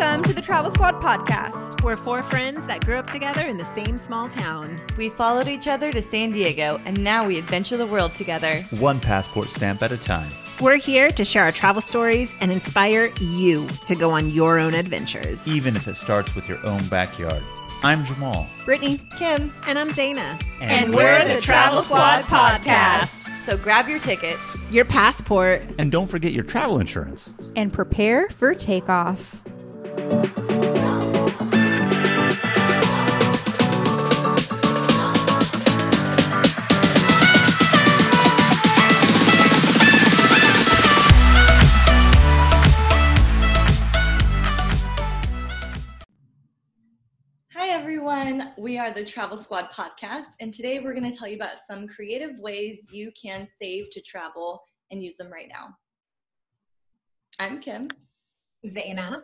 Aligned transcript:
Welcome 0.00 0.24
to 0.24 0.32
the 0.32 0.40
Travel 0.40 0.70
Squad 0.70 0.94
podcast. 1.02 1.82
We're 1.82 1.98
four 1.98 2.22
friends 2.22 2.66
that 2.68 2.82
grew 2.86 2.96
up 2.96 3.10
together 3.10 3.42
in 3.42 3.58
the 3.58 3.66
same 3.66 3.98
small 3.98 4.30
town. 4.30 4.80
We 4.96 5.10
followed 5.10 5.46
each 5.46 5.68
other 5.68 5.92
to 5.92 6.00
San 6.00 6.32
Diego, 6.32 6.80
and 6.86 6.98
now 7.04 7.26
we 7.26 7.36
adventure 7.38 7.76
the 7.76 7.86
world 7.86 8.12
together. 8.14 8.62
One 8.78 8.98
passport 8.98 9.50
stamp 9.50 9.82
at 9.82 9.92
a 9.92 9.98
time. 9.98 10.30
We're 10.62 10.76
here 10.78 11.10
to 11.10 11.22
share 11.22 11.44
our 11.44 11.52
travel 11.52 11.82
stories 11.82 12.34
and 12.40 12.50
inspire 12.50 13.12
you 13.20 13.68
to 13.86 13.94
go 13.94 14.10
on 14.12 14.30
your 14.30 14.58
own 14.58 14.72
adventures. 14.72 15.46
Even 15.46 15.76
if 15.76 15.86
it 15.86 15.96
starts 15.96 16.34
with 16.34 16.48
your 16.48 16.64
own 16.66 16.82
backyard. 16.88 17.42
I'm 17.82 18.06
Jamal. 18.06 18.48
Brittany, 18.64 18.96
Kim, 19.18 19.52
And 19.66 19.78
I'm 19.78 19.90
Zaina. 19.90 20.42
and, 20.62 20.94
we're 20.94 21.28
the 21.28 21.42
Travel 21.42 21.82
Squad 21.82 22.22
podcast. 22.22 23.44
So 23.44 23.58
grab 23.58 23.86
your 23.86 23.98
tickets 23.98 24.40
Your 24.70 24.86
passport. 24.86 25.60
And 25.78 25.92
don't 25.92 26.08
forget 26.08 26.32
your 26.32 26.44
travel 26.44 26.80
insurance. 26.80 27.28
and 27.54 27.70
prepare 27.70 28.30
for 28.30 28.54
takeoff. 28.54 29.42
Hi, 30.10 30.16
everyone. 47.68 48.52
We 48.58 48.78
are 48.78 48.92
the 48.92 49.04
Travel 49.04 49.36
Squad 49.36 49.70
podcast, 49.70 50.24
and 50.40 50.52
today 50.52 50.80
we're 50.80 50.92
going 50.92 51.08
to 51.08 51.16
tell 51.16 51.28
you 51.28 51.36
about 51.36 51.60
some 51.60 51.86
creative 51.86 52.36
ways 52.40 52.88
you 52.90 53.12
can 53.12 53.46
save 53.60 53.90
to 53.90 54.00
travel 54.00 54.60
and 54.90 55.00
use 55.00 55.16
them 55.16 55.30
right 55.30 55.48
now. 55.48 55.76
I'm 57.38 57.60
Kim. 57.60 57.86
Zaina. 58.66 59.22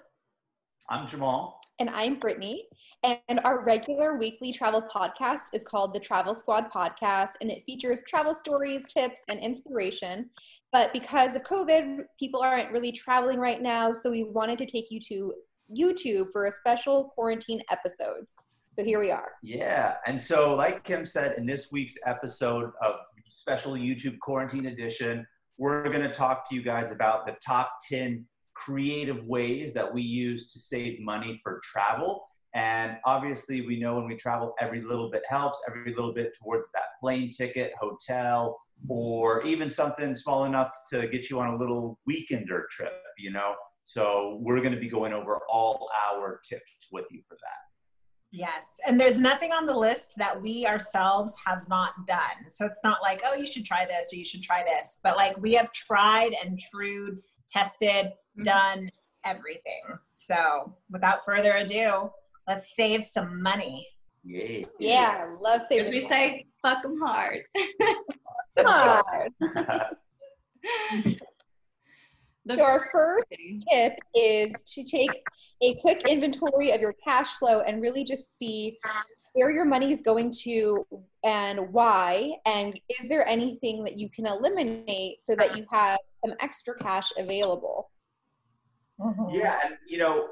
I'm 0.89 1.07
Jamal. 1.07 1.61
And 1.81 1.91
I'm 1.91 2.15
Brittany. 2.15 2.69
And 3.03 3.41
our 3.45 3.65
regular 3.65 4.17
weekly 4.17 4.53
travel 4.53 4.83
podcast 4.83 5.41
is 5.53 5.65
called 5.65 5.93
the 5.93 5.99
Travel 5.99 6.35
Squad 6.35 6.71
Podcast, 6.71 7.31
and 7.41 7.51
it 7.51 7.65
features 7.67 8.03
travel 8.09 8.33
stories, 8.33 8.87
tips, 8.89 9.23
and 9.29 9.41
inspiration. 9.41 10.31
But 10.73 10.93
because 10.93 11.35
of 11.35 11.43
COVID, 11.43 12.05
people 12.21 12.41
aren't 12.41 12.71
really 12.71 12.93
traveling 12.93 13.41
right 13.41 13.61
now, 13.61 13.93
so 13.93 14.11
we 14.11 14.25
wanted 14.25 14.59
to 14.59 14.67
take 14.67 14.91
you 14.91 15.01
to 15.09 15.35
YouTube 15.77 16.31
for 16.33 16.47
a 16.47 16.53
special 16.53 17.13
quarantine 17.15 17.63
episode. 17.71 18.25
So 18.77 18.85
here 18.85 19.01
we 19.01 19.11
are. 19.11 19.33
Yeah. 19.43 19.95
And 20.07 20.21
so, 20.21 20.55
like 20.55 20.85
Kim 20.85 21.05
said, 21.05 21.37
in 21.37 21.47
this 21.47 21.73
week's 21.73 21.97
episode 22.07 22.71
of 22.81 22.97
special 23.29 23.73
YouTube 23.73 24.19
quarantine 24.21 24.67
edition, 24.67 25.27
we're 25.59 25.89
going 25.89 26.03
to 26.03 26.13
talk 26.13 26.49
to 26.49 26.55
you 26.55 26.63
guys 26.63 26.93
about 26.93 27.27
the 27.27 27.35
top 27.45 27.73
10 27.91 28.25
creative 28.57 29.25
ways 29.25 29.75
that 29.75 29.93
we 29.93 30.03
use 30.03 30.53
to 30.53 30.59
save 30.59 31.01
money 31.01 31.41
for 31.43 31.61
travel. 31.63 32.27
And 32.55 32.97
obviously, 33.05 33.67
we 33.67 33.79
know 33.79 33.97
when 33.97 34.07
we 34.07 34.17
travel, 34.17 34.55
every 34.61 34.81
little 34.81 35.11
bit 35.11 35.23
helps, 35.29 35.61
every 35.69 35.93
little 35.93 36.15
bit 36.15 36.33
towards 36.43 36.71
that 36.73 36.99
plane 37.01 37.31
ticket, 37.31 37.73
hotel, 37.79 38.59
or 38.89 39.43
even 39.43 39.69
something 39.69 40.15
small 40.15 40.45
enough 40.45 40.71
to 40.93 41.07
get 41.09 41.29
you 41.29 41.39
on 41.39 41.49
a 41.49 41.57
little 41.57 41.99
weekender 42.09 42.63
trip, 42.71 42.95
you 43.19 43.31
know? 43.31 43.55
So, 43.85 44.39
we're 44.41 44.61
going 44.61 44.75
to 44.75 44.81
be 44.81 44.89
going 44.89 45.13
over 45.13 45.41
all 45.51 45.89
our 46.11 46.41
tips 46.49 46.89
with 46.91 47.05
you 47.11 47.21
for 47.29 47.35
that. 47.35 47.67
Yes. 48.33 48.65
And 48.87 49.01
there's 49.01 49.21
nothing 49.21 49.53
on 49.53 49.67
the 49.67 49.77
list 49.77 50.11
that 50.17 50.41
we 50.41 50.67
ourselves 50.67 51.33
have 51.47 51.69
not 51.69 52.07
done. 52.07 52.49
So 52.49 52.67
it's 52.67 52.81
not 52.85 52.99
like, 53.03 53.23
oh, 53.25 53.35
you 53.35 53.47
should 53.47 53.65
try 53.65 53.87
this 53.87 54.13
or 54.13 54.17
you 54.17 54.25
should 54.25 54.43
try 54.43 54.63
this. 54.63 54.99
But 55.03 55.17
like 55.17 55.39
we 55.39 55.55
have 55.55 55.73
tried 55.73 56.35
and 56.45 56.59
trued, 56.59 57.23
tested, 57.51 58.07
mm-hmm. 58.07 58.43
done 58.43 58.91
everything. 59.25 59.83
So 60.15 60.75
without 60.91 61.25
further 61.25 61.57
ado, 61.57 62.11
let's 62.47 62.75
save 62.75 63.05
some 63.05 63.43
money. 63.43 63.87
Yay. 64.25 64.67
Yeah, 64.79 65.35
love 65.41 65.63
As 65.63 65.69
saving. 65.69 65.93
we 65.93 66.01
money. 66.01 66.09
say, 66.09 66.47
fuck 66.63 66.83
them 66.83 66.99
hard. 67.01 67.43
Hard. 68.59 69.33
The 72.47 72.57
So 72.57 72.65
our 72.65 72.89
first 72.93 73.27
tip 73.71 73.95
is 74.15 74.53
to 74.75 74.85
take 74.85 75.11
a 75.63 75.75
quick 75.81 76.07
inventory 76.09 76.71
of 76.71 76.81
your 76.81 76.95
cash 77.05 77.35
flow 77.35 77.61
and 77.61 77.83
really 77.83 78.05
just 78.05 78.39
see 78.39 78.79
where 79.35 79.51
your 79.51 79.65
money 79.65 79.93
is 79.93 80.01
going 80.01 80.31
to 80.45 80.87
and 81.25 81.73
why 81.73 82.33
and 82.47 82.79
is 83.01 83.09
there 83.09 83.27
anything 83.29 83.85
that 83.85 83.99
you 83.99 84.09
can 84.09 84.27
eliminate 84.27 85.21
so 85.21 85.35
that 85.37 85.57
you 85.57 85.67
have 85.71 85.99
some 86.25 86.35
extra 86.41 86.75
cash 86.79 87.13
available 87.19 87.91
mm-hmm. 89.01 89.29
Yeah, 89.31 89.59
and 89.65 89.77
you 89.87 89.99
know, 89.99 90.29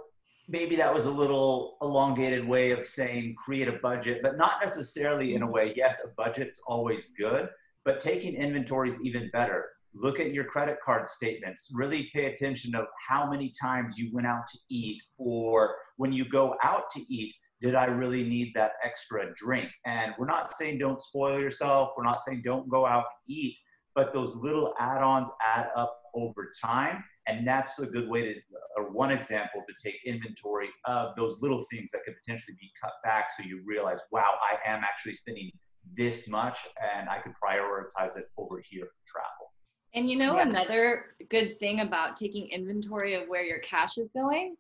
maybe 0.49 0.77
that 0.77 0.93
was 0.93 1.05
a 1.05 1.11
little 1.11 1.77
elongated 1.83 2.47
way 2.47 2.71
of 2.71 2.87
saying 2.87 3.35
create 3.35 3.69
a 3.69 3.73
budget, 3.73 4.21
but 4.23 4.39
not 4.39 4.55
necessarily 4.63 5.35
in 5.35 5.43
a 5.43 5.45
mm-hmm. 5.45 5.55
way. 5.55 5.75
Yes, 5.77 5.99
a 6.05 6.09
budget's 6.09 6.63
always 6.67 7.11
good, 7.11 7.51
but 7.85 8.01
taking 8.01 8.35
inventory 8.35 8.89
is 8.89 9.05
even 9.05 9.29
better. 9.33 9.74
Look 9.95 10.21
at 10.21 10.33
your 10.33 10.45
credit 10.45 10.79
card 10.85 11.09
statements. 11.09 11.71
Really 11.75 12.11
pay 12.13 12.27
attention 12.27 12.75
of 12.75 12.87
how 13.09 13.31
many 13.31 13.53
times 13.61 13.99
you 13.99 14.11
went 14.13 14.27
out 14.27 14.47
to 14.53 14.59
eat, 14.69 15.01
or 15.19 15.77
when 15.97 16.13
you 16.13 16.29
go 16.29 16.57
out 16.63 16.91
to 16.91 17.01
eat, 17.13 17.35
did 17.63 17.75
I 17.75 17.85
really 17.87 18.25
need 18.25 18.53
that 18.55 18.73
extra 18.85 19.33
drink? 19.35 19.71
And 19.87 20.13
we're 20.19 20.27
not 20.27 20.51
saying 20.51 20.79
don't 20.79 21.01
spoil 21.01 21.39
yourself. 21.39 21.91
We're 21.97 22.05
not 22.05 22.21
saying 22.21 22.43
don't 22.45 22.69
go 22.69 22.85
out 22.87 23.05
and 23.05 23.37
eat, 23.37 23.57
but 23.95 24.13
those 24.13 24.35
little 24.35 24.75
add-ons 24.79 25.31
add 25.45 25.69
up 25.77 25.97
over 26.15 26.51
time 26.63 27.03
and 27.27 27.47
that's 27.47 27.79
a 27.79 27.87
good 27.87 28.09
way 28.09 28.23
to 28.23 28.35
or 28.77 28.91
one 28.93 29.11
example 29.11 29.63
to 29.69 29.75
take 29.83 29.99
inventory 30.05 30.69
of 30.85 31.15
those 31.17 31.39
little 31.41 31.63
things 31.71 31.91
that 31.91 32.05
could 32.05 32.15
potentially 32.25 32.57
be 32.61 32.71
cut 32.81 32.93
back 33.03 33.29
so 33.37 33.45
you 33.45 33.63
realize 33.67 34.01
wow 34.13 34.35
i 34.43 34.69
am 34.69 34.83
actually 34.85 35.15
spending 35.15 35.51
this 35.97 36.29
much 36.29 36.67
and 36.95 37.09
i 37.09 37.19
could 37.19 37.33
prioritize 37.43 38.17
it 38.17 38.27
over 38.39 38.63
here 38.65 38.85
for 38.85 39.13
travel 39.13 39.44
And 39.95 40.11
you 40.11 40.17
know, 40.17 40.37
Yeah. 40.37 40.49
another 40.49 41.17
good 41.29 41.59
thing 41.61 41.81
about 41.81 42.17
taking 42.17 42.49
inventory 42.51 43.15
of 43.15 43.29
where 43.29 43.45
your 43.45 43.61
cash 43.61 43.97
is 43.97 44.11
going 44.11 44.57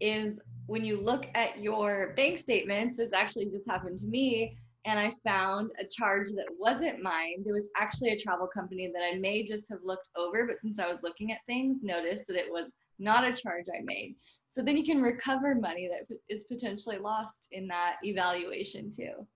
is 0.00 0.40
when 0.66 0.84
you 0.84 1.00
look 1.00 1.28
at 1.34 1.58
your 1.58 2.14
bank 2.16 2.38
statements, 2.38 2.96
this 2.96 3.12
actually 3.12 3.46
just 3.46 3.66
happened 3.68 3.98
to 4.00 4.06
me, 4.06 4.56
and 4.84 4.98
I 4.98 5.10
found 5.22 5.70
a 5.78 5.84
charge 5.84 6.30
that 6.30 6.46
wasn't 6.58 7.02
mine. 7.02 7.42
There 7.44 7.54
was 7.54 7.66
actually 7.76 8.10
a 8.10 8.20
travel 8.20 8.46
company 8.46 8.90
that 8.92 9.02
I 9.02 9.18
may 9.18 9.42
just 9.42 9.68
have 9.68 9.80
looked 9.82 10.08
over, 10.16 10.46
but 10.46 10.60
since 10.60 10.78
I 10.78 10.86
was 10.86 11.02
looking 11.02 11.32
at 11.32 11.44
things, 11.46 11.82
noticed 11.82 12.24
that 12.28 12.36
it 12.36 12.50
was 12.50 12.70
not 12.98 13.24
a 13.24 13.32
charge 13.32 13.66
I 13.74 13.82
made. 13.82 14.16
So 14.50 14.62
then 14.62 14.76
you 14.76 14.84
can 14.84 15.02
recover 15.02 15.54
money 15.54 15.88
that 15.88 16.16
is 16.28 16.44
potentially 16.44 16.98
lost 16.98 17.48
in 17.52 17.66
that 17.68 17.96
evaluation 18.02 18.90
too. 18.90 19.26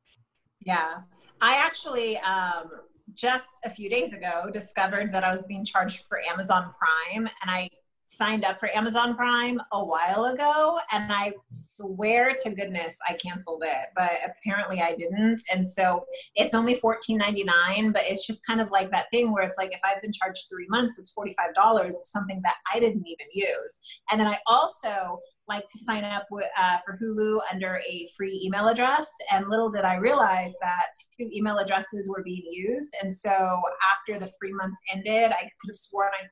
Yeah. 0.61 1.00
I 1.41 1.56
actually 1.56 2.19
um, 2.19 2.71
just 3.14 3.50
a 3.64 3.70
few 3.70 3.88
days 3.90 4.12
ago 4.12 4.49
discovered 4.52 5.12
that 5.12 5.25
I 5.25 5.32
was 5.32 5.44
being 5.44 5.64
charged 5.64 6.04
for 6.08 6.20
Amazon 6.31 6.72
Prime 6.78 7.28
and 7.43 7.50
I 7.50 7.69
signed 8.06 8.44
up 8.44 8.60
for 8.60 8.69
Amazon 8.76 9.16
Prime 9.16 9.60
a 9.72 9.84
while 9.84 10.26
ago 10.26 10.78
and 10.93 11.10
I 11.12 11.32
swear 11.50 12.37
to 12.43 12.50
goodness 12.50 12.96
I 13.08 13.14
canceled 13.14 13.62
it, 13.64 13.88
but 13.96 14.10
apparently 14.25 14.81
I 14.82 14.94
didn't. 14.94 15.40
And 15.52 15.66
so 15.66 16.04
it's 16.34 16.52
only 16.52 16.76
$14.99, 16.76 17.93
but 17.93 18.02
it's 18.04 18.26
just 18.26 18.44
kind 18.46 18.60
of 18.60 18.70
like 18.70 18.90
that 18.90 19.06
thing 19.10 19.32
where 19.32 19.44
it's 19.44 19.58
like 19.58 19.72
if 19.72 19.81
I've 19.82 20.02
been 20.02 20.12
charged 20.12 20.49
three 20.50 20.66
months, 20.69 20.99
it's 20.99 21.14
$45 21.14 21.87
of 21.87 21.94
something 22.04 22.40
that 22.44 22.56
I 22.72 22.81
didn't 22.81 23.06
even 23.06 23.26
use. 23.32 23.81
And 24.10 24.20
then 24.20 24.26
I 24.28 24.38
also 24.46 25.20
like 25.49 25.65
to 25.69 25.79
sign 25.79 26.05
up 26.05 26.27
with, 26.31 26.49
uh, 26.59 26.79
for 26.85 26.99
Hulu 27.03 27.41
under 27.53 27.81
a 27.89 28.09
free 28.17 28.41
email 28.44 28.69
address. 28.69 29.11
And 29.33 29.49
little 29.49 29.71
did 29.71 29.85
I 29.85 29.97
realize 29.97 30.55
that 30.61 30.89
two 31.19 31.29
email 31.33 31.59
addresses 31.59 32.09
were 32.09 32.23
being 32.23 32.44
used. 32.47 32.94
And 33.03 33.12
so 33.12 33.61
after 33.91 34.19
the 34.19 34.33
free 34.41 34.53
month 34.53 34.77
ended, 34.93 35.33
I 35.33 35.43
could 35.43 35.69
have 35.69 35.77
sworn 35.77 36.11
I 36.12 36.27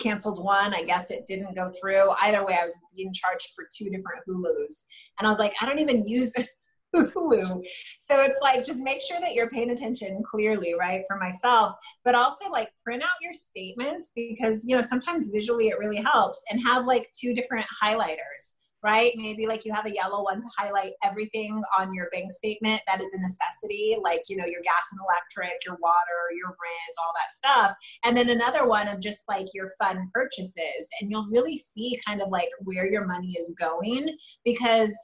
canceled 0.00 0.42
one. 0.42 0.74
I 0.74 0.82
guess 0.82 1.10
it 1.10 1.26
didn't 1.26 1.54
go 1.54 1.70
through. 1.80 2.10
Either 2.22 2.44
way, 2.44 2.54
I 2.60 2.66
was 2.66 2.78
being 2.96 3.12
charged 3.12 3.48
for 3.54 3.66
two 3.76 3.86
different 3.86 4.22
Hulus. 4.28 4.86
And 5.18 5.26
I 5.26 5.28
was 5.28 5.38
like, 5.38 5.54
I 5.60 5.66
don't 5.66 5.78
even 5.78 6.06
use 6.06 6.32
Hulu. 6.96 7.62
So 8.00 8.22
it's 8.22 8.40
like 8.42 8.64
just 8.64 8.82
make 8.82 9.00
sure 9.00 9.20
that 9.20 9.34
you're 9.34 9.50
paying 9.50 9.70
attention 9.70 10.22
clearly, 10.24 10.74
right? 10.78 11.02
For 11.08 11.16
myself, 11.16 11.76
but 12.04 12.14
also 12.14 12.48
like 12.50 12.68
print 12.84 13.02
out 13.02 13.08
your 13.22 13.34
statements 13.34 14.12
because 14.14 14.64
you 14.64 14.76
know 14.76 14.82
sometimes 14.82 15.30
visually 15.30 15.68
it 15.68 15.78
really 15.78 16.02
helps 16.02 16.42
and 16.50 16.60
have 16.66 16.86
like 16.86 17.10
two 17.18 17.34
different 17.34 17.66
highlighters 17.82 18.56
right? 18.82 19.12
Maybe 19.16 19.46
like 19.46 19.64
you 19.64 19.72
have 19.72 19.86
a 19.86 19.94
yellow 19.94 20.22
one 20.24 20.40
to 20.40 20.46
highlight 20.56 20.92
everything 21.04 21.62
on 21.78 21.92
your 21.92 22.08
bank 22.10 22.32
statement 22.32 22.80
that 22.86 23.00
is 23.00 23.12
a 23.14 23.20
necessity, 23.20 23.96
like, 24.02 24.22
you 24.28 24.36
know, 24.36 24.46
your 24.46 24.62
gas 24.62 24.84
and 24.92 25.00
electric, 25.04 25.64
your 25.66 25.76
water, 25.82 26.32
your 26.36 26.48
rent, 26.48 26.96
all 26.98 27.12
that 27.14 27.30
stuff. 27.30 27.76
And 28.04 28.16
then 28.16 28.30
another 28.30 28.66
one 28.66 28.88
of 28.88 29.00
just 29.00 29.24
like 29.28 29.46
your 29.52 29.72
fun 29.78 30.10
purchases. 30.14 30.88
And 31.00 31.10
you'll 31.10 31.28
really 31.30 31.56
see 31.56 31.98
kind 32.06 32.22
of 32.22 32.28
like 32.30 32.50
where 32.60 32.90
your 32.90 33.06
money 33.06 33.32
is 33.38 33.54
going 33.58 34.16
because 34.44 34.94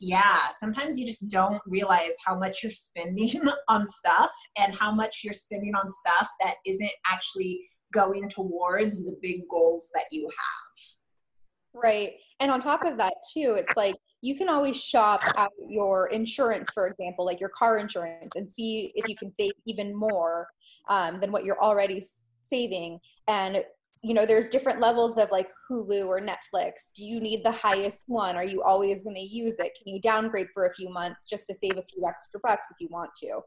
yeah, 0.00 0.48
sometimes 0.58 0.98
you 0.98 1.06
just 1.06 1.30
don't 1.30 1.60
realize 1.66 2.12
how 2.24 2.36
much 2.36 2.62
you're 2.62 2.70
spending 2.70 3.40
on 3.68 3.86
stuff 3.86 4.32
and 4.58 4.74
how 4.74 4.92
much 4.92 5.22
you're 5.22 5.32
spending 5.32 5.74
on 5.74 5.88
stuff 5.88 6.28
that 6.40 6.54
isn't 6.66 6.90
actually 7.10 7.60
going 7.92 8.28
towards 8.28 9.04
the 9.04 9.16
big 9.22 9.42
goals 9.50 9.90
that 9.94 10.06
you 10.10 10.28
have. 10.28 11.80
Right. 11.82 12.12
And 12.40 12.50
on 12.50 12.60
top 12.60 12.84
of 12.84 12.96
that, 12.98 13.14
too, 13.32 13.56
it's 13.58 13.76
like 13.76 13.96
you 14.20 14.36
can 14.36 14.48
always 14.48 14.80
shop 14.80 15.22
out 15.36 15.50
your 15.68 16.08
insurance, 16.08 16.70
for 16.72 16.86
example, 16.86 17.24
like 17.24 17.40
your 17.40 17.50
car 17.50 17.78
insurance, 17.78 18.30
and 18.36 18.50
see 18.50 18.92
if 18.94 19.08
you 19.08 19.16
can 19.16 19.34
save 19.34 19.52
even 19.66 19.94
more 19.94 20.46
um, 20.88 21.20
than 21.20 21.32
what 21.32 21.44
you're 21.44 21.60
already 21.60 22.02
saving. 22.42 22.98
And 23.28 23.64
you 24.04 24.12
know, 24.12 24.26
there's 24.26 24.50
different 24.50 24.80
levels 24.80 25.16
of 25.16 25.30
like 25.30 25.48
Hulu 25.70 26.06
or 26.06 26.20
Netflix. 26.20 26.92
Do 26.94 27.04
you 27.04 27.20
need 27.20 27.42
the 27.42 27.50
highest 27.50 28.04
one? 28.06 28.36
Are 28.36 28.44
you 28.44 28.62
always 28.62 29.02
going 29.02 29.16
to 29.16 29.22
use 29.22 29.58
it? 29.58 29.72
Can 29.82 29.94
you 29.94 30.00
downgrade 30.00 30.48
for 30.52 30.66
a 30.66 30.74
few 30.74 30.90
months 30.90 31.26
just 31.28 31.46
to 31.46 31.54
save 31.54 31.78
a 31.78 31.82
few 31.82 32.06
extra 32.06 32.38
bucks 32.42 32.66
if 32.70 32.76
you 32.80 32.88
want 32.90 33.10
to? 33.22 33.40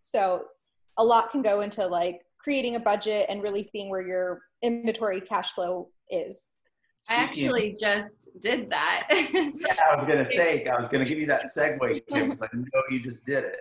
So, 0.00 0.44
a 0.98 1.04
lot 1.04 1.30
can 1.30 1.40
go 1.40 1.62
into 1.62 1.86
like 1.86 2.20
creating 2.38 2.76
a 2.76 2.80
budget 2.80 3.24
and 3.30 3.42
really 3.42 3.64
seeing 3.64 3.88
where 3.88 4.02
your 4.02 4.42
inventory 4.62 5.22
cash 5.22 5.52
flow 5.52 5.88
is. 6.10 6.56
I 7.08 7.14
actually 7.14 7.76
just 7.78 8.14
did 8.40 8.70
that. 8.70 9.06
yeah, 9.10 9.74
I 9.90 9.96
was 9.96 10.06
gonna 10.08 10.26
say, 10.26 10.64
I 10.66 10.78
was 10.78 10.88
gonna 10.88 11.04
give 11.04 11.18
you 11.18 11.26
that 11.26 11.44
segue, 11.44 12.06
Kim. 12.08 12.24
I 12.24 12.28
was 12.28 12.40
like, 12.40 12.54
no, 12.54 12.82
you 12.90 13.00
just 13.00 13.24
did 13.24 13.44
it. 13.44 13.60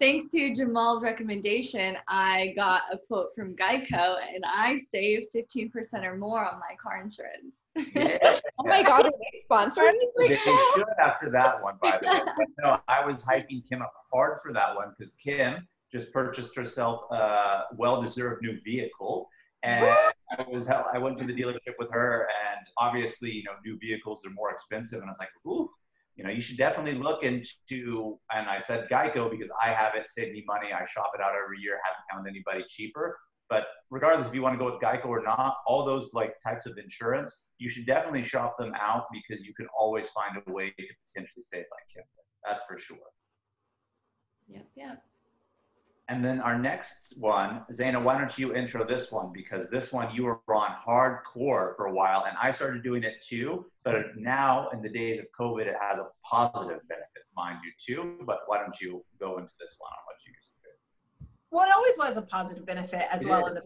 Thanks 0.00 0.28
to 0.30 0.54
Jamal's 0.54 1.02
recommendation, 1.02 1.96
I 2.08 2.52
got 2.56 2.82
a 2.92 2.98
quote 2.98 3.34
from 3.34 3.54
Geico 3.56 4.16
and 4.34 4.44
I 4.44 4.78
saved 4.90 5.28
15% 5.34 6.04
or 6.04 6.16
more 6.16 6.44
on 6.44 6.58
my 6.58 6.76
car 6.82 7.00
insurance. 7.00 7.54
Yeah. 7.94 8.18
oh 8.58 8.64
my 8.64 8.82
god, 8.82 9.04
are 9.04 9.10
they 9.10 9.44
sponsoring 9.50 9.92
They 10.16 10.36
should 10.36 10.84
after 11.02 11.30
that 11.30 11.62
one, 11.62 11.76
by 11.80 11.98
the 12.00 12.08
way. 12.08 12.46
no, 12.62 12.78
I 12.88 13.04
was 13.04 13.24
hyping 13.24 13.66
Kim 13.68 13.82
up 13.82 13.92
hard 14.12 14.38
for 14.42 14.52
that 14.52 14.74
one 14.74 14.92
because 14.98 15.14
Kim 15.14 15.66
just 15.92 16.12
purchased 16.12 16.56
herself 16.56 17.02
a 17.10 17.64
well-deserved 17.76 18.42
new 18.42 18.60
vehicle 18.62 19.28
and 19.66 19.84
I 20.38 20.44
was 20.48 20.68
I 20.68 20.98
went 20.98 21.18
to 21.18 21.24
the 21.24 21.32
dealership 21.34 21.74
with 21.78 21.90
her, 21.92 22.28
and 22.48 22.66
obviously, 22.78 23.30
you 23.30 23.44
know, 23.44 23.52
new 23.64 23.78
vehicles 23.78 24.24
are 24.26 24.30
more 24.30 24.50
expensive, 24.50 25.00
and 25.00 25.08
I 25.08 25.12
was 25.12 25.18
like, 25.18 25.30
ooh, 25.46 25.68
you 26.16 26.24
know, 26.24 26.30
you 26.30 26.40
should 26.40 26.56
definitely 26.56 26.94
look 26.94 27.22
into. 27.22 28.18
And 28.34 28.48
I 28.48 28.58
said 28.58 28.88
Geico 28.88 29.30
because 29.30 29.50
I 29.62 29.68
have 29.68 29.94
it, 29.94 30.08
save 30.08 30.32
me 30.32 30.44
money. 30.46 30.72
I 30.72 30.84
shop 30.86 31.12
it 31.14 31.20
out 31.20 31.32
every 31.42 31.60
year, 31.60 31.78
haven't 31.84 32.04
found 32.10 32.28
anybody 32.28 32.64
cheaper. 32.68 33.18
But 33.48 33.66
regardless 33.90 34.26
if 34.26 34.34
you 34.34 34.42
want 34.42 34.54
to 34.54 34.58
go 34.58 34.72
with 34.72 34.82
Geico 34.82 35.06
or 35.06 35.22
not, 35.22 35.58
all 35.66 35.84
those 35.84 36.10
like 36.12 36.34
types 36.44 36.66
of 36.66 36.78
insurance, 36.78 37.44
you 37.58 37.68
should 37.68 37.86
definitely 37.86 38.24
shop 38.24 38.56
them 38.58 38.74
out 38.74 39.06
because 39.12 39.44
you 39.44 39.54
can 39.54 39.66
always 39.78 40.08
find 40.08 40.36
a 40.44 40.52
way 40.52 40.70
to 40.70 40.84
potentially 41.08 41.42
save 41.42 41.64
like 41.70 41.86
Kim. 41.94 42.02
That's 42.44 42.62
for 42.64 42.76
sure. 42.76 42.98
Yep, 44.48 44.66
yep. 44.76 45.02
And 46.08 46.24
then 46.24 46.40
our 46.40 46.56
next 46.56 47.14
one, 47.18 47.64
Zaina, 47.72 48.00
why 48.00 48.16
don't 48.16 48.38
you 48.38 48.54
intro 48.54 48.86
this 48.86 49.10
one? 49.10 49.32
Because 49.34 49.68
this 49.70 49.92
one 49.92 50.14
you 50.14 50.24
were 50.24 50.40
on 50.48 50.76
hardcore 50.86 51.74
for 51.76 51.86
a 51.86 51.92
while, 51.92 52.26
and 52.28 52.36
I 52.40 52.52
started 52.52 52.84
doing 52.84 53.02
it 53.02 53.14
too. 53.22 53.66
But 53.84 54.16
now, 54.16 54.68
in 54.72 54.82
the 54.82 54.88
days 54.88 55.18
of 55.18 55.26
COVID, 55.38 55.66
it 55.66 55.74
has 55.80 55.98
a 55.98 56.06
positive 56.24 56.80
benefit, 56.88 57.22
mind 57.36 57.58
you, 57.64 57.72
too. 57.78 58.18
But 58.24 58.38
why 58.46 58.58
don't 58.58 58.80
you 58.80 59.04
go 59.18 59.38
into 59.38 59.52
this 59.58 59.74
one 59.78 59.90
on 59.90 59.98
what 60.06 60.16
you 60.24 60.32
used 60.32 60.50
to 60.50 60.60
do? 60.62 61.28
Well, 61.50 61.66
it 61.66 61.72
always 61.74 61.98
was 61.98 62.16
a 62.16 62.22
positive 62.22 62.64
benefit 62.64 63.06
as 63.10 63.24
it 63.24 63.28
well 63.28 63.46
in 63.46 63.54
the 63.54 63.62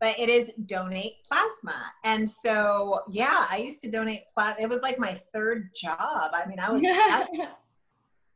but 0.00 0.18
it 0.18 0.30
is 0.30 0.50
donate 0.64 1.16
plasma. 1.28 1.76
And 2.04 2.26
so, 2.26 3.02
yeah, 3.10 3.46
I 3.50 3.58
used 3.58 3.82
to 3.82 3.90
donate 3.90 4.22
plasma. 4.34 4.62
It 4.62 4.68
was 4.68 4.80
like 4.80 4.98
my 4.98 5.12
third 5.32 5.70
job. 5.76 6.30
I 6.32 6.46
mean, 6.48 6.58
I 6.58 6.70
was 6.70 6.82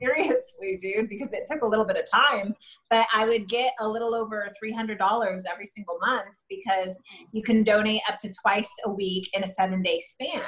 seriously, 0.01 0.79
dude, 0.81 1.09
because 1.09 1.33
it 1.33 1.45
took 1.51 1.63
a 1.63 1.67
little 1.67 1.85
bit 1.85 1.97
of 1.97 2.11
time. 2.11 2.55
But 2.91 3.07
I 3.15 3.27
would 3.27 3.49
get 3.49 3.73
a 3.81 3.89
little 3.89 4.15
over 4.15 4.51
$300 4.63 4.99
every 5.51 5.65
single 5.65 5.99
month 6.01 6.37
because 6.49 7.01
you 7.33 7.43
can 7.43 7.65
donate 7.65 8.01
up 8.09 8.19
to 8.21 8.33
twice 8.43 8.71
a 8.85 8.91
week 8.91 9.29
in 9.35 9.45
a 9.45 9.47
seven 9.47 9.83
day 9.83 10.01
span. 10.01 10.41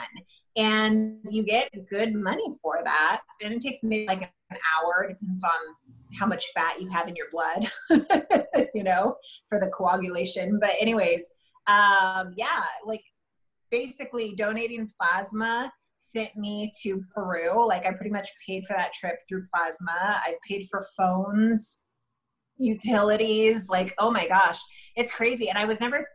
And 0.57 1.19
you 1.29 1.43
get 1.43 1.71
good 1.91 2.15
money 2.15 2.47
for 2.63 2.81
that. 2.85 3.21
And 3.43 3.53
it 3.53 3.61
takes 3.61 3.83
maybe 3.83 4.07
like 4.07 4.23
an 4.51 4.59
hour, 4.75 5.07
depends 5.09 5.45
on 5.45 6.15
how 6.19 6.27
much 6.27 6.47
fat 6.55 6.81
you 6.81 6.89
have 6.89 7.09
in 7.09 7.15
your 7.17 7.27
blood, 7.31 7.69
you 8.75 8.83
know, 8.83 9.17
for 9.49 9.61
the 9.61 9.69
coagulation. 9.69 10.59
But, 10.59 10.71
anyways, 10.81 11.35
um, 11.67 12.33
yeah, 12.37 12.63
like 12.87 13.03
basically 13.71 14.35
donating 14.35 14.91
plasma 14.99 15.73
sent 15.97 16.37
me 16.37 16.71
to 16.83 17.03
Peru. 17.15 17.67
Like 17.67 17.87
I 17.87 17.93
pretty 17.93 18.11
much 18.11 18.29
paid 18.47 18.65
for 18.65 18.75
that 18.77 18.93
trip 18.93 19.17
through 19.29 19.45
Plasma. 19.53 19.93
I 19.93 20.35
paid 20.49 20.67
for 20.71 20.81
phones, 20.97 21.83
utilities. 22.59 23.69
Like, 23.69 23.95
oh 23.99 24.11
my 24.11 24.27
gosh, 24.27 24.59
it's 24.95 25.13
crazy. 25.13 25.49
And 25.49 25.59
I 25.59 25.65
was 25.65 25.81
never, 25.81 26.07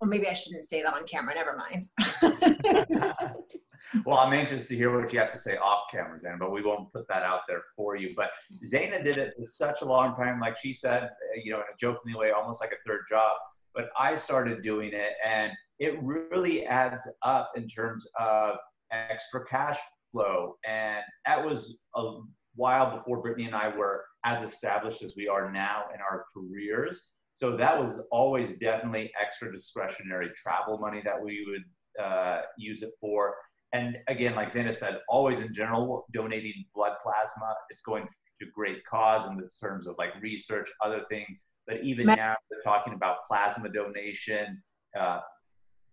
well, 0.00 0.08
maybe 0.08 0.28
I 0.28 0.34
shouldn't 0.34 0.64
say 0.64 0.82
that 0.82 0.94
on 0.94 1.04
camera. 1.04 1.34
Never 1.34 1.56
mind. 1.56 1.82
well, 4.06 4.18
I'm 4.18 4.32
anxious 4.32 4.66
to 4.68 4.76
hear 4.76 4.98
what 4.98 5.12
you 5.12 5.18
have 5.18 5.32
to 5.32 5.38
say 5.38 5.56
off 5.56 5.84
camera, 5.90 6.18
Zana, 6.18 6.38
but 6.38 6.52
we 6.52 6.62
won't 6.62 6.92
put 6.92 7.06
that 7.08 7.22
out 7.22 7.40
there 7.48 7.62
for 7.76 7.96
you. 7.96 8.14
But 8.16 8.30
Zaina 8.64 9.04
did 9.04 9.18
it 9.18 9.34
for 9.38 9.46
such 9.46 9.82
a 9.82 9.84
long 9.84 10.16
time. 10.16 10.38
Like 10.38 10.58
she 10.58 10.72
said, 10.72 11.04
uh, 11.04 11.40
you 11.42 11.50
know, 11.50 11.58
in 11.58 11.64
a 11.64 11.76
jokingly 11.78 12.18
way, 12.18 12.30
almost 12.30 12.60
like 12.62 12.72
a 12.72 12.88
third 12.88 13.02
job. 13.08 13.32
But 13.74 13.90
I 13.98 14.16
started 14.16 14.62
doing 14.62 14.90
it 14.92 15.12
and 15.24 15.52
it 15.78 15.98
really 16.02 16.66
adds 16.66 17.08
up 17.22 17.52
in 17.56 17.68
terms 17.68 18.06
of 18.18 18.56
extra 18.92 19.44
cash 19.46 19.78
flow. 20.12 20.56
And 20.66 21.02
that 21.26 21.44
was 21.44 21.76
a 21.96 22.18
while 22.54 22.96
before 22.96 23.22
Brittany 23.22 23.46
and 23.46 23.54
I 23.54 23.74
were 23.74 24.04
as 24.24 24.42
established 24.42 25.02
as 25.02 25.14
we 25.16 25.28
are 25.28 25.50
now 25.50 25.84
in 25.94 26.00
our 26.00 26.26
careers. 26.34 27.08
So 27.34 27.56
that 27.56 27.80
was 27.80 28.02
always 28.10 28.58
definitely 28.58 29.12
extra 29.20 29.50
discretionary 29.50 30.30
travel 30.36 30.78
money 30.78 31.00
that 31.04 31.22
we 31.22 31.46
would 31.48 32.04
uh, 32.04 32.42
use 32.58 32.82
it 32.82 32.90
for. 33.00 33.34
And 33.72 33.98
again, 34.08 34.34
like 34.34 34.52
Zaina 34.52 34.74
said, 34.74 34.98
always 35.08 35.40
in 35.40 35.54
general, 35.54 36.06
donating 36.12 36.64
blood 36.74 36.96
plasma, 37.02 37.54
it's 37.70 37.82
going 37.82 38.02
to 38.04 38.46
great 38.54 38.84
cause 38.84 39.30
in 39.30 39.36
the 39.36 39.48
terms 39.60 39.86
of 39.86 39.94
like 39.98 40.10
research, 40.20 40.70
other 40.84 41.02
things. 41.10 41.38
But 41.66 41.82
even 41.84 42.06
now, 42.06 42.34
they're 42.50 42.62
talking 42.64 42.94
about 42.94 43.18
plasma 43.28 43.68
donation, 43.68 44.62
uh, 44.98 45.20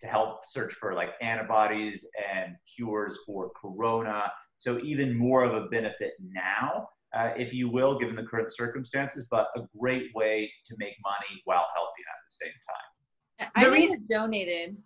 to 0.02 0.08
help 0.08 0.46
search 0.46 0.74
for 0.74 0.94
like 0.94 1.10
antibodies 1.22 2.08
and 2.34 2.56
cures 2.76 3.20
for 3.26 3.52
corona. 3.60 4.32
So 4.58 4.80
even 4.80 5.18
more 5.18 5.44
of 5.44 5.54
a 5.54 5.68
benefit 5.68 6.14
now, 6.20 6.88
uh, 7.16 7.32
if 7.38 7.54
you 7.54 7.70
will, 7.70 7.98
given 7.98 8.16
the 8.16 8.24
current 8.24 8.54
circumstances, 8.54 9.26
but 9.30 9.48
a 9.56 9.62
great 9.80 10.14
way 10.14 10.52
to 10.68 10.76
make 10.78 10.94
money 11.04 11.42
while 11.46 11.66
helping 11.76 12.04
at 12.08 12.20
the 12.28 12.46
same 12.46 12.52
time. 12.68 13.52
I 13.56 13.64
the 13.66 13.72
reason 13.72 14.06
donated 14.10 14.78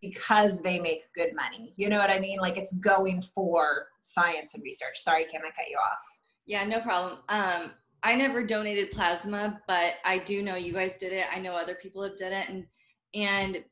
because 0.00 0.60
they 0.60 0.80
make 0.80 1.02
good 1.14 1.30
money. 1.34 1.72
You 1.76 1.88
know 1.88 1.98
what 1.98 2.10
I 2.10 2.18
mean? 2.18 2.38
Like 2.40 2.56
it's 2.56 2.72
going 2.74 3.22
for 3.22 3.86
science 4.02 4.54
and 4.54 4.62
research. 4.62 4.98
Sorry, 4.98 5.24
Kim, 5.24 5.42
I 5.42 5.50
cut 5.50 5.68
you 5.70 5.76
off. 5.76 6.20
Yeah, 6.46 6.64
no 6.64 6.80
problem. 6.80 7.18
Um, 7.28 7.72
I 8.02 8.16
never 8.16 8.44
donated 8.44 8.90
plasma, 8.90 9.60
but 9.68 9.94
I 10.04 10.18
do 10.18 10.42
know 10.42 10.56
you 10.56 10.72
guys 10.72 10.96
did 10.98 11.12
it. 11.12 11.26
I 11.32 11.38
know 11.38 11.54
other 11.54 11.76
people 11.76 12.02
have 12.02 12.16
done 12.16 12.32
it, 12.32 12.48
and 12.48 12.66
and 13.14 13.62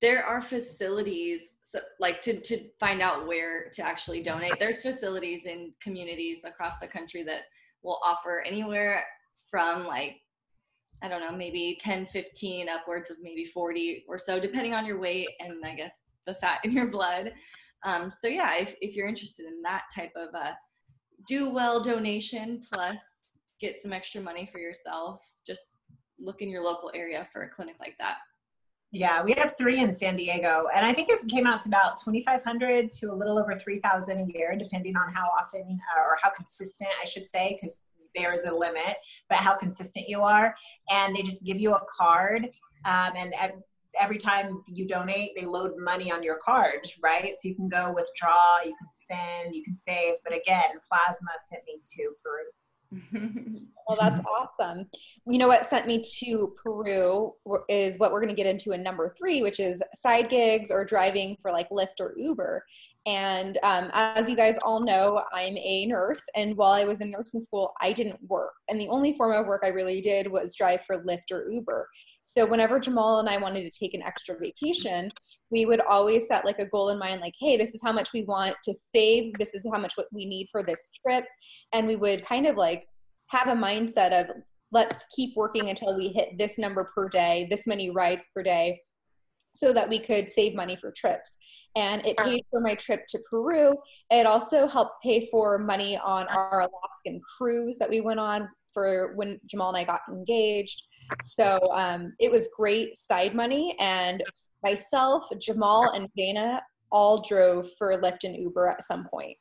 there 0.00 0.24
are 0.24 0.40
facilities 0.40 1.54
so 1.62 1.80
like 1.98 2.20
to 2.20 2.40
to 2.40 2.68
find 2.78 3.00
out 3.00 3.26
where 3.26 3.70
to 3.72 3.82
actually 3.82 4.22
donate 4.22 4.58
there's 4.58 4.82
facilities 4.82 5.46
in 5.46 5.72
communities 5.82 6.40
across 6.44 6.78
the 6.78 6.86
country 6.86 7.22
that 7.22 7.42
will 7.82 7.98
offer 8.04 8.42
anywhere 8.46 9.04
from 9.50 9.86
like 9.86 10.16
i 11.02 11.08
don't 11.08 11.20
know 11.20 11.36
maybe 11.36 11.78
10 11.80 12.06
15 12.06 12.68
upwards 12.68 13.10
of 13.10 13.18
maybe 13.22 13.44
40 13.44 14.04
or 14.08 14.18
so 14.18 14.40
depending 14.40 14.74
on 14.74 14.86
your 14.86 14.98
weight 14.98 15.28
and 15.40 15.64
i 15.64 15.74
guess 15.74 16.02
the 16.26 16.34
fat 16.34 16.60
in 16.64 16.72
your 16.72 16.88
blood. 16.90 17.32
Um, 17.82 18.10
so 18.10 18.28
yeah 18.28 18.56
if, 18.56 18.74
if 18.82 18.94
you're 18.94 19.08
interested 19.08 19.46
in 19.46 19.62
that 19.62 19.84
type 19.94 20.12
of 20.14 20.34
a 20.34 20.56
do 21.26 21.48
well 21.48 21.80
donation 21.80 22.60
plus 22.72 22.98
get 23.58 23.80
some 23.80 23.92
extra 23.92 24.20
money 24.20 24.46
for 24.50 24.58
yourself 24.58 25.22
just 25.46 25.76
look 26.18 26.42
in 26.42 26.50
your 26.50 26.62
local 26.62 26.90
area 26.94 27.26
for 27.32 27.42
a 27.42 27.48
clinic 27.48 27.76
like 27.80 27.94
that 27.98 28.18
yeah, 28.92 29.22
we 29.22 29.32
have 29.34 29.54
three 29.56 29.80
in 29.80 29.92
San 29.92 30.16
Diego, 30.16 30.66
and 30.74 30.84
I 30.84 30.92
think 30.92 31.10
it 31.10 31.26
came 31.28 31.46
out 31.46 31.62
to 31.62 31.68
about 31.68 31.98
2,500 32.02 32.90
to 32.90 33.12
a 33.12 33.14
little 33.14 33.38
over 33.38 33.56
3,000 33.56 34.18
a 34.18 34.26
year, 34.36 34.56
depending 34.58 34.96
on 34.96 35.12
how 35.12 35.28
often 35.40 35.62
uh, 35.96 36.00
or 36.00 36.18
how 36.20 36.30
consistent, 36.30 36.90
I 37.00 37.04
should 37.04 37.28
say, 37.28 37.56
because 37.56 37.84
there 38.16 38.32
is 38.32 38.46
a 38.46 38.54
limit, 38.54 38.96
but 39.28 39.38
how 39.38 39.56
consistent 39.56 40.08
you 40.08 40.22
are. 40.22 40.56
And 40.90 41.14
they 41.14 41.22
just 41.22 41.44
give 41.44 41.60
you 41.60 41.74
a 41.74 41.80
card, 41.96 42.48
um, 42.84 43.12
and 43.16 43.32
every 43.98 44.18
time 44.18 44.62
you 44.66 44.88
donate, 44.88 45.30
they 45.36 45.46
load 45.46 45.72
money 45.78 46.10
on 46.10 46.22
your 46.22 46.38
card, 46.38 46.86
right? 47.02 47.32
So 47.32 47.48
you 47.48 47.54
can 47.54 47.68
go 47.68 47.92
withdraw, 47.92 48.58
you 48.64 48.74
can 48.76 48.88
spend, 48.90 49.54
you 49.54 49.64
can 49.64 49.76
save. 49.76 50.14
But 50.24 50.34
again, 50.34 50.64
Plasma 50.88 51.30
sent 51.48 51.62
me 51.66 51.80
to 51.96 52.12
Peru 52.22 52.42
well, 53.12 53.98
that's 54.00 54.20
awesome. 54.26 54.86
You 55.26 55.38
know 55.38 55.48
what 55.48 55.68
sent 55.68 55.86
me 55.86 56.02
to 56.20 56.54
Peru 56.62 57.32
is 57.68 57.98
what 57.98 58.12
we're 58.12 58.20
going 58.20 58.34
to 58.34 58.42
get 58.42 58.50
into 58.50 58.72
in 58.72 58.82
number 58.82 59.14
three, 59.16 59.42
which 59.42 59.60
is 59.60 59.82
side 59.94 60.28
gigs 60.28 60.70
or 60.70 60.84
driving 60.84 61.36
for 61.40 61.52
like 61.52 61.68
Lyft 61.70 62.00
or 62.00 62.14
Uber. 62.16 62.64
And 63.06 63.58
um, 63.62 63.90
as 63.94 64.28
you 64.28 64.36
guys 64.36 64.56
all 64.62 64.80
know, 64.80 65.22
I'm 65.32 65.56
a 65.56 65.86
nurse. 65.86 66.20
And 66.36 66.56
while 66.56 66.72
I 66.72 66.84
was 66.84 67.00
in 67.00 67.10
nursing 67.10 67.42
school, 67.42 67.72
I 67.80 67.92
didn't 67.92 68.18
work. 68.28 68.52
And 68.68 68.78
the 68.78 68.88
only 68.88 69.14
form 69.16 69.32
of 69.32 69.46
work 69.46 69.62
I 69.64 69.68
really 69.68 70.02
did 70.02 70.30
was 70.30 70.54
drive 70.54 70.80
for 70.86 71.02
Lyft 71.04 71.30
or 71.32 71.48
Uber. 71.48 71.88
So 72.22 72.46
whenever 72.46 72.78
Jamal 72.78 73.20
and 73.20 73.28
I 73.28 73.38
wanted 73.38 73.62
to 73.62 73.78
take 73.78 73.94
an 73.94 74.02
extra 74.02 74.36
vacation, 74.38 75.10
we 75.50 75.64
would 75.64 75.80
always 75.80 76.28
set 76.28 76.44
like 76.44 76.58
a 76.58 76.66
goal 76.66 76.90
in 76.90 76.98
mind, 76.98 77.22
like, 77.22 77.34
hey, 77.40 77.56
this 77.56 77.74
is 77.74 77.80
how 77.82 77.92
much 77.92 78.12
we 78.12 78.24
want 78.24 78.54
to 78.64 78.74
save. 78.74 79.32
This 79.38 79.54
is 79.54 79.64
how 79.72 79.80
much 79.80 79.94
we 80.12 80.26
need 80.26 80.48
for 80.52 80.62
this 80.62 80.90
trip. 81.04 81.24
And 81.72 81.86
we 81.86 81.96
would 81.96 82.24
kind 82.26 82.46
of 82.46 82.56
like 82.56 82.86
have 83.28 83.48
a 83.48 83.60
mindset 83.60 84.18
of 84.18 84.26
let's 84.72 85.06
keep 85.16 85.34
working 85.36 85.70
until 85.70 85.96
we 85.96 86.08
hit 86.08 86.36
this 86.38 86.58
number 86.58 86.90
per 86.94 87.08
day, 87.08 87.48
this 87.50 87.66
many 87.66 87.90
rides 87.90 88.26
per 88.34 88.42
day 88.42 88.80
so 89.54 89.72
that 89.72 89.88
we 89.88 89.98
could 89.98 90.30
save 90.30 90.54
money 90.54 90.76
for 90.76 90.90
trips. 90.90 91.36
And 91.76 92.04
it 92.04 92.16
paid 92.18 92.44
for 92.50 92.60
my 92.60 92.74
trip 92.74 93.06
to 93.08 93.18
Peru. 93.28 93.74
It 94.10 94.26
also 94.26 94.66
helped 94.66 95.02
pay 95.02 95.28
for 95.30 95.58
money 95.58 95.96
on 95.98 96.26
our 96.28 96.60
Alaskan 96.60 97.20
cruise 97.36 97.78
that 97.78 97.90
we 97.90 98.00
went 98.00 98.18
on 98.20 98.48
for 98.72 99.14
when 99.14 99.40
Jamal 99.46 99.68
and 99.68 99.76
I 99.76 99.84
got 99.84 100.00
engaged. 100.08 100.82
So 101.24 101.58
um, 101.72 102.12
it 102.18 102.30
was 102.30 102.48
great 102.56 102.96
side 102.96 103.34
money. 103.34 103.76
And 103.78 104.22
myself, 104.62 105.28
Jamal, 105.38 105.90
and 105.94 106.08
Dana 106.16 106.60
all 106.90 107.22
drove 107.22 107.68
for 107.78 107.96
Lyft 108.00 108.24
and 108.24 108.36
Uber 108.36 108.68
at 108.68 108.84
some 108.84 109.06
point. 109.08 109.36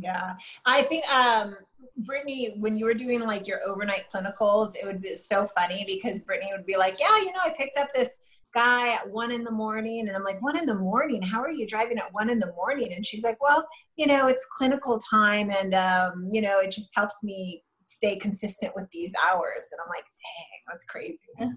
Yeah, 0.00 0.34
I 0.64 0.82
think 0.82 1.08
um, 1.12 1.56
Brittany, 1.98 2.54
when 2.58 2.76
you 2.76 2.84
were 2.84 2.94
doing 2.94 3.20
like 3.20 3.48
your 3.48 3.60
overnight 3.66 4.04
clinicals, 4.12 4.76
it 4.76 4.86
would 4.86 5.02
be 5.02 5.14
so 5.16 5.48
funny 5.48 5.84
because 5.86 6.20
Brittany 6.20 6.52
would 6.56 6.66
be 6.66 6.76
like, 6.76 7.00
"Yeah, 7.00 7.16
you 7.18 7.32
know, 7.32 7.40
I 7.44 7.50
picked 7.50 7.76
up 7.76 7.88
this 7.94 8.20
guy 8.54 8.94
at 8.94 9.08
one 9.08 9.30
in 9.30 9.44
the 9.44 9.50
morning. 9.50 10.06
And 10.06 10.16
I'm 10.16 10.24
like, 10.24 10.40
one 10.42 10.56
in 10.56 10.66
the 10.66 10.74
morning? 10.74 11.22
How 11.22 11.40
are 11.40 11.50
you 11.50 11.66
driving 11.66 11.98
at 11.98 12.12
one 12.12 12.30
in 12.30 12.38
the 12.38 12.52
morning? 12.54 12.92
And 12.94 13.04
she's 13.04 13.24
like, 13.24 13.40
well, 13.42 13.66
you 13.96 14.06
know, 14.06 14.28
it's 14.28 14.46
clinical 14.56 14.98
time 14.98 15.50
and, 15.50 15.74
um, 15.74 16.28
you 16.30 16.40
know, 16.40 16.60
it 16.60 16.70
just 16.70 16.90
helps 16.94 17.22
me 17.22 17.62
stay 17.84 18.16
consistent 18.16 18.72
with 18.74 18.86
these 18.92 19.14
hours. 19.28 19.68
And 19.72 19.80
I'm 19.82 19.88
like, 19.88 20.04
dang, 20.04 20.60
that's 20.68 20.84
crazy. 20.84 21.18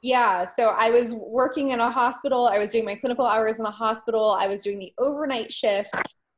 Yeah, 0.00 0.46
so 0.56 0.76
I 0.78 0.90
was 0.90 1.12
working 1.12 1.70
in 1.70 1.80
a 1.80 1.90
hospital. 1.90 2.46
I 2.46 2.58
was 2.58 2.70
doing 2.70 2.84
my 2.84 2.94
clinical 2.94 3.26
hours 3.26 3.58
in 3.58 3.66
a 3.66 3.70
hospital. 3.72 4.36
I 4.38 4.46
was 4.46 4.62
doing 4.62 4.78
the 4.78 4.92
overnight 4.96 5.52
shift 5.52 5.90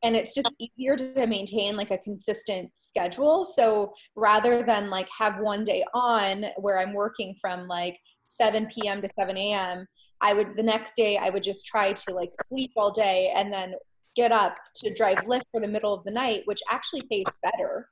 and 0.03 0.17
it's 0.17 0.35
just 0.35 0.55
easier 0.59 0.97
to 0.97 1.27
maintain 1.27 1.77
like 1.77 1.91
a 1.91 1.99
consistent 1.99 2.71
schedule 2.75 3.45
so 3.45 3.93
rather 4.17 4.63
than 4.63 4.91
like 4.91 5.09
have 5.17 5.39
one 5.41 5.65
day 5.65 5.85
on 5.95 6.47
where 6.57 6.79
i'm 6.79 6.93
working 6.93 7.35
from 7.41 7.67
like 7.69 7.99
7 8.31 8.67
p.m. 8.67 9.03
to 9.03 9.09
7 9.19 9.37
a.m. 9.37 9.87
I 10.21 10.33
would 10.33 10.57
the 10.57 10.63
next 10.63 10.97
day 10.97 11.17
I 11.17 11.31
would 11.31 11.43
just 11.43 11.67
try 11.67 11.93
to 11.93 12.15
like 12.15 12.33
sleep 12.45 12.73
all 12.77 12.91
day 12.91 13.33
and 13.35 13.53
then 13.53 13.75
get 14.17 14.33
up 14.33 14.57
to 14.77 14.95
drive 14.95 15.19
Lyft 15.19 15.43
for 15.51 15.61
the 15.61 15.69
middle 15.69 15.95
of 15.95 16.05
the 16.05 16.11
night, 16.11 16.43
which 16.45 16.61
actually 16.71 17.03
pays 17.11 17.27
better, 17.43 17.89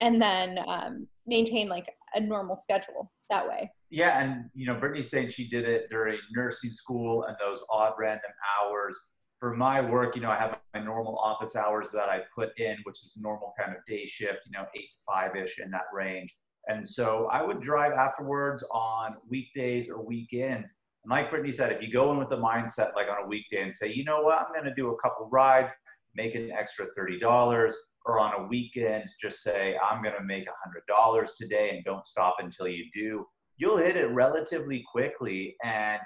and 0.00 0.20
then 0.20 0.58
um, 0.66 1.06
maintain 1.26 1.68
like 1.68 1.86
a 2.14 2.20
normal 2.20 2.58
schedule 2.60 3.10
that 3.30 3.46
way. 3.46 3.70
Yeah, 3.90 4.22
and 4.22 4.50
you 4.54 4.66
know, 4.66 4.74
Brittany's 4.74 5.10
saying 5.10 5.28
she 5.28 5.48
did 5.48 5.64
it 5.64 5.88
during 5.90 6.18
nursing 6.34 6.70
school 6.70 7.24
and 7.24 7.36
those 7.40 7.62
odd 7.70 7.94
random 7.98 8.30
hours. 8.60 8.98
For 9.38 9.52
my 9.52 9.80
work, 9.80 10.14
you 10.14 10.22
know, 10.22 10.30
I 10.30 10.36
have 10.36 10.56
my 10.72 10.80
normal 10.80 11.18
office 11.18 11.56
hours 11.56 11.90
that 11.90 12.08
I 12.08 12.20
put 12.32 12.56
in, 12.60 12.76
which 12.84 13.02
is 13.02 13.18
normal 13.20 13.52
kind 13.58 13.76
of 13.76 13.84
day 13.88 14.06
shift, 14.06 14.40
you 14.46 14.52
know, 14.52 14.66
eight 14.76 14.88
to 14.96 15.04
five 15.04 15.34
ish 15.34 15.58
in 15.58 15.70
that 15.72 15.86
range. 15.92 16.36
And 16.68 16.86
so 16.86 17.28
I 17.32 17.42
would 17.42 17.60
drive 17.60 17.92
afterwards 17.92 18.64
on 18.70 19.16
weekdays 19.28 19.88
or 19.88 20.04
weekends. 20.04 20.78
And 21.04 21.10
like 21.10 21.30
Brittany 21.30 21.52
said, 21.52 21.72
if 21.72 21.82
you 21.82 21.92
go 21.92 22.12
in 22.12 22.18
with 22.18 22.28
the 22.28 22.38
mindset 22.38 22.94
like 22.94 23.08
on 23.08 23.24
a 23.24 23.26
weekday 23.26 23.62
and 23.62 23.74
say, 23.74 23.92
you 23.92 24.04
know 24.04 24.22
what, 24.22 24.38
I'm 24.38 24.52
going 24.52 24.64
to 24.64 24.74
do 24.74 24.90
a 24.90 25.00
couple 25.00 25.28
rides, 25.30 25.72
make 26.14 26.34
an 26.34 26.52
extra 26.52 26.86
$30, 26.96 27.72
or 28.04 28.18
on 28.18 28.34
a 28.34 28.46
weekend, 28.46 29.08
just 29.20 29.42
say, 29.42 29.76
I'm 29.82 30.02
going 30.02 30.16
to 30.16 30.24
make 30.24 30.46
$100 30.46 31.28
today 31.36 31.70
and 31.70 31.84
don't 31.84 32.06
stop 32.06 32.36
until 32.40 32.68
you 32.68 32.84
do, 32.94 33.26
you'll 33.56 33.78
hit 33.78 33.96
it 33.96 34.06
relatively 34.06 34.84
quickly. 34.90 35.56
And 35.64 36.00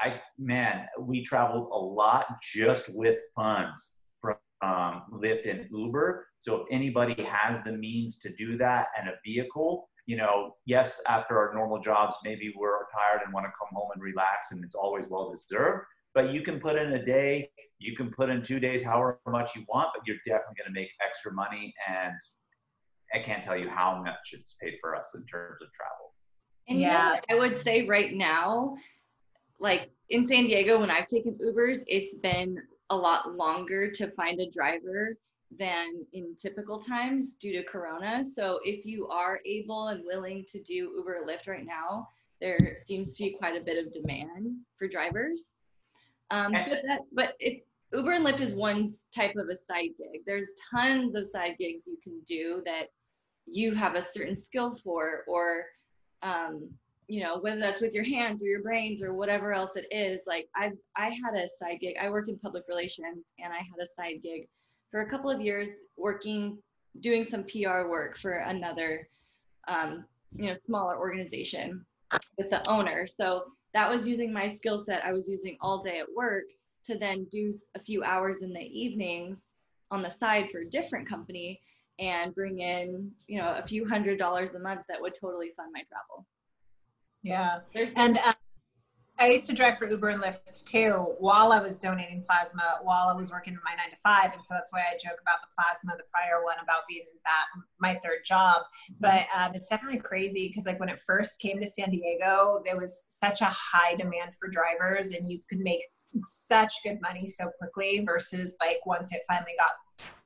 I, 0.00 0.20
man, 0.38 0.86
we 1.00 1.22
traveled 1.24 1.68
a 1.72 1.78
lot 1.78 2.26
just 2.42 2.94
with 2.94 3.18
funds 3.34 3.98
from 4.20 4.36
um, 4.62 5.02
Lyft 5.12 5.48
and 5.48 5.66
Uber. 5.70 6.26
So 6.38 6.56
if 6.56 6.66
anybody 6.70 7.22
has 7.24 7.62
the 7.64 7.72
means 7.72 8.18
to 8.20 8.34
do 8.36 8.56
that 8.58 8.88
and 8.98 9.08
a 9.08 9.14
vehicle, 9.26 9.88
you 10.08 10.16
know, 10.16 10.54
yes, 10.64 11.02
after 11.06 11.38
our 11.38 11.54
normal 11.54 11.78
jobs, 11.80 12.16
maybe 12.24 12.50
we're 12.56 12.78
tired 12.98 13.20
and 13.22 13.32
want 13.34 13.44
to 13.44 13.50
come 13.50 13.68
home 13.70 13.90
and 13.92 14.02
relax, 14.02 14.52
and 14.52 14.64
it's 14.64 14.74
always 14.74 15.04
well 15.10 15.30
deserved. 15.30 15.84
But 16.14 16.32
you 16.32 16.40
can 16.40 16.58
put 16.58 16.76
in 16.76 16.94
a 16.94 17.04
day, 17.04 17.50
you 17.78 17.94
can 17.94 18.10
put 18.10 18.30
in 18.30 18.42
two 18.42 18.58
days, 18.58 18.82
however 18.82 19.20
much 19.26 19.54
you 19.54 19.66
want, 19.68 19.90
but 19.94 20.06
you're 20.06 20.16
definitely 20.24 20.54
going 20.64 20.74
to 20.74 20.80
make 20.80 20.88
extra 21.06 21.30
money. 21.34 21.74
And 21.86 22.14
I 23.14 23.18
can't 23.18 23.44
tell 23.44 23.60
you 23.60 23.68
how 23.68 24.02
much 24.02 24.32
it's 24.32 24.56
paid 24.62 24.76
for 24.80 24.96
us 24.96 25.14
in 25.14 25.26
terms 25.26 25.58
of 25.60 25.68
travel. 25.74 26.14
And 26.70 26.80
yeah, 26.80 27.20
I 27.30 27.34
would 27.34 27.58
say 27.58 27.86
right 27.86 28.14
now, 28.14 28.76
like 29.60 29.90
in 30.08 30.26
San 30.26 30.44
Diego, 30.44 30.80
when 30.80 30.90
I've 30.90 31.06
taken 31.06 31.34
Ubers, 31.34 31.80
it's 31.86 32.14
been 32.14 32.56
a 32.88 32.96
lot 32.96 33.36
longer 33.36 33.90
to 33.90 34.10
find 34.12 34.40
a 34.40 34.48
driver 34.48 35.18
than 35.56 36.04
in 36.12 36.34
typical 36.36 36.78
times 36.78 37.34
due 37.34 37.52
to 37.52 37.62
Corona. 37.62 38.24
So 38.24 38.60
if 38.64 38.84
you 38.84 39.08
are 39.08 39.40
able 39.46 39.88
and 39.88 40.04
willing 40.04 40.44
to 40.48 40.62
do 40.62 40.92
Uber 40.96 41.22
or 41.22 41.26
Lyft 41.26 41.48
right 41.48 41.64
now, 41.64 42.08
there 42.40 42.76
seems 42.76 43.16
to 43.16 43.24
be 43.24 43.30
quite 43.30 43.56
a 43.56 43.64
bit 43.64 43.84
of 43.84 43.92
demand 43.92 44.56
for 44.78 44.88
drivers. 44.88 45.46
Um, 46.30 46.52
but 46.52 46.82
that, 46.86 47.00
but 47.12 47.34
it, 47.40 47.66
Uber 47.92 48.12
and 48.12 48.26
Lyft 48.26 48.40
is 48.40 48.52
one 48.52 48.92
type 49.14 49.36
of 49.36 49.48
a 49.48 49.56
side 49.56 49.90
gig. 49.98 50.20
There's 50.26 50.52
tons 50.70 51.14
of 51.14 51.26
side 51.26 51.56
gigs 51.58 51.86
you 51.86 51.96
can 52.02 52.20
do 52.28 52.62
that 52.66 52.88
you 53.46 53.74
have 53.74 53.94
a 53.94 54.02
certain 54.02 54.42
skill 54.42 54.76
for, 54.84 55.24
or 55.26 55.64
um, 56.22 56.68
you 57.06 57.22
know, 57.22 57.38
whether 57.38 57.58
that's 57.58 57.80
with 57.80 57.94
your 57.94 58.04
hands 58.04 58.42
or 58.42 58.46
your 58.46 58.60
brains 58.60 59.02
or 59.02 59.14
whatever 59.14 59.54
else 59.54 59.76
it 59.76 59.86
is. 59.90 60.20
Like 60.26 60.48
I, 60.54 60.72
I 60.96 61.06
had 61.06 61.34
a 61.34 61.48
side 61.58 61.80
gig. 61.80 61.96
I 61.98 62.10
work 62.10 62.28
in 62.28 62.38
public 62.38 62.64
relations, 62.68 63.32
and 63.42 63.50
I 63.50 63.56
had 63.56 63.82
a 63.82 63.86
side 63.86 64.22
gig 64.22 64.46
for 64.90 65.00
a 65.00 65.10
couple 65.10 65.30
of 65.30 65.40
years 65.40 65.68
working, 65.96 66.58
doing 67.00 67.24
some 67.24 67.44
PR 67.44 67.88
work 67.88 68.16
for 68.16 68.32
another, 68.32 69.08
um, 69.66 70.04
you 70.36 70.46
know, 70.46 70.54
smaller 70.54 70.98
organization 70.98 71.84
with 72.36 72.50
the 72.50 72.68
owner. 72.70 73.06
So 73.06 73.44
that 73.74 73.90
was 73.90 74.06
using 74.08 74.32
my 74.32 74.46
skill 74.46 74.84
set 74.84 75.04
I 75.04 75.12
was 75.12 75.28
using 75.28 75.56
all 75.60 75.82
day 75.82 76.00
at 76.00 76.06
work 76.16 76.44
to 76.86 76.98
then 76.98 77.26
do 77.30 77.52
a 77.74 77.80
few 77.80 78.02
hours 78.02 78.42
in 78.42 78.52
the 78.52 78.60
evenings 78.60 79.46
on 79.90 80.02
the 80.02 80.10
side 80.10 80.46
for 80.50 80.60
a 80.60 80.68
different 80.68 81.08
company 81.08 81.60
and 81.98 82.34
bring 82.34 82.60
in, 82.60 83.10
you 83.26 83.38
know, 83.38 83.56
a 83.62 83.66
few 83.66 83.86
hundred 83.86 84.18
dollars 84.18 84.54
a 84.54 84.58
month 84.58 84.82
that 84.88 85.00
would 85.00 85.14
totally 85.20 85.50
fund 85.56 85.70
my 85.72 85.82
travel. 85.88 86.26
Yeah. 87.22 87.60
There's 87.74 87.92
and 87.96 88.18
uh, 88.18 88.32
I 89.20 89.26
used 89.26 89.46
to 89.46 89.52
drive 89.52 89.78
for 89.78 89.88
Uber 89.88 90.10
and 90.10 90.22
Lyft 90.22 90.64
too 90.64 91.14
while 91.18 91.52
I 91.52 91.60
was 91.60 91.80
donating 91.80 92.24
plasma 92.28 92.62
while 92.82 93.08
I 93.08 93.14
was 93.14 93.32
working 93.32 93.54
in 93.54 93.60
my 93.64 93.74
nine 93.74 93.90
to 93.90 93.96
five. 93.96 94.32
And 94.32 94.44
so 94.44 94.54
that's 94.54 94.72
why 94.72 94.80
I 94.80 94.92
joke 94.92 95.18
about 95.20 95.38
the 95.40 95.48
plasma, 95.60 95.96
the 95.96 96.04
prior 96.12 96.44
one 96.44 96.56
about 96.62 96.82
being 96.88 97.04
that 97.24 97.46
my 97.80 97.94
third 97.94 98.18
job. 98.24 98.62
But 99.00 99.26
um, 99.36 99.54
it's 99.54 99.68
definitely 99.68 99.98
crazy 99.98 100.48
because 100.48 100.66
like 100.66 100.78
when 100.78 100.88
it 100.88 101.00
first 101.00 101.40
came 101.40 101.58
to 101.58 101.66
San 101.66 101.90
Diego, 101.90 102.62
there 102.64 102.76
was 102.76 103.06
such 103.08 103.40
a 103.40 103.46
high 103.46 103.96
demand 103.96 104.36
for 104.38 104.48
drivers 104.48 105.10
and 105.10 105.28
you 105.28 105.40
could 105.48 105.60
make 105.60 105.82
such 106.22 106.74
good 106.84 106.98
money 107.00 107.26
so 107.26 107.50
quickly 107.58 108.04
versus 108.06 108.56
like 108.60 108.78
once 108.86 109.12
it 109.12 109.22
finally 109.28 109.54
got 109.58 109.70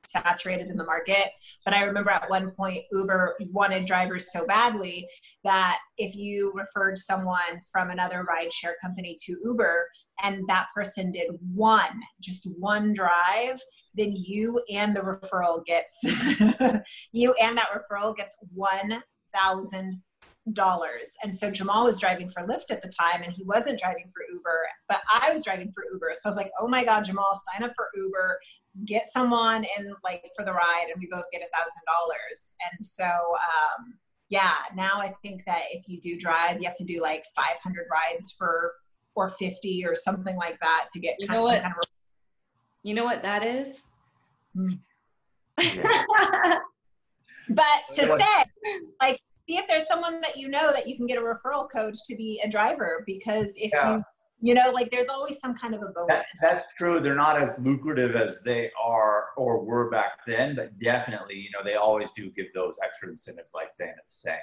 saturated 0.05 0.69
in 0.69 0.77
the 0.77 0.85
market. 0.85 1.29
But 1.65 1.73
I 1.73 1.83
remember 1.83 2.11
at 2.11 2.29
one 2.29 2.51
point, 2.51 2.83
Uber 2.91 3.37
wanted 3.51 3.85
drivers 3.85 4.31
so 4.31 4.45
badly 4.45 5.07
that 5.43 5.79
if 5.97 6.15
you 6.15 6.51
referred 6.53 6.97
someone 6.97 7.61
from 7.71 7.89
another 7.89 8.25
rideshare 8.29 8.73
company 8.81 9.17
to 9.25 9.37
Uber 9.43 9.87
and 10.23 10.47
that 10.47 10.67
person 10.75 11.11
did 11.11 11.29
one, 11.53 12.01
just 12.21 12.45
one 12.57 12.93
drive, 12.93 13.59
then 13.95 14.13
you 14.15 14.61
and 14.71 14.95
the 14.95 15.01
referral 15.01 15.65
gets, 15.65 15.99
you 17.11 17.33
and 17.41 17.57
that 17.57 17.67
referral 17.75 18.15
gets 18.15 18.37
$1,000. 18.55 19.99
And 21.23 21.33
so 21.33 21.49
Jamal 21.49 21.85
was 21.85 21.99
driving 21.99 22.29
for 22.29 22.43
Lyft 22.43 22.71
at 22.71 22.81
the 22.81 22.89
time 22.89 23.21
and 23.23 23.33
he 23.33 23.43
wasn't 23.43 23.79
driving 23.79 24.05
for 24.13 24.23
Uber, 24.31 24.59
but 24.87 25.01
I 25.11 25.31
was 25.31 25.43
driving 25.43 25.71
for 25.71 25.83
Uber. 25.91 26.11
So 26.13 26.21
I 26.25 26.29
was 26.29 26.37
like, 26.37 26.51
oh 26.59 26.67
my 26.67 26.83
God, 26.83 27.05
Jamal, 27.05 27.39
sign 27.51 27.63
up 27.67 27.73
for 27.75 27.87
Uber 27.95 28.39
get 28.85 29.07
someone 29.11 29.65
in 29.77 29.93
like 30.03 30.23
for 30.35 30.43
the 30.43 30.51
ride 30.51 30.87
and 30.91 30.99
we 30.99 31.07
both 31.11 31.25
get 31.31 31.41
a 31.41 31.49
thousand 31.55 31.83
dollars. 31.87 32.55
And 32.71 32.81
so 32.81 33.03
um 33.05 33.93
yeah 34.29 34.53
now 34.73 34.99
i 34.99 35.13
think 35.21 35.43
that 35.45 35.61
if 35.71 35.83
you 35.85 35.99
do 35.99 36.17
drive 36.17 36.59
you 36.59 36.65
have 36.65 36.77
to 36.77 36.85
do 36.85 37.01
like 37.01 37.25
500 37.35 37.85
rides 37.91 38.33
for 38.37 38.71
or 39.15 39.29
50 39.29 39.85
or 39.85 39.95
something 39.95 40.37
like 40.37 40.57
that 40.61 40.87
to 40.93 40.99
get 40.99 41.15
you 41.19 41.27
know 41.27 41.43
what? 41.43 41.61
kind 41.61 41.65
of 41.65 41.89
you 42.83 42.93
know 42.93 43.03
what 43.03 43.21
that 43.23 43.43
is? 43.45 43.83
But 47.49 47.65
to 47.95 48.07
say 48.07 48.43
like 49.01 49.19
see 49.49 49.57
if 49.57 49.67
there's 49.67 49.87
someone 49.87 50.21
that 50.21 50.37
you 50.37 50.49
know 50.49 50.71
that 50.71 50.87
you 50.87 50.95
can 50.95 51.05
get 51.05 51.17
a 51.17 51.21
referral 51.21 51.69
code 51.69 51.95
to 52.05 52.15
be 52.15 52.41
a 52.43 52.49
driver 52.49 53.03
because 53.05 53.53
if 53.57 53.71
Yeah. 53.73 53.97
you 53.97 54.03
you 54.43 54.53
know 54.53 54.71
like 54.73 54.91
there's 54.91 55.07
always 55.07 55.39
some 55.39 55.55
kind 55.55 55.73
of 55.73 55.81
a 55.81 55.87
bonus 55.95 56.07
That, 56.09 56.25
that's 56.41 56.65
true. 56.77 56.99
They're 56.99 57.15
not 57.15 57.41
as 57.41 57.57
lucrative 57.59 58.15
as 58.15 58.43
they 58.43 58.69
are 58.81 59.27
or 59.37 59.63
were 59.63 59.89
back 59.89 60.19
then, 60.27 60.55
but 60.55 60.77
definitely, 60.79 61.35
you 61.35 61.49
know, 61.51 61.63
they 61.63 61.75
always 61.75 62.11
do 62.11 62.29
give 62.31 62.47
those 62.53 62.75
extra 62.83 63.09
incentives, 63.09 63.51
like 63.55 63.73
Zane 63.73 63.87
is 63.87 64.11
saying. 64.11 64.37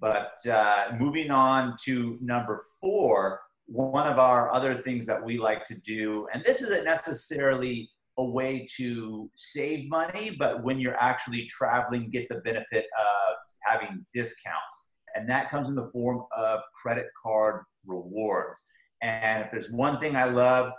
But 0.00 0.38
uh, 0.48 0.92
moving 0.98 1.32
on 1.32 1.76
to 1.84 2.16
number 2.20 2.62
four, 2.80 3.40
one 3.66 4.06
of 4.06 4.20
our 4.20 4.54
other 4.54 4.78
things 4.78 5.04
that 5.06 5.22
we 5.22 5.36
like 5.36 5.64
to 5.66 5.74
do, 5.74 6.28
and 6.32 6.44
this 6.44 6.62
isn't 6.62 6.84
necessarily 6.84 7.90
a 8.18 8.24
way 8.24 8.68
to 8.76 9.28
save 9.34 9.88
money, 9.90 10.36
but 10.38 10.62
when 10.62 10.78
you're 10.78 11.00
actually 11.00 11.46
traveling, 11.46 12.08
get 12.08 12.28
the 12.28 12.36
benefit 12.36 12.84
of 12.84 13.34
having 13.64 14.06
discounts. 14.14 14.90
And 15.16 15.28
that 15.28 15.50
comes 15.50 15.68
in 15.68 15.74
the 15.74 15.90
form 15.90 16.24
of 16.36 16.60
credit 16.80 17.06
card 17.20 17.62
rewards. 17.84 18.62
And 19.04 19.44
if 19.44 19.50
there's 19.50 19.70
one 19.70 20.00
thing 20.00 20.16
I 20.16 20.24
love, 20.24 20.72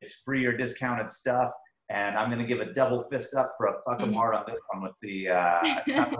it's 0.00 0.14
free 0.24 0.46
or 0.46 0.56
discounted 0.56 1.10
stuff. 1.10 1.50
And 1.90 2.16
I'm 2.16 2.28
going 2.28 2.40
to 2.40 2.46
give 2.46 2.60
a 2.60 2.72
double 2.72 3.02
fist 3.10 3.34
up 3.34 3.54
for 3.58 3.66
a 3.66 4.02
'em 4.02 4.12
hard 4.12 4.34
on 4.34 4.44
this 4.46 4.60
one 4.72 4.82
with 4.84 4.92
the 5.02 5.28
uh, 5.28 5.60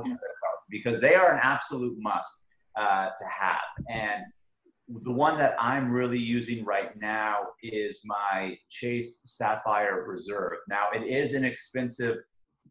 because 0.71 1.00
they 1.00 1.14
are 1.14 1.33
an 1.33 1.40
absolute 1.40 1.95
must 1.99 2.42
uh, 2.76 3.07
to 3.07 3.25
have. 3.25 3.62
And 3.88 4.25
the 4.88 5.12
one 5.12 5.38
that 5.38 5.54
I'm 5.59 5.90
really 5.90 6.19
using 6.19 6.64
right 6.64 6.90
now 6.97 7.47
is 7.62 8.00
my 8.04 8.59
Chase 8.69 9.21
Sapphire 9.25 10.04
Reserve. 10.07 10.59
Now, 10.69 10.88
it 10.92 11.04
is 11.04 11.35
an 11.35 11.45
expensive 11.45 12.16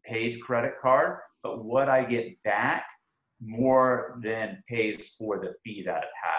paid 0.04 0.40
credit 0.42 0.74
card, 0.82 1.18
but 1.42 1.64
what 1.64 1.88
I 1.88 2.04
get 2.04 2.40
back 2.42 2.84
more 3.40 4.20
than 4.22 4.62
pays 4.68 5.14
for 5.18 5.40
the 5.40 5.54
fee 5.64 5.82
that 5.86 6.04
it 6.04 6.10
has 6.22 6.31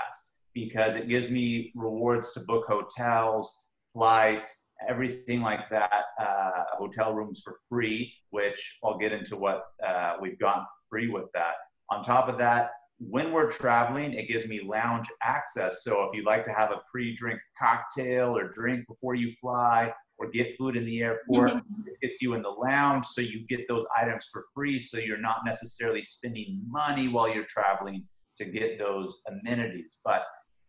because 0.54 0.96
it 0.96 1.08
gives 1.08 1.30
me 1.30 1.72
rewards 1.76 2.34
to 2.34 2.42
book 2.42 2.66
hotels, 2.68 3.64
flights, 3.92 4.64
everything 4.88 5.42
like 5.42 5.70
that, 5.70 6.04
uh, 6.20 6.64
hotel 6.78 7.14
rooms 7.14 7.42
for 7.44 7.58
free, 7.70 8.14
which 8.32 8.80
I'll 8.84 8.98
get 8.98 9.12
into 9.12 9.38
what 9.38 9.64
uh, 9.86 10.16
we've 10.22 10.40
gotten 10.40 10.66
free 10.90 11.10
with 11.10 11.26
that. 11.34 11.56
On 11.90 12.04
top 12.04 12.28
of 12.28 12.38
that, 12.40 12.72
when 13.00 13.32
we're 13.32 13.52
traveling, 13.52 14.14
it 14.14 14.28
gives 14.28 14.48
me 14.48 14.62
lounge 14.64 15.08
access. 15.22 15.84
So 15.84 16.04
if 16.04 16.16
you'd 16.16 16.26
like 16.26 16.46
to 16.46 16.54
have 16.54 16.72
a 16.72 16.82
pre-drink 16.92 17.40
cocktail 17.60 18.38
or 18.38 18.50
drink 18.50 18.86
before 18.88 19.16
you 19.16 19.32
fly 19.42 19.92
or 20.18 20.30
get 20.30 20.56
food 20.58 20.76
in 20.78 20.86
the 20.86 21.02
airport, 21.02 21.54
this 21.84 21.98
gets 22.00 22.22
you 22.22 22.34
in 22.34 22.42
the 22.42 22.50
lounge 22.50 23.06
so 23.06 23.22
you 23.22 23.46
get 23.48 23.68
those 23.68 23.86
items 23.98 24.28
for 24.32 24.46
free 24.54 24.80
so 24.80 24.98
you're 24.98 25.18
not 25.18 25.38
necessarily 25.46 26.04
spending 26.04 26.62
money 26.68 27.08
while 27.08 27.28
you're 27.34 27.46
traveling 27.46 28.06
to 28.38 28.46
get 28.46 28.80
those 28.80 29.18
amenities. 29.28 29.98
But 30.06 30.24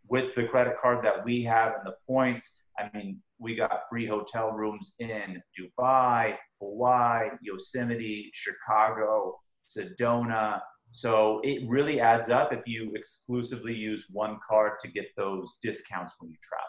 with 0.08 0.34
the 0.34 0.46
credit 0.46 0.76
card 0.80 1.04
that 1.04 1.24
we 1.24 1.42
have 1.42 1.74
and 1.78 1.86
the 1.86 1.96
points, 2.08 2.62
I 2.78 2.90
mean, 2.94 3.20
we 3.38 3.54
got 3.54 3.80
free 3.90 4.06
hotel 4.06 4.52
rooms 4.52 4.94
in 4.98 5.42
Dubai, 5.58 6.36
Hawaii, 6.60 7.30
Yosemite, 7.42 8.30
Chicago, 8.34 9.38
Sedona. 9.68 10.60
So 10.90 11.40
it 11.42 11.62
really 11.68 12.00
adds 12.00 12.30
up 12.30 12.52
if 12.52 12.60
you 12.66 12.92
exclusively 12.94 13.74
use 13.74 14.06
one 14.10 14.38
card 14.48 14.78
to 14.80 14.88
get 14.88 15.06
those 15.16 15.58
discounts 15.62 16.14
when 16.18 16.30
you 16.30 16.36
travel. 16.42 16.68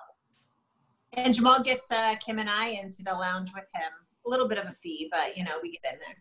and 1.13 1.33
jamal 1.33 1.61
gets 1.63 1.89
uh, 1.91 2.15
kim 2.25 2.39
and 2.39 2.49
i 2.49 2.67
into 2.69 3.01
the 3.03 3.13
lounge 3.13 3.51
with 3.53 3.67
him 3.73 3.91
a 4.25 4.29
little 4.29 4.47
bit 4.47 4.57
of 4.57 4.65
a 4.65 4.71
fee 4.73 5.07
but 5.11 5.37
you 5.37 5.43
know 5.43 5.57
we 5.61 5.71
get 5.71 5.93
in 5.93 5.99
there 5.99 6.17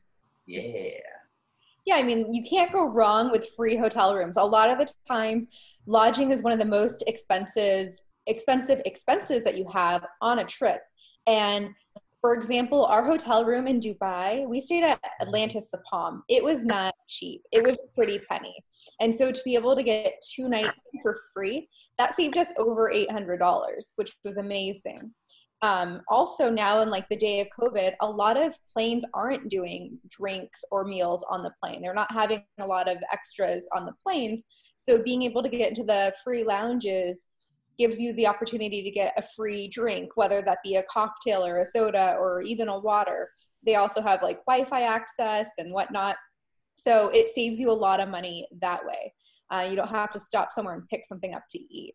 Yeah. 0.46 1.00
Yeah, 1.86 1.96
I 1.96 2.02
mean, 2.02 2.32
you 2.32 2.42
can't 2.42 2.72
go 2.72 2.88
wrong 2.88 3.30
with 3.30 3.50
free 3.56 3.76
hotel 3.76 4.14
rooms. 4.14 4.36
A 4.36 4.42
lot 4.42 4.70
of 4.70 4.78
the 4.78 4.90
times, 5.06 5.48
lodging 5.86 6.30
is 6.30 6.42
one 6.42 6.52
of 6.52 6.58
the 6.58 6.64
most 6.64 7.04
expensive, 7.06 7.94
expensive 8.26 8.80
expenses 8.86 9.44
that 9.44 9.58
you 9.58 9.66
have 9.72 10.06
on 10.22 10.38
a 10.38 10.44
trip. 10.44 10.80
And 11.26 11.70
for 12.24 12.32
example, 12.32 12.86
our 12.86 13.04
hotel 13.04 13.44
room 13.44 13.66
in 13.66 13.80
Dubai, 13.80 14.48
we 14.48 14.62
stayed 14.62 14.82
at 14.82 14.98
Atlantis 15.20 15.68
the 15.70 15.76
Palm. 15.90 16.22
It 16.30 16.42
was 16.42 16.64
not 16.64 16.94
cheap. 17.06 17.42
It 17.52 17.62
was 17.66 17.74
a 17.74 17.94
pretty 17.94 18.18
penny. 18.30 18.56
And 18.98 19.14
so 19.14 19.30
to 19.30 19.40
be 19.44 19.54
able 19.54 19.76
to 19.76 19.82
get 19.82 20.14
two 20.34 20.48
nights 20.48 20.80
for 21.02 21.18
free, 21.34 21.68
that 21.98 22.16
saved 22.16 22.38
us 22.38 22.50
over 22.56 22.90
$800, 22.90 23.76
which 23.96 24.16
was 24.24 24.38
amazing 24.38 25.12
um, 25.64 26.02
also 26.08 26.50
now 26.50 26.82
in 26.82 26.90
like 26.90 27.08
the 27.08 27.16
day 27.16 27.40
of 27.40 27.46
covid 27.58 27.94
a 28.02 28.06
lot 28.06 28.36
of 28.36 28.54
planes 28.70 29.02
aren't 29.14 29.48
doing 29.48 29.98
drinks 30.10 30.62
or 30.70 30.84
meals 30.84 31.24
on 31.30 31.42
the 31.42 31.52
plane. 31.62 31.80
They're 31.80 31.94
not 31.94 32.12
having 32.12 32.42
a 32.60 32.66
lot 32.66 32.86
of 32.86 32.98
extras 33.10 33.66
on 33.74 33.86
the 33.86 33.94
planes. 34.02 34.44
So 34.76 35.02
being 35.02 35.22
able 35.22 35.42
to 35.42 35.48
get 35.48 35.70
into 35.70 35.82
the 35.82 36.12
free 36.22 36.44
lounges 36.44 37.26
gives 37.78 37.98
you 37.98 38.12
the 38.12 38.28
opportunity 38.28 38.82
to 38.82 38.90
get 38.90 39.14
a 39.16 39.22
free 39.34 39.66
drink 39.68 40.16
whether 40.16 40.42
that 40.42 40.58
be 40.62 40.76
a 40.76 40.82
cocktail 40.82 41.44
or 41.44 41.60
a 41.60 41.64
soda 41.64 42.14
or 42.20 42.42
even 42.42 42.68
a 42.68 42.78
water. 42.78 43.30
They 43.64 43.76
also 43.76 44.02
have 44.02 44.22
like 44.22 44.44
wi-fi 44.44 44.82
access 44.82 45.48
and 45.56 45.72
whatnot. 45.72 46.16
So 46.76 47.08
it 47.08 47.34
saves 47.34 47.58
you 47.58 47.70
a 47.70 47.72
lot 47.72 48.00
of 48.00 48.10
money 48.10 48.46
that 48.60 48.84
way. 48.84 49.14
Uh, 49.50 49.66
you 49.70 49.76
don't 49.76 49.88
have 49.88 50.12
to 50.12 50.20
stop 50.20 50.52
somewhere 50.52 50.74
and 50.74 50.88
pick 50.88 51.06
something 51.06 51.32
up 51.32 51.44
to 51.50 51.58
eat. 51.58 51.94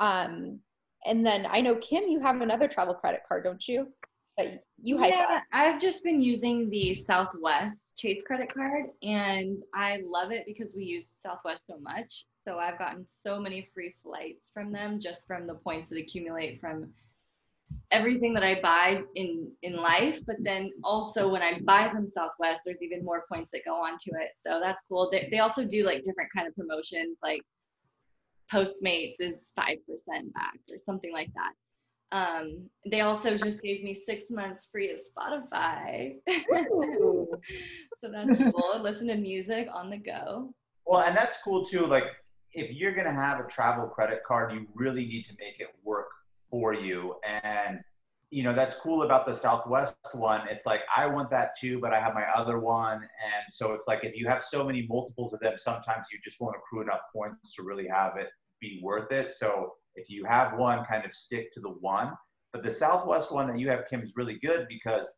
Um, 0.00 0.60
and 1.04 1.24
then 1.24 1.46
I 1.50 1.60
know 1.60 1.76
Kim, 1.76 2.04
you 2.04 2.20
have 2.20 2.40
another 2.40 2.68
travel 2.68 2.94
credit 2.94 3.22
card, 3.26 3.44
don't 3.44 3.66
you? 3.66 3.92
That 4.38 4.64
you 4.82 4.98
hype 4.98 5.12
yeah, 5.12 5.26
up. 5.36 5.42
I've 5.52 5.80
just 5.80 6.02
been 6.02 6.20
using 6.20 6.68
the 6.68 6.92
Southwest 6.94 7.86
Chase 7.96 8.22
credit 8.22 8.52
card 8.52 8.86
and 9.02 9.62
I 9.74 10.02
love 10.04 10.32
it 10.32 10.44
because 10.44 10.74
we 10.74 10.84
use 10.84 11.08
Southwest 11.24 11.66
so 11.68 11.78
much. 11.78 12.26
So 12.46 12.58
I've 12.58 12.78
gotten 12.78 13.06
so 13.24 13.40
many 13.40 13.68
free 13.72 13.94
flights 14.02 14.50
from 14.52 14.72
them 14.72 14.98
just 14.98 15.26
from 15.26 15.46
the 15.46 15.54
points 15.54 15.88
that 15.90 15.98
accumulate 15.98 16.60
from 16.60 16.92
everything 17.90 18.34
that 18.34 18.42
I 18.42 18.60
buy 18.60 19.02
in 19.14 19.50
in 19.62 19.76
life, 19.76 20.20
but 20.26 20.36
then 20.40 20.72
also 20.82 21.28
when 21.28 21.42
I 21.42 21.60
buy 21.60 21.88
from 21.90 22.10
Southwest, 22.10 22.62
there's 22.64 22.82
even 22.82 23.04
more 23.04 23.24
points 23.32 23.50
that 23.52 23.64
go 23.64 23.76
onto 23.76 24.10
it. 24.20 24.30
So 24.44 24.60
that's 24.62 24.82
cool. 24.88 25.08
They, 25.10 25.28
they 25.30 25.38
also 25.38 25.64
do 25.64 25.84
like 25.84 26.02
different 26.02 26.30
kind 26.34 26.48
of 26.48 26.54
promotions 26.56 27.18
like 27.22 27.42
Postmates 28.52 29.20
is 29.20 29.50
5% 29.58 29.78
back 30.34 30.58
or 30.70 30.78
something 30.78 31.12
like 31.12 31.30
that. 31.34 31.52
Um, 32.12 32.68
they 32.86 33.00
also 33.00 33.36
just 33.36 33.60
gave 33.62 33.82
me 33.82 33.92
six 33.92 34.30
months 34.30 34.68
free 34.70 34.92
of 34.92 35.00
Spotify. 35.00 36.16
so 36.28 37.26
that's 38.12 38.38
cool. 38.52 38.80
Listen 38.80 39.08
to 39.08 39.16
music 39.16 39.68
on 39.72 39.90
the 39.90 39.96
go. 39.96 40.54
Well, 40.86 41.00
and 41.00 41.16
that's 41.16 41.42
cool 41.42 41.64
too. 41.64 41.86
Like, 41.86 42.04
if 42.52 42.72
you're 42.72 42.94
going 42.94 43.06
to 43.06 43.12
have 43.12 43.40
a 43.40 43.48
travel 43.48 43.86
credit 43.88 44.20
card, 44.26 44.52
you 44.52 44.66
really 44.74 45.06
need 45.06 45.24
to 45.24 45.32
make 45.40 45.58
it 45.58 45.68
work 45.82 46.06
for 46.50 46.72
you. 46.72 47.16
And, 47.24 47.80
you 48.34 48.42
know, 48.42 48.52
that's 48.52 48.74
cool 48.74 49.04
about 49.04 49.26
the 49.26 49.32
Southwest 49.32 49.94
one. 50.12 50.42
It's 50.48 50.66
like, 50.66 50.80
I 50.94 51.06
want 51.06 51.30
that 51.30 51.50
too, 51.56 51.78
but 51.78 51.92
I 51.94 52.00
have 52.00 52.14
my 52.14 52.24
other 52.34 52.58
one. 52.58 52.96
And 52.96 53.44
so 53.48 53.74
it's 53.74 53.86
like, 53.86 54.02
if 54.02 54.16
you 54.16 54.26
have 54.26 54.42
so 54.42 54.64
many 54.64 54.88
multiples 54.88 55.32
of 55.32 55.38
them, 55.38 55.56
sometimes 55.56 56.08
you 56.12 56.18
just 56.24 56.40
won't 56.40 56.56
accrue 56.56 56.82
enough 56.82 57.02
points 57.14 57.54
to 57.54 57.62
really 57.62 57.86
have 57.86 58.16
it 58.16 58.26
be 58.60 58.80
worth 58.82 59.12
it. 59.12 59.30
So 59.30 59.74
If 59.94 60.10
you 60.10 60.24
have 60.24 60.58
one, 60.58 60.84
kind 60.84 61.04
of 61.04 61.14
stick 61.14 61.52
to 61.52 61.60
the 61.60 61.70
one. 61.70 62.12
But 62.52 62.62
the 62.62 62.70
Southwest 62.70 63.32
one 63.32 63.46
that 63.48 63.58
you 63.58 63.68
have, 63.70 63.86
Kim, 63.88 64.02
is 64.02 64.14
really 64.16 64.38
good 64.38 64.66
because 64.68 65.08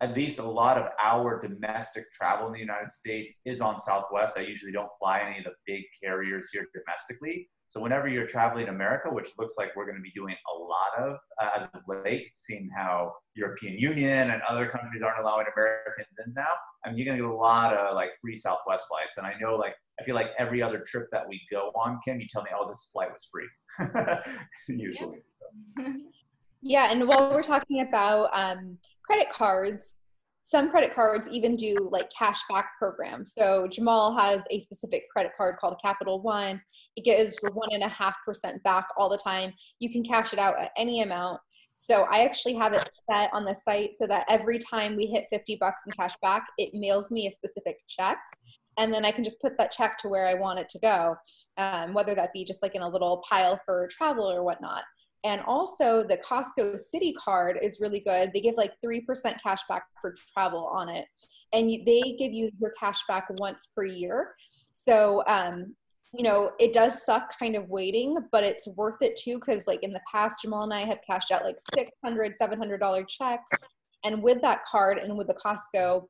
at 0.00 0.16
least 0.16 0.38
a 0.38 0.42
lot 0.42 0.76
of 0.76 0.88
our 1.02 1.38
domestic 1.38 2.10
travel 2.12 2.46
in 2.46 2.52
the 2.52 2.58
United 2.58 2.92
States 2.92 3.34
is 3.44 3.60
on 3.60 3.78
Southwest. 3.78 4.38
I 4.38 4.42
usually 4.42 4.72
don't 4.72 4.90
fly 4.98 5.20
any 5.20 5.38
of 5.38 5.44
the 5.44 5.52
big 5.66 5.82
carriers 6.02 6.48
here 6.52 6.66
domestically. 6.74 7.48
So 7.74 7.80
whenever 7.80 8.06
you're 8.06 8.26
traveling 8.26 8.68
America, 8.68 9.12
which 9.12 9.30
looks 9.36 9.56
like 9.58 9.74
we're 9.74 9.84
going 9.84 9.96
to 9.96 10.00
be 10.00 10.12
doing 10.12 10.36
a 10.54 10.56
lot 10.56 11.08
of 11.08 11.16
uh, 11.42 11.50
as 11.56 11.64
of 11.74 11.80
late, 11.88 12.28
seeing 12.32 12.70
how 12.76 13.12
European 13.34 13.76
Union 13.76 14.30
and 14.30 14.40
other 14.42 14.68
countries 14.68 15.02
aren't 15.04 15.18
allowing 15.18 15.46
Americans 15.56 16.06
in 16.24 16.32
now, 16.34 16.46
I 16.84 16.90
mean, 16.90 16.98
you're 16.98 17.04
going 17.04 17.18
to 17.18 17.24
get 17.24 17.28
a 17.28 17.34
lot 17.34 17.74
of 17.74 17.96
like 17.96 18.10
free 18.22 18.36
Southwest 18.36 18.84
flights. 18.88 19.16
And 19.16 19.26
I 19.26 19.34
know 19.40 19.56
like, 19.56 19.74
I 19.98 20.04
feel 20.04 20.14
like 20.14 20.28
every 20.38 20.62
other 20.62 20.84
trip 20.86 21.08
that 21.10 21.28
we 21.28 21.40
go 21.50 21.72
on, 21.74 21.98
Kim, 22.04 22.20
you 22.20 22.28
tell 22.30 22.42
me, 22.42 22.50
oh, 22.56 22.68
this 22.68 22.90
flight 22.92 23.08
was 23.12 23.26
free, 23.28 23.48
usually. 24.68 25.18
Yeah, 26.66 26.90
and 26.90 27.06
while 27.06 27.30
we're 27.30 27.42
talking 27.42 27.82
about 27.86 28.30
um, 28.32 28.78
credit 29.04 29.26
cards, 29.30 29.96
some 30.46 30.70
credit 30.70 30.94
cards 30.94 31.26
even 31.32 31.56
do 31.56 31.88
like 31.90 32.10
cash 32.16 32.38
back 32.50 32.72
programs. 32.78 33.32
So 33.34 33.66
Jamal 33.66 34.16
has 34.16 34.42
a 34.50 34.60
specific 34.60 35.08
credit 35.10 35.32
card 35.36 35.56
called 35.58 35.78
Capital 35.82 36.20
One. 36.20 36.60
It 36.96 37.04
gives 37.04 37.38
one 37.54 37.70
and 37.72 37.82
a 37.82 37.88
half 37.88 38.14
percent 38.26 38.62
back 38.62 38.86
all 38.98 39.08
the 39.08 39.16
time. 39.16 39.54
You 39.80 39.90
can 39.90 40.04
cash 40.04 40.34
it 40.34 40.38
out 40.38 40.60
at 40.60 40.70
any 40.76 41.00
amount. 41.00 41.40
So 41.76 42.06
I 42.10 42.24
actually 42.24 42.54
have 42.54 42.74
it 42.74 42.86
set 43.10 43.30
on 43.32 43.44
the 43.44 43.54
site 43.54 43.96
so 43.96 44.06
that 44.06 44.26
every 44.28 44.58
time 44.58 44.96
we 44.96 45.06
hit 45.06 45.24
50 45.30 45.56
bucks 45.56 45.82
in 45.86 45.92
cash 45.92 46.14
back, 46.20 46.44
it 46.58 46.74
mails 46.74 47.10
me 47.10 47.26
a 47.26 47.32
specific 47.32 47.78
check. 47.88 48.18
And 48.76 48.92
then 48.92 49.04
I 49.04 49.12
can 49.12 49.24
just 49.24 49.40
put 49.40 49.56
that 49.58 49.72
check 49.72 49.96
to 49.98 50.08
where 50.08 50.26
I 50.26 50.34
want 50.34 50.58
it 50.58 50.68
to 50.70 50.78
go, 50.80 51.16
um, 51.56 51.94
whether 51.94 52.14
that 52.14 52.32
be 52.32 52.44
just 52.44 52.62
like 52.62 52.74
in 52.74 52.82
a 52.82 52.88
little 52.88 53.22
pile 53.28 53.58
for 53.64 53.88
travel 53.90 54.30
or 54.30 54.42
whatnot. 54.42 54.82
And 55.24 55.40
also 55.46 56.04
the 56.06 56.18
Costco 56.18 56.78
Citi 56.78 57.14
card 57.16 57.58
is 57.62 57.80
really 57.80 58.00
good. 58.00 58.30
They 58.32 58.42
give 58.42 58.56
like 58.56 58.72
3% 58.84 59.02
cash 59.42 59.60
back 59.68 59.84
for 60.00 60.14
travel 60.34 60.66
on 60.66 60.90
it. 60.90 61.06
And 61.54 61.70
they 61.86 62.16
give 62.18 62.32
you 62.32 62.50
your 62.60 62.72
cash 62.78 63.00
back 63.08 63.26
once 63.38 63.68
per 63.74 63.84
year. 63.84 64.34
So, 64.74 65.24
um, 65.26 65.74
you 66.12 66.22
know, 66.22 66.52
it 66.60 66.74
does 66.74 67.04
suck 67.04 67.36
kind 67.38 67.56
of 67.56 67.68
waiting, 67.70 68.16
but 68.30 68.44
it's 68.44 68.68
worth 68.68 69.00
it 69.00 69.16
too. 69.16 69.40
Cause 69.40 69.66
like 69.66 69.82
in 69.82 69.92
the 69.92 70.00
past, 70.10 70.42
Jamal 70.42 70.64
and 70.64 70.74
I 70.74 70.84
have 70.84 70.98
cashed 71.08 71.32
out 71.32 71.42
like 71.42 71.56
$600, 71.74 72.34
$700 72.40 73.08
checks. 73.08 73.50
And 74.04 74.22
with 74.22 74.42
that 74.42 74.64
card 74.66 74.98
and 74.98 75.16
with 75.16 75.28
the 75.28 75.34
Costco 75.34 76.06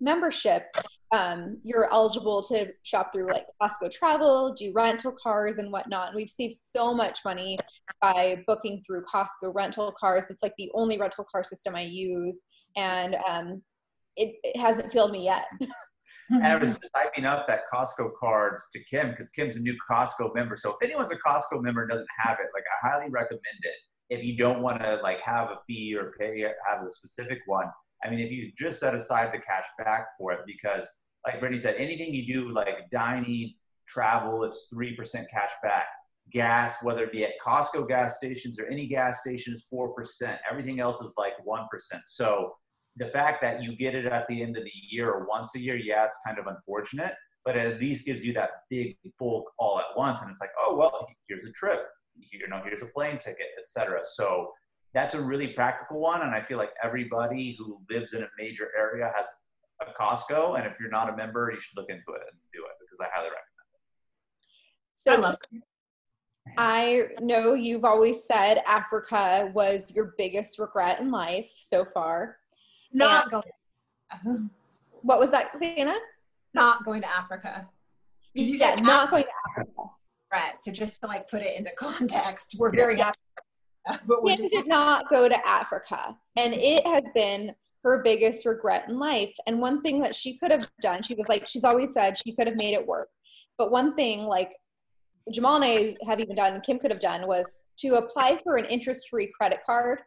membership, 0.00 0.66
um, 1.12 1.58
you're 1.64 1.90
eligible 1.92 2.42
to 2.44 2.68
shop 2.82 3.12
through 3.12 3.28
like 3.28 3.46
Costco 3.60 3.90
Travel, 3.90 4.52
do 4.52 4.72
rental 4.74 5.12
cars 5.12 5.58
and 5.58 5.72
whatnot. 5.72 6.08
And 6.08 6.16
we've 6.16 6.28
saved 6.28 6.56
so 6.56 6.92
much 6.92 7.20
money 7.24 7.58
by 8.00 8.42
booking 8.46 8.82
through 8.86 9.04
Costco 9.12 9.54
rental 9.54 9.92
cars. 9.98 10.26
It's 10.30 10.42
like 10.42 10.54
the 10.58 10.70
only 10.74 10.98
rental 10.98 11.24
car 11.24 11.42
system 11.42 11.74
I 11.74 11.82
use, 11.82 12.40
and 12.76 13.16
um, 13.28 13.62
it, 14.16 14.34
it 14.42 14.58
hasn't 14.58 14.92
failed 14.92 15.12
me 15.12 15.24
yet. 15.24 15.46
and 16.30 16.42
I 16.46 16.56
was 16.56 16.70
just 16.70 16.92
typing 16.94 17.24
up 17.24 17.46
that 17.48 17.62
Costco 17.72 18.10
card 18.20 18.60
to 18.72 18.84
Kim 18.84 19.10
because 19.10 19.30
Kim's 19.30 19.56
a 19.56 19.60
new 19.60 19.76
Costco 19.90 20.34
member. 20.34 20.56
So 20.56 20.76
if 20.78 20.88
anyone's 20.88 21.12
a 21.12 21.16
Costco 21.16 21.62
member 21.62 21.82
and 21.82 21.90
doesn't 21.90 22.08
have 22.18 22.38
it, 22.40 22.48
like 22.54 22.64
I 22.82 22.88
highly 22.88 23.10
recommend 23.10 23.42
it. 23.62 23.74
If 24.10 24.24
you 24.24 24.36
don't 24.36 24.62
want 24.62 24.82
to 24.82 25.00
like 25.02 25.20
have 25.20 25.50
a 25.50 25.58
fee 25.66 25.96
or 25.96 26.14
pay 26.18 26.42
have 26.66 26.82
a 26.84 26.90
specific 26.90 27.40
one, 27.46 27.66
I 28.04 28.10
mean, 28.10 28.20
if 28.20 28.30
you 28.30 28.52
just 28.56 28.78
set 28.78 28.94
aside 28.94 29.32
the 29.32 29.38
cash 29.38 29.64
back 29.78 30.08
for 30.16 30.32
it, 30.32 30.40
because 30.46 30.88
like 31.26 31.40
Brittany 31.40 31.60
said, 31.60 31.74
anything 31.76 32.12
you 32.12 32.32
do 32.32 32.50
like 32.50 32.90
dining, 32.92 33.54
travel, 33.88 34.44
it's 34.44 34.68
3% 34.72 34.96
cash 35.32 35.50
back. 35.62 35.86
Gas, 36.30 36.82
whether 36.82 37.04
it 37.04 37.12
be 37.12 37.24
at 37.24 37.32
Costco 37.44 37.88
gas 37.88 38.18
stations 38.18 38.58
or 38.60 38.66
any 38.66 38.86
gas 38.86 39.20
station 39.22 39.52
is 39.52 39.66
4%. 39.72 40.36
Everything 40.50 40.78
else 40.78 41.00
is 41.00 41.14
like 41.16 41.32
1%. 41.46 41.66
So 42.06 42.52
the 42.96 43.06
fact 43.06 43.40
that 43.42 43.62
you 43.62 43.76
get 43.76 43.94
it 43.94 44.06
at 44.06 44.26
the 44.28 44.42
end 44.42 44.56
of 44.56 44.64
the 44.64 44.72
year 44.90 45.10
or 45.10 45.26
once 45.26 45.54
a 45.56 45.60
year, 45.60 45.76
yeah, 45.76 46.04
it's 46.04 46.18
kind 46.26 46.38
of 46.38 46.46
unfortunate, 46.46 47.14
but 47.44 47.56
it 47.56 47.72
at 47.72 47.80
least 47.80 48.04
gives 48.04 48.24
you 48.26 48.34
that 48.34 48.50
big 48.68 48.96
bulk 49.18 49.50
all 49.58 49.78
at 49.78 49.96
once. 49.96 50.20
And 50.20 50.30
it's 50.30 50.40
like, 50.40 50.50
oh, 50.60 50.76
well, 50.76 51.06
here's 51.28 51.46
a 51.46 51.52
trip, 51.52 51.86
you 52.14 52.46
know, 52.48 52.60
here's 52.62 52.82
a 52.82 52.86
plane 52.86 53.18
ticket, 53.18 53.46
etc. 53.58 54.00
So 54.02 54.50
that's 54.94 55.14
a 55.14 55.20
really 55.20 55.48
practical 55.48 56.00
one. 56.00 56.22
And 56.22 56.30
I 56.30 56.40
feel 56.40 56.58
like 56.58 56.72
everybody 56.82 57.56
who 57.58 57.80
lives 57.90 58.14
in 58.14 58.22
a 58.22 58.28
major 58.38 58.70
area 58.76 59.12
has 59.14 59.26
a 59.80 59.86
Costco. 60.00 60.56
And 60.56 60.66
if 60.66 60.74
you're 60.80 60.90
not 60.90 61.12
a 61.12 61.16
member, 61.16 61.50
you 61.52 61.60
should 61.60 61.76
look 61.76 61.90
into 61.90 62.12
it 62.12 62.22
and 62.30 62.38
do 62.52 62.60
it 62.60 62.72
because 62.80 62.98
I 63.00 63.06
highly 63.14 63.28
recommend 63.28 63.68
it. 63.74 63.80
So 64.96 65.12
I, 65.12 65.16
love 65.16 65.36
I 66.56 67.08
know 67.20 67.54
you've 67.54 67.84
always 67.84 68.24
said 68.24 68.62
Africa 68.66 69.50
was 69.54 69.92
your 69.94 70.14
biggest 70.16 70.58
regret 70.58 71.00
in 71.00 71.10
life 71.10 71.50
so 71.56 71.84
far. 71.92 72.38
Not 72.92 73.24
and 73.24 73.42
going. 74.24 74.50
What 75.02 75.20
was 75.20 75.30
that, 75.30 75.52
Sienna? 75.60 75.94
Not 76.54 76.84
going 76.84 77.02
to 77.02 77.08
Africa. 77.08 77.68
You 78.34 78.56
yeah, 78.56 78.74
not 78.82 79.10
going 79.10 79.22
to 79.22 79.28
Africa. 79.50 79.72
Right. 80.32 80.54
So 80.60 80.72
just 80.72 81.00
to 81.00 81.06
like 81.06 81.30
put 81.30 81.42
it 81.42 81.56
into 81.56 81.70
context, 81.78 82.56
we're 82.58 82.72
very 82.74 82.96
happy 82.96 83.18
but 84.06 84.22
we 84.22 84.36
just- 84.36 84.50
did 84.50 84.66
not 84.68 85.08
go 85.08 85.28
to 85.28 85.48
Africa, 85.48 86.16
and 86.36 86.54
it 86.54 86.86
has 86.86 87.02
been 87.14 87.54
her 87.84 88.02
biggest 88.02 88.44
regret 88.44 88.84
in 88.88 88.98
life. 88.98 89.32
And 89.46 89.60
one 89.60 89.82
thing 89.82 90.00
that 90.00 90.16
she 90.16 90.36
could 90.36 90.50
have 90.50 90.68
done, 90.82 91.02
she 91.02 91.14
was 91.14 91.28
like, 91.28 91.46
she's 91.46 91.64
always 91.64 91.92
said 91.94 92.18
she 92.18 92.34
could 92.34 92.46
have 92.46 92.56
made 92.56 92.74
it 92.74 92.86
work. 92.86 93.08
But 93.56 93.70
one 93.70 93.94
thing, 93.94 94.24
like 94.24 94.54
Jamal 95.32 95.62
and 95.62 95.64
I 95.64 95.96
have 96.06 96.20
even 96.20 96.36
done, 96.36 96.60
Kim 96.60 96.78
could 96.78 96.90
have 96.90 97.00
done, 97.00 97.26
was 97.26 97.60
to 97.80 97.94
apply 97.94 98.40
for 98.42 98.56
an 98.56 98.64
interest-free 98.66 99.32
credit 99.38 99.60
card, 99.64 100.00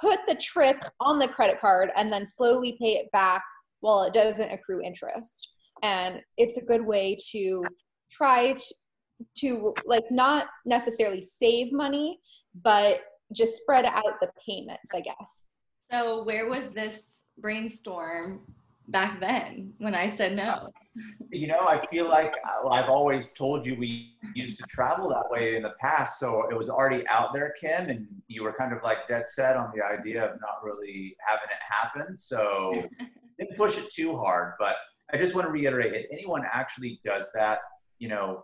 put 0.00 0.20
the 0.28 0.36
trip 0.36 0.82
on 1.00 1.18
the 1.18 1.28
credit 1.28 1.60
card, 1.60 1.90
and 1.96 2.12
then 2.12 2.26
slowly 2.26 2.76
pay 2.80 2.92
it 2.92 3.10
back 3.10 3.42
while 3.80 4.04
it 4.04 4.12
doesn't 4.12 4.52
accrue 4.52 4.80
interest. 4.82 5.48
And 5.82 6.20
it's 6.36 6.58
a 6.58 6.62
good 6.62 6.84
way 6.84 7.16
to 7.32 7.64
try 8.10 8.52
to, 8.52 8.74
to 9.38 9.74
like 9.84 10.04
not 10.10 10.46
necessarily 10.64 11.22
save 11.22 11.72
money, 11.72 12.20
but 12.62 13.00
just 13.32 13.56
spread 13.56 13.84
out 13.84 14.20
the 14.20 14.30
payments, 14.46 14.94
I 14.94 15.00
guess. 15.00 15.16
So 15.90 16.24
where 16.24 16.48
was 16.48 16.68
this 16.70 17.02
brainstorm 17.38 18.40
back 18.88 19.20
then 19.20 19.72
when 19.78 19.94
I 19.94 20.14
said 20.14 20.36
no? 20.36 20.70
You 21.30 21.46
know, 21.48 21.66
I 21.68 21.84
feel 21.86 22.08
like 22.08 22.32
uh, 22.64 22.68
I've 22.68 22.88
always 22.88 23.32
told 23.32 23.66
you 23.66 23.76
we 23.76 24.16
used 24.34 24.56
to 24.58 24.64
travel 24.64 25.08
that 25.10 25.24
way 25.30 25.56
in 25.56 25.62
the 25.62 25.74
past. 25.80 26.18
So 26.18 26.48
it 26.50 26.56
was 26.56 26.70
already 26.70 27.06
out 27.08 27.34
there, 27.34 27.52
Kim, 27.60 27.90
and 27.90 28.06
you 28.28 28.42
were 28.42 28.52
kind 28.52 28.72
of 28.72 28.82
like 28.82 29.06
dead 29.06 29.28
set 29.28 29.56
on 29.56 29.72
the 29.74 29.84
idea 29.84 30.24
of 30.24 30.40
not 30.40 30.64
really 30.64 31.16
having 31.26 31.50
it 31.50 31.60
happen. 31.60 32.16
So 32.16 32.82
didn't 33.38 33.56
push 33.56 33.76
it 33.76 33.90
too 33.92 34.16
hard. 34.16 34.54
But 34.58 34.76
I 35.12 35.18
just 35.18 35.34
want 35.34 35.46
to 35.46 35.52
reiterate 35.52 35.92
if 35.92 36.06
anyone 36.10 36.44
actually 36.50 37.00
does 37.04 37.30
that, 37.34 37.58
you 37.98 38.08
know, 38.08 38.42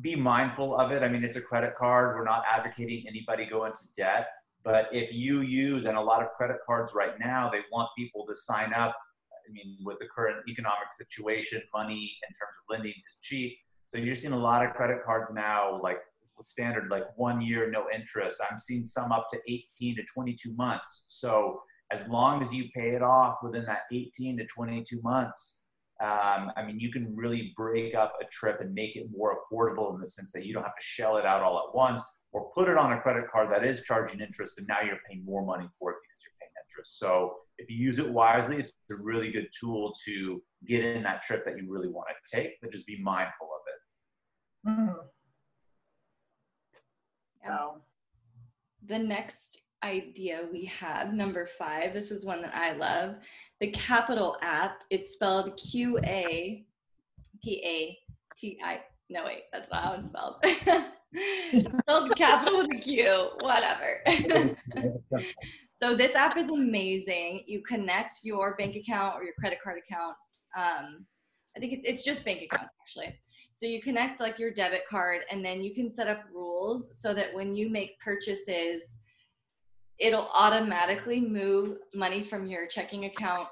be 0.00 0.14
mindful 0.14 0.76
of 0.76 0.92
it. 0.92 1.02
I 1.02 1.08
mean, 1.08 1.24
it's 1.24 1.36
a 1.36 1.40
credit 1.40 1.74
card. 1.76 2.16
We're 2.16 2.24
not 2.24 2.44
advocating 2.50 3.04
anybody 3.08 3.46
go 3.46 3.64
into 3.64 3.92
debt. 3.96 4.28
But 4.64 4.88
if 4.92 5.12
you 5.12 5.40
use, 5.40 5.86
and 5.86 5.96
a 5.96 6.00
lot 6.00 6.22
of 6.22 6.28
credit 6.36 6.58
cards 6.66 6.92
right 6.94 7.18
now, 7.18 7.48
they 7.48 7.60
want 7.72 7.88
people 7.96 8.26
to 8.26 8.34
sign 8.34 8.72
up. 8.72 8.96
I 9.32 9.52
mean, 9.52 9.78
with 9.82 9.98
the 9.98 10.06
current 10.06 10.38
economic 10.48 10.92
situation, 10.92 11.62
money 11.72 12.12
in 12.28 12.34
terms 12.34 12.52
of 12.60 12.76
lending 12.76 12.92
is 12.92 13.18
cheap. 13.22 13.56
So 13.86 13.96
you're 13.96 14.14
seeing 14.14 14.34
a 14.34 14.38
lot 14.38 14.64
of 14.64 14.74
credit 14.74 14.98
cards 15.04 15.32
now, 15.32 15.80
like 15.80 15.98
standard, 16.42 16.90
like 16.90 17.04
one 17.16 17.40
year, 17.40 17.70
no 17.70 17.86
interest. 17.94 18.40
I'm 18.48 18.58
seeing 18.58 18.84
some 18.84 19.10
up 19.10 19.28
to 19.32 19.38
18 19.48 19.96
to 19.96 20.04
22 20.04 20.54
months. 20.56 21.04
So 21.08 21.62
as 21.90 22.06
long 22.08 22.42
as 22.42 22.52
you 22.52 22.68
pay 22.76 22.90
it 22.90 23.02
off 23.02 23.38
within 23.42 23.64
that 23.64 23.82
18 23.92 24.36
to 24.38 24.46
22 24.46 25.00
months, 25.02 25.64
um, 26.00 26.52
I 26.56 26.64
mean, 26.64 26.78
you 26.78 26.92
can 26.92 27.14
really 27.16 27.52
break 27.56 27.94
up 27.94 28.14
a 28.22 28.24
trip 28.26 28.60
and 28.60 28.72
make 28.72 28.94
it 28.94 29.08
more 29.10 29.38
affordable 29.40 29.92
in 29.94 30.00
the 30.00 30.06
sense 30.06 30.30
that 30.32 30.46
you 30.46 30.54
don't 30.54 30.62
have 30.62 30.76
to 30.76 30.84
shell 30.84 31.16
it 31.16 31.26
out 31.26 31.42
all 31.42 31.58
at 31.58 31.74
once 31.74 32.02
or 32.32 32.50
put 32.54 32.68
it 32.68 32.76
on 32.76 32.92
a 32.92 33.00
credit 33.00 33.24
card 33.32 33.50
that 33.50 33.64
is 33.64 33.82
charging 33.82 34.20
interest 34.20 34.58
and 34.58 34.66
now 34.66 34.80
you're 34.80 34.98
paying 35.08 35.24
more 35.24 35.44
money 35.44 35.68
for 35.78 35.90
it 35.90 35.96
because 36.02 36.22
you're 36.22 36.32
paying 36.40 36.52
interest. 36.68 37.00
So 37.00 37.34
if 37.58 37.68
you 37.68 37.76
use 37.76 37.98
it 37.98 38.08
wisely, 38.08 38.58
it's 38.58 38.72
a 38.92 38.94
really 39.02 39.32
good 39.32 39.48
tool 39.58 39.92
to 40.06 40.40
get 40.66 40.84
in 40.84 41.02
that 41.02 41.22
trip 41.22 41.44
that 41.44 41.56
you 41.56 41.66
really 41.68 41.88
want 41.88 42.08
to 42.08 42.36
take, 42.36 42.52
but 42.62 42.70
just 42.70 42.86
be 42.86 43.02
mindful 43.02 43.48
of 43.48 43.60
it. 43.66 44.70
Mm-hmm. 44.70 44.98
Yeah. 47.44 47.68
The 48.86 48.98
next 48.98 49.62
idea 49.82 50.46
we 50.52 50.64
had, 50.64 51.14
number 51.14 51.46
five, 51.46 51.92
this 51.92 52.10
is 52.10 52.24
one 52.24 52.42
that 52.42 52.54
I 52.54 52.72
love 52.72 53.16
the 53.60 53.72
Qapital 53.72 54.36
app. 54.42 54.82
It's 54.90 55.12
spelled 55.12 55.56
Q 55.56 55.98
A 56.04 56.64
P 57.42 57.62
A 57.64 57.98
T 58.36 58.58
I. 58.64 58.80
No, 59.10 59.24
wait, 59.24 59.44
that's 59.52 59.70
not 59.70 59.84
how 59.84 59.92
it's 59.94 60.08
spelled. 60.08 60.36
it's 61.12 61.78
spelled 61.78 62.14
capital 62.16 62.58
with 62.58 62.74
a 62.74 62.80
Q, 62.80 63.30
whatever. 63.40 64.02
so 65.80 65.94
this 65.94 66.14
app 66.14 66.36
is 66.36 66.50
amazing. 66.50 67.44
You 67.46 67.62
connect 67.62 68.18
your 68.22 68.56
bank 68.56 68.76
account 68.76 69.16
or 69.16 69.24
your 69.24 69.34
credit 69.38 69.58
card 69.62 69.78
accounts. 69.78 70.50
Um, 70.56 71.06
I 71.56 71.60
think 71.60 71.80
it's 71.84 72.04
just 72.04 72.24
bank 72.24 72.42
accounts 72.42 72.72
actually. 72.82 73.18
So 73.52 73.66
you 73.66 73.82
connect 73.82 74.20
like 74.20 74.38
your 74.38 74.52
debit 74.52 74.82
card 74.88 75.22
and 75.32 75.44
then 75.44 75.62
you 75.62 75.74
can 75.74 75.92
set 75.92 76.06
up 76.06 76.22
rules 76.32 76.90
so 76.92 77.12
that 77.14 77.34
when 77.34 77.56
you 77.56 77.68
make 77.68 77.98
purchases, 77.98 78.97
it'll 79.98 80.30
automatically 80.34 81.20
move 81.20 81.78
money 81.94 82.22
from 82.22 82.46
your 82.46 82.66
checking 82.66 83.06
account 83.06 83.48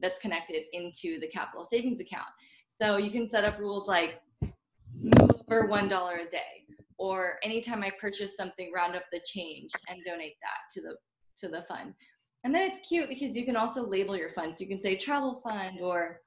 that's 0.00 0.18
connected 0.18 0.62
into 0.72 1.18
the 1.20 1.28
Qapital 1.28 1.64
savings 1.64 2.00
account. 2.00 2.28
So 2.68 2.96
you 2.96 3.10
can 3.10 3.28
set 3.28 3.44
up 3.44 3.58
rules 3.58 3.88
like 3.88 4.20
move 5.00 5.30
over 5.48 5.68
$1 5.68 5.86
a 5.86 6.30
day 6.30 6.66
or 6.98 7.36
anytime 7.42 7.82
I 7.82 7.90
purchase 7.98 8.36
something, 8.36 8.70
round 8.74 8.94
up 8.94 9.04
the 9.10 9.20
change 9.24 9.70
and 9.88 9.98
donate 10.04 10.36
that 10.42 10.72
to 10.74 10.82
the 10.82 10.96
to 11.38 11.48
the 11.48 11.62
fund. 11.62 11.94
And 12.44 12.54
then 12.54 12.70
it's 12.70 12.86
cute 12.86 13.08
because 13.08 13.36
you 13.36 13.44
can 13.44 13.56
also 13.56 13.86
label 13.86 14.16
your 14.16 14.30
funds. 14.30 14.60
You 14.60 14.66
can 14.66 14.80
say 14.80 14.96
travel 14.96 15.40
fund 15.42 15.80
or 15.80 16.20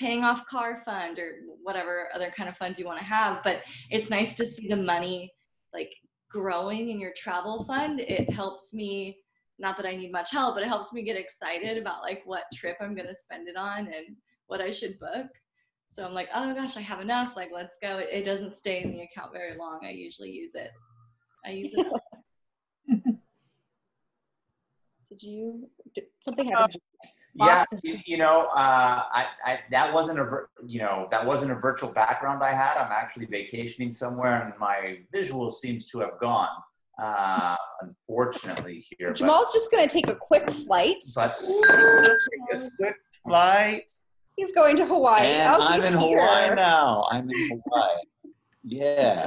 paying 0.00 0.24
off 0.24 0.46
car 0.46 0.80
fund 0.84 1.18
or 1.18 1.40
whatever 1.62 2.08
other 2.14 2.32
kind 2.34 2.48
of 2.48 2.56
funds 2.56 2.78
you 2.78 2.86
want 2.86 2.98
to 2.98 3.04
have 3.04 3.42
but 3.44 3.60
it's 3.90 4.08
nice 4.08 4.32
to 4.34 4.46
see 4.46 4.66
the 4.66 4.76
money 4.76 5.30
like 5.74 5.92
growing 6.30 6.90
in 6.90 7.00
your 7.00 7.12
travel 7.16 7.64
fund 7.64 8.00
it 8.00 8.30
helps 8.32 8.72
me 8.72 9.18
not 9.58 9.76
that 9.76 9.86
i 9.86 9.94
need 9.96 10.12
much 10.12 10.30
help 10.30 10.54
but 10.54 10.62
it 10.62 10.68
helps 10.68 10.92
me 10.92 11.02
get 11.02 11.16
excited 11.16 11.76
about 11.76 12.02
like 12.02 12.22
what 12.24 12.44
trip 12.54 12.76
i'm 12.80 12.94
going 12.94 13.08
to 13.08 13.14
spend 13.14 13.48
it 13.48 13.56
on 13.56 13.80
and 13.80 14.16
what 14.46 14.60
i 14.60 14.70
should 14.70 14.98
book. 14.98 15.26
So 15.92 16.04
i'm 16.04 16.14
like 16.14 16.28
oh 16.34 16.54
gosh 16.54 16.76
i 16.76 16.80
have 16.80 17.00
enough 17.00 17.36
like 17.36 17.50
let's 17.52 17.78
go. 17.82 17.98
It, 17.98 18.08
it 18.12 18.24
doesn't 18.24 18.54
stay 18.56 18.82
in 18.82 18.92
the 18.92 19.02
account 19.02 19.32
very 19.32 19.56
long. 19.56 19.80
I 19.84 19.90
usually 19.90 20.30
use 20.30 20.54
it. 20.54 20.70
I 21.44 21.50
use 21.50 21.72
it. 21.74 21.86
Did 25.10 25.22
you 25.22 25.68
did 25.94 26.04
something 26.20 26.48
happen 26.48 26.80
yeah, 27.34 27.64
you, 27.82 27.98
you, 28.06 28.16
know, 28.18 28.46
uh, 28.54 29.04
I, 29.12 29.26
I, 29.44 29.60
that 29.70 29.92
wasn't 29.92 30.18
a, 30.18 30.42
you 30.66 30.80
know, 30.80 31.06
that 31.10 31.24
wasn't 31.24 31.52
a 31.52 31.54
virtual 31.54 31.90
background 31.90 32.42
I 32.42 32.52
had. 32.52 32.76
I'm 32.76 32.90
actually 32.90 33.26
vacationing 33.26 33.92
somewhere, 33.92 34.42
and 34.42 34.52
my 34.58 34.98
visual 35.12 35.50
seems 35.50 35.86
to 35.86 36.00
have 36.00 36.18
gone. 36.20 36.48
Uh, 37.00 37.56
unfortunately, 37.82 38.84
here. 38.98 39.12
Jamal's 39.12 39.46
but, 39.46 39.54
just 39.54 39.70
going 39.70 39.86
to 39.86 39.92
take 39.92 40.08
a 40.08 40.14
quick 40.14 40.50
flight. 40.50 40.96
But 41.14 41.36
take 41.38 42.60
a 42.60 42.70
quick 42.76 42.96
flight. 43.24 43.90
He's 44.36 44.52
going 44.52 44.76
to 44.76 44.86
Hawaii. 44.86 45.26
And 45.26 45.62
oh, 45.62 45.66
I'm 45.66 45.82
in 45.82 45.98
here. 45.98 46.20
Hawaii 46.20 46.54
now. 46.54 47.06
I'm 47.10 47.30
in 47.30 47.60
Hawaii. 47.64 48.32
Yeah. 48.64 49.26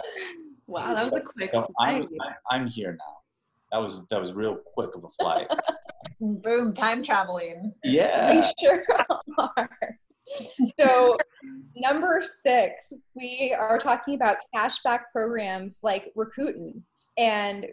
Wow, 0.68 0.94
that 0.94 1.12
was 1.12 1.22
a 1.22 1.24
quick. 1.24 1.52
So 1.54 1.68
I'm, 1.80 2.08
I'm 2.50 2.68
here 2.68 2.92
now. 2.92 3.18
That 3.72 3.82
was 3.82 4.08
that 4.08 4.20
was 4.20 4.34
real 4.34 4.56
quick 4.76 4.94
of 4.96 5.04
a 5.04 5.10
flight. 5.10 5.48
Boom, 6.24 6.74
time 6.74 7.04
traveling. 7.04 7.74
Yeah. 7.84 8.34
We 8.34 8.44
sure 8.62 8.82
are. 9.38 9.70
So, 10.80 11.18
number 11.76 12.24
six, 12.44 12.94
we 13.14 13.54
are 13.60 13.78
talking 13.78 14.16
about 14.16 14.38
cashback 14.56 15.02
programs 15.12 15.80
like 15.84 16.14
Rakuten. 16.18 16.82
And 17.18 17.68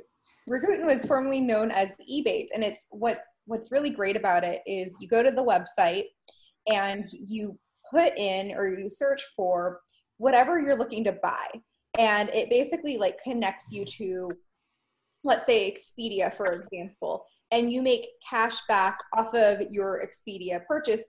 Rakuten 0.49 0.85
was 0.85 1.07
formerly 1.07 1.41
known 1.41 1.71
as 1.71 1.95
Ebates. 2.11 2.49
And 2.53 2.65
it's 2.65 2.87
what 2.91 3.23
what's 3.47 3.71
really 3.71 3.91
great 3.91 4.17
about 4.17 4.43
it 4.43 4.63
is 4.67 4.97
you 5.01 5.07
go 5.07 5.23
to 5.23 5.31
the 5.31 5.45
website 5.45 6.07
and 6.67 7.05
you 7.13 7.57
put 7.89 8.19
in 8.19 8.53
or 8.57 8.67
you 8.67 8.91
search 8.91 9.23
for 9.37 9.81
whatever 10.19 10.59
you're 10.59 10.79
looking 10.79 11.05
to 11.05 11.13
buy. 11.13 11.47
And 11.97 12.29
it 12.31 12.51
basically 12.51 12.99
like 12.99 13.23
connects 13.23 13.67
you 13.71 13.85
to 13.85 14.29
let's 15.23 15.47
say 15.47 15.71
Expedia, 15.71 16.33
for 16.33 16.53
example, 16.53 17.27
and 17.53 17.73
you 17.73 17.83
make 17.83 18.07
cash 18.29 18.57
back 18.69 18.99
off 19.17 19.35
of 19.35 19.63
your 19.71 20.03
Expedia 20.05 20.65
purchase 20.67 21.03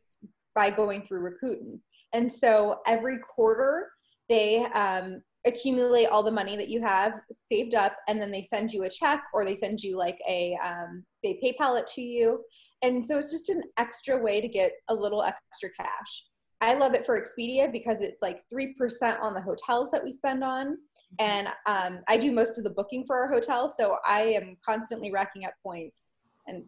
by 0.56 0.70
going 0.70 1.02
through 1.02 1.22
Rakuten. 1.22 1.80
And 2.14 2.32
so 2.32 2.80
every 2.88 3.20
quarter, 3.20 3.90
they 4.28 4.66
um, 4.66 5.22
accumulate 5.46 6.08
all 6.08 6.24
the 6.24 6.32
money 6.32 6.56
that 6.56 6.70
you 6.70 6.82
have 6.82 7.20
saved 7.30 7.76
up, 7.76 7.96
and 8.08 8.22
then 8.22 8.32
they 8.32 8.44
send 8.44 8.72
you 8.72 8.84
a 8.84 8.90
check 8.90 9.24
or 9.34 9.46
they 9.46 9.56
send 9.56 9.82
you 9.82 9.98
like 9.98 10.18
a, 10.28 10.58
um, 10.64 11.04
they 11.24 11.40
PayPal 11.44 11.80
it 11.80 11.88
to 11.96 12.02
you. 12.02 12.44
And 12.82 13.06
so 13.06 13.18
it's 13.18 13.32
just 13.32 13.50
an 13.50 13.64
extra 13.78 14.18
way 14.18 14.42
to 14.42 14.48
get 14.48 14.72
a 14.90 14.94
little 14.94 15.24
extra 15.24 15.70
cash. 15.80 16.26
I 16.64 16.76
love 16.76 16.94
it 16.94 17.06
for 17.06 17.20
Expedia 17.20 17.72
because 17.72 18.02
it's 18.02 18.22
like 18.22 18.42
3% 18.54 19.20
on 19.20 19.34
the 19.34 19.42
hotels 19.42 19.90
that 19.92 20.04
we 20.04 20.12
spend 20.12 20.44
on. 20.44 20.78
And 21.18 21.48
um, 21.66 22.02
I 22.08 22.18
do 22.18 22.32
most 22.32 22.60
of 22.60 22.64
the 22.64 22.70
booking 22.70 23.04
for 23.06 23.18
our 23.18 23.28
hotel. 23.28 23.68
So 23.68 23.98
I 24.08 24.22
am 24.22 24.58
constantly 24.64 25.12
racking 25.12 25.46
up 25.46 25.54
points 25.64 26.11
and 26.52 26.64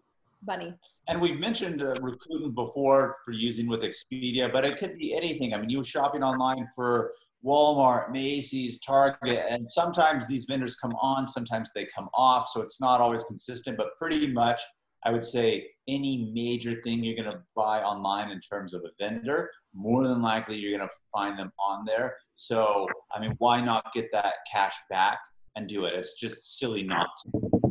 money. 0.45 0.73
And 1.07 1.19
we've 1.19 1.39
mentioned 1.39 1.83
uh, 1.83 1.93
Rakuten 1.95 2.53
before 2.55 3.17
for 3.25 3.31
using 3.31 3.67
with 3.67 3.83
Expedia, 3.83 4.51
but 4.51 4.63
it 4.65 4.77
could 4.77 4.97
be 4.97 5.13
anything. 5.13 5.53
I 5.53 5.57
mean, 5.57 5.69
you 5.69 5.79
were 5.79 5.83
shopping 5.83 6.23
online 6.23 6.67
for 6.75 7.13
Walmart, 7.45 8.11
Macy's, 8.11 8.79
Target, 8.79 9.45
and 9.49 9.67
sometimes 9.69 10.27
these 10.27 10.45
vendors 10.45 10.77
come 10.77 10.93
on, 11.01 11.27
sometimes 11.27 11.71
they 11.75 11.85
come 11.93 12.09
off. 12.13 12.47
So 12.49 12.61
it's 12.61 12.79
not 12.79 13.01
always 13.01 13.23
consistent, 13.25 13.77
but 13.77 13.97
pretty 13.97 14.31
much 14.31 14.61
I 15.05 15.11
would 15.11 15.25
say 15.25 15.67
any 15.89 16.31
major 16.33 16.81
thing 16.81 17.03
you're 17.03 17.17
going 17.17 17.29
to 17.29 17.43
buy 17.55 17.81
online 17.81 18.31
in 18.31 18.39
terms 18.39 18.73
of 18.73 18.83
a 18.85 18.91
vendor, 18.97 19.51
more 19.73 20.07
than 20.07 20.21
likely 20.21 20.55
you're 20.55 20.77
going 20.77 20.87
to 20.87 20.95
find 21.11 21.37
them 21.37 21.51
on 21.59 21.83
there. 21.83 22.15
So, 22.35 22.87
I 23.13 23.19
mean, 23.19 23.35
why 23.39 23.59
not 23.59 23.93
get 23.93 24.09
that 24.13 24.35
cash 24.49 24.75
back 24.89 25.19
and 25.57 25.67
do 25.67 25.83
it? 25.83 25.93
It's 25.93 26.13
just 26.13 26.57
silly 26.57 26.83
not 26.83 27.09
to. 27.23 27.62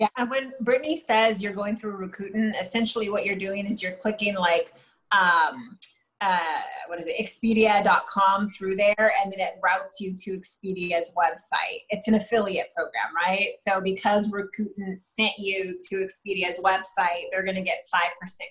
Yeah, 0.00 0.08
and 0.16 0.30
when 0.30 0.54
Brittany 0.62 0.96
says 0.96 1.42
you're 1.42 1.52
going 1.52 1.76
through 1.76 1.98
Rakuten, 1.98 2.58
essentially 2.58 3.10
what 3.10 3.26
you're 3.26 3.36
doing 3.36 3.66
is 3.66 3.82
you're 3.82 3.92
clicking 3.92 4.34
like 4.34 4.72
um, 5.12 5.78
uh, 6.22 6.60
what 6.86 6.98
is 6.98 7.06
it, 7.06 7.16
Expedia.com 7.20 8.50
through 8.50 8.76
there, 8.76 9.12
and 9.22 9.30
then 9.30 9.40
it 9.40 9.58
routes 9.62 10.00
you 10.00 10.14
to 10.14 10.38
Expedia's 10.38 11.12
website. 11.14 11.80
It's 11.90 12.08
an 12.08 12.14
affiliate 12.14 12.68
program, 12.74 13.14
right? 13.14 13.48
So 13.60 13.82
because 13.82 14.30
Rakuten 14.30 14.98
sent 14.98 15.32
you 15.36 15.78
to 15.90 15.96
Expedia's 15.96 16.60
website, 16.60 17.24
they're 17.30 17.44
going 17.44 17.56
to 17.56 17.62
get 17.62 17.86
5% 17.94 18.00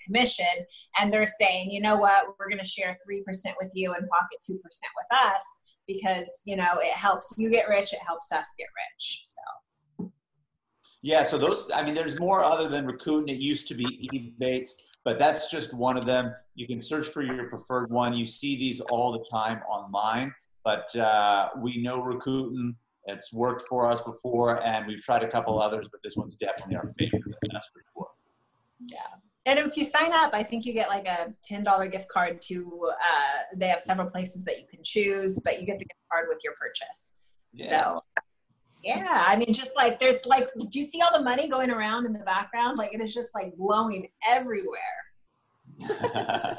commission, 0.05 0.45
and 0.99 1.12
they're 1.12 1.25
saying, 1.25 1.71
you 1.71 1.81
know 1.81 1.95
what, 1.95 2.27
we're 2.38 2.49
going 2.49 2.59
to 2.59 2.65
share 2.65 2.95
3% 3.09 3.23
with 3.59 3.71
you 3.73 3.93
and 3.93 4.07
pocket 4.07 4.38
2% 4.47 4.53
with 4.53 5.19
us 5.19 5.59
because, 5.88 6.43
you 6.45 6.55
know, 6.55 6.73
it 6.77 6.93
helps 6.93 7.33
you 7.38 7.49
get 7.49 7.67
rich, 7.67 7.93
it 7.93 7.99
helps 8.05 8.31
us 8.31 8.45
get 8.55 8.67
rich. 8.67 9.23
So. 9.25 9.41
Yeah, 11.01 11.23
so 11.23 11.38
those, 11.38 11.71
I 11.73 11.83
mean, 11.83 11.95
there's 11.95 12.19
more 12.19 12.43
other 12.43 12.67
than 12.67 12.85
Rakuten. 12.85 13.29
It 13.29 13.39
used 13.39 13.67
to 13.69 13.73
be 13.73 14.09
Ebates 14.13 14.71
but 15.05 15.17
that's 15.17 15.49
just 15.49 15.73
one 15.73 15.97
of 15.97 16.05
them. 16.05 16.33
You 16.55 16.67
can 16.67 16.81
search 16.81 17.07
for 17.07 17.21
your 17.21 17.49
preferred 17.49 17.89
one. 17.89 18.13
You 18.13 18.25
see 18.25 18.57
these 18.57 18.79
all 18.79 19.12
the 19.12 19.23
time 19.31 19.62
online, 19.69 20.33
but 20.63 20.93
uh, 20.95 21.49
we 21.57 21.81
know 21.81 22.01
Rakuten. 22.01 22.75
It's 23.05 23.33
worked 23.33 23.63
for 23.67 23.89
us 23.89 24.01
before, 24.01 24.62
and 24.63 24.85
we've 24.85 25.01
tried 25.01 25.23
a 25.23 25.27
couple 25.27 25.59
others, 25.59 25.88
but 25.91 26.01
this 26.03 26.15
one's 26.15 26.35
definitely 26.35 26.75
our 26.75 26.88
favorite. 26.89 27.23
That's 27.51 27.69
for 27.69 27.81
sure. 27.93 28.07
Yeah. 28.85 28.99
And 29.45 29.57
if 29.57 29.75
you 29.77 29.83
sign 29.83 30.12
up, 30.13 30.31
I 30.33 30.43
think 30.43 30.65
you 30.65 30.73
get 30.73 30.89
like 30.89 31.07
a 31.07 31.33
$10 31.49 31.91
gift 31.91 32.07
card 32.09 32.39
to, 32.43 32.91
uh, 32.91 33.38
they 33.55 33.67
have 33.67 33.81
several 33.81 34.07
places 34.07 34.43
that 34.43 34.59
you 34.59 34.67
can 34.69 34.83
choose, 34.83 35.39
but 35.43 35.59
you 35.59 35.65
get 35.65 35.79
the 35.79 35.85
gift 35.85 36.01
card 36.12 36.25
with 36.29 36.39
your 36.43 36.53
purchase. 36.53 37.15
Yeah. 37.53 37.69
So 37.69 38.03
yeah, 38.84 39.26
I 39.28 39.36
mean, 39.36 39.54
just 39.54 39.76
like 39.76 40.00
there's 40.00 40.26
like, 40.26 40.48
do 40.58 40.80
you 40.80 40.86
see 40.86 41.02
all 41.02 41.12
the 41.18 41.24
money 41.24 41.48
going 41.50 41.70
around 41.70 42.06
in 42.06 42.13
the 42.13 42.20
background? 42.20 42.78
Like 42.78 42.94
it 42.94 43.02
is 43.02 43.13
just 43.13 43.34
like 43.36 43.56
blowing 43.58 44.08
everywhere. 44.28 44.80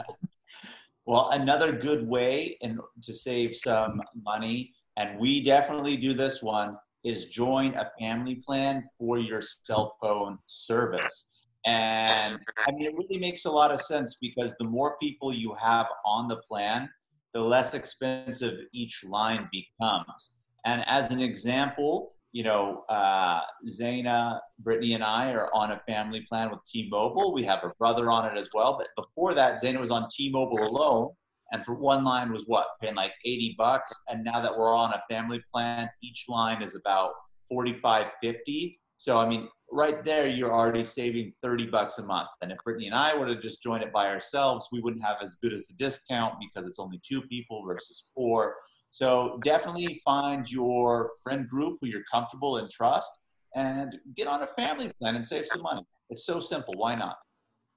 well, 1.06 1.30
another 1.30 1.72
good 1.72 2.06
way 2.06 2.58
in, 2.60 2.78
to 3.02 3.12
save 3.12 3.54
some 3.54 4.02
money, 4.22 4.72
and 4.96 5.18
we 5.18 5.42
definitely 5.42 5.96
do 5.96 6.12
this 6.12 6.42
one, 6.42 6.76
is 7.04 7.26
join 7.26 7.74
a 7.74 7.90
family 7.98 8.34
plan 8.36 8.84
for 8.98 9.18
your 9.18 9.40
cell 9.40 9.96
phone 10.02 10.38
service. 10.46 11.28
And 11.66 12.38
I 12.66 12.72
mean, 12.72 12.86
it 12.86 12.94
really 12.94 13.18
makes 13.18 13.44
a 13.44 13.50
lot 13.50 13.70
of 13.70 13.80
sense 13.80 14.16
because 14.20 14.56
the 14.58 14.64
more 14.64 14.96
people 14.98 15.32
you 15.32 15.54
have 15.54 15.86
on 16.06 16.28
the 16.28 16.36
plan, 16.36 16.88
the 17.34 17.40
less 17.40 17.74
expensive 17.74 18.54
each 18.72 19.04
line 19.04 19.48
becomes. 19.52 20.39
And 20.64 20.84
as 20.86 21.10
an 21.10 21.20
example, 21.20 22.12
you 22.32 22.44
know, 22.44 22.84
uh, 22.88 23.40
Zaina, 23.68 24.38
Brittany, 24.60 24.94
and 24.94 25.02
I 25.02 25.32
are 25.32 25.50
on 25.52 25.72
a 25.72 25.80
family 25.86 26.24
plan 26.28 26.50
with 26.50 26.60
T-Mobile. 26.70 27.34
We 27.34 27.42
have 27.44 27.60
her 27.60 27.74
brother 27.78 28.10
on 28.10 28.24
it 28.30 28.38
as 28.38 28.50
well. 28.54 28.78
But 28.78 28.88
before 29.02 29.34
that, 29.34 29.60
Zaina 29.60 29.80
was 29.80 29.90
on 29.90 30.08
T-Mobile 30.12 30.62
alone, 30.62 31.10
and 31.50 31.64
for 31.64 31.74
one 31.74 32.04
line 32.04 32.30
was 32.30 32.44
what 32.46 32.66
paying 32.80 32.94
like 32.94 33.12
80 33.24 33.56
bucks. 33.58 33.92
And 34.08 34.22
now 34.22 34.40
that 34.40 34.56
we're 34.56 34.74
on 34.74 34.92
a 34.92 35.02
family 35.10 35.42
plan, 35.52 35.88
each 36.02 36.26
line 36.28 36.62
is 36.62 36.76
about 36.76 37.12
45, 37.48 38.12
50. 38.22 38.78
So 38.98 39.18
I 39.18 39.28
mean, 39.28 39.48
right 39.72 40.04
there, 40.04 40.28
you're 40.28 40.52
already 40.52 40.84
saving 40.84 41.32
30 41.42 41.66
bucks 41.66 41.98
a 41.98 42.04
month. 42.04 42.28
And 42.42 42.52
if 42.52 42.58
Brittany 42.58 42.86
and 42.86 42.94
I 42.94 43.16
were 43.16 43.26
to 43.26 43.40
just 43.40 43.62
join 43.62 43.82
it 43.82 43.92
by 43.92 44.08
ourselves, 44.08 44.68
we 44.72 44.80
wouldn't 44.80 45.04
have 45.04 45.16
as 45.22 45.36
good 45.42 45.52
as 45.52 45.68
a 45.70 45.74
discount 45.74 46.34
because 46.40 46.68
it's 46.68 46.78
only 46.78 47.00
two 47.06 47.22
people 47.22 47.64
versus 47.66 48.08
four. 48.14 48.56
So 48.90 49.38
definitely 49.44 50.00
find 50.04 50.50
your 50.50 51.10
friend 51.22 51.48
group 51.48 51.78
who 51.80 51.88
you're 51.88 52.04
comfortable 52.10 52.56
and 52.56 52.68
trust 52.70 53.10
and 53.54 53.96
get 54.16 54.26
on 54.26 54.42
a 54.42 54.48
family 54.62 54.92
plan 55.00 55.16
and 55.16 55.26
save 55.26 55.46
some 55.46 55.62
money. 55.62 55.82
It's 56.10 56.26
so 56.26 56.40
simple. 56.40 56.74
Why 56.76 56.94
not? 56.96 57.16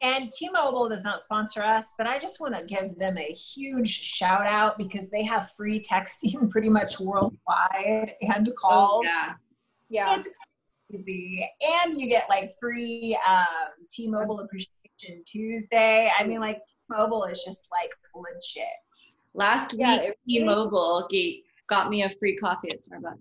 And 0.01 0.29
T-Mobile 0.31 0.89
does 0.89 1.03
not 1.03 1.23
sponsor 1.23 1.63
us, 1.63 1.93
but 1.97 2.07
I 2.07 2.19
just 2.19 2.41
want 2.41 2.55
to 2.57 2.65
give 2.65 2.97
them 2.99 3.17
a 3.17 3.31
huge 3.33 3.87
shout 3.87 4.45
out 4.45 4.77
because 4.77 5.09
they 5.09 5.23
have 5.23 5.51
free 5.55 5.81
texting 5.81 6.49
pretty 6.49 6.67
much 6.69 6.99
worldwide 6.99 8.11
and 8.21 8.53
calls. 8.57 9.05
Oh, 9.07 9.09
yeah. 9.09 9.33
Yeah. 9.89 10.15
It's 10.17 10.29
crazy. 10.91 11.47
And 11.85 11.99
you 11.99 12.09
get 12.09 12.25
like 12.29 12.49
free 12.59 13.17
um, 13.27 13.85
T-Mobile 13.89 14.41
Appreciation 14.41 15.23
Tuesday. 15.25 16.11
I 16.19 16.25
mean, 16.25 16.41
like 16.41 16.57
T-Mobile 16.67 17.23
is 17.25 17.41
just 17.43 17.69
like 17.71 17.91
legit. 18.13 19.12
Last 19.33 19.73
Yeah, 19.73 19.93
week, 19.93 20.01
it 20.01 20.17
really- 20.27 20.39
T-Mobile 20.39 21.07
gate 21.09 21.45
got 21.67 21.89
me 21.89 22.03
a 22.03 22.09
free 22.09 22.35
coffee 22.35 22.69
at 22.71 22.79
Starbucks. 22.81 23.19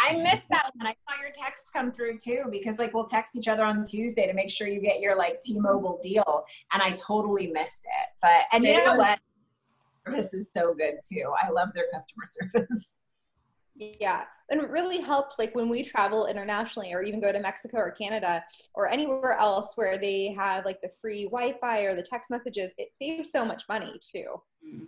I 0.00 0.14
missed 0.16 0.48
that 0.50 0.70
one. 0.76 0.86
I 0.86 0.94
saw 1.08 1.20
your 1.20 1.32
text 1.34 1.72
come 1.72 1.90
through 1.90 2.18
too 2.18 2.44
because 2.52 2.78
like 2.78 2.94
we'll 2.94 3.04
text 3.06 3.34
each 3.36 3.48
other 3.48 3.64
on 3.64 3.82
Tuesday 3.82 4.28
to 4.28 4.32
make 4.34 4.48
sure 4.48 4.68
you 4.68 4.80
get 4.80 5.00
your 5.00 5.16
like 5.18 5.40
T-Mobile 5.42 5.98
deal, 6.02 6.44
and 6.72 6.80
I 6.80 6.92
totally 6.92 7.48
missed 7.48 7.82
it. 7.84 8.08
But 8.22 8.42
and 8.52 8.64
you 8.64 8.74
know 8.84 8.94
what? 8.94 9.18
Service 10.06 10.32
is 10.34 10.52
so 10.52 10.72
good 10.72 10.94
too. 11.04 11.32
I 11.42 11.50
love 11.50 11.70
their 11.74 11.86
customer 11.92 12.24
service. 12.26 12.98
Yeah, 13.74 14.24
and 14.50 14.60
it 14.60 14.70
really 14.70 15.00
helps 15.00 15.36
like 15.38 15.54
when 15.56 15.68
we 15.68 15.82
travel 15.82 16.26
internationally 16.26 16.92
or 16.92 17.02
even 17.02 17.20
go 17.20 17.32
to 17.32 17.40
Mexico 17.40 17.78
or 17.78 17.90
Canada 17.90 18.44
or 18.74 18.88
anywhere 18.88 19.32
else 19.32 19.72
where 19.74 19.98
they 19.98 20.32
have 20.38 20.64
like 20.64 20.80
the 20.80 20.90
free 21.00 21.24
Wi-Fi 21.24 21.80
or 21.82 21.94
the 21.96 22.02
text 22.02 22.30
messages. 22.30 22.70
It 22.78 22.90
saves 23.00 23.32
so 23.32 23.44
much 23.44 23.64
money 23.68 23.98
too. 24.00 24.40
Mm-hmm. 24.64 24.84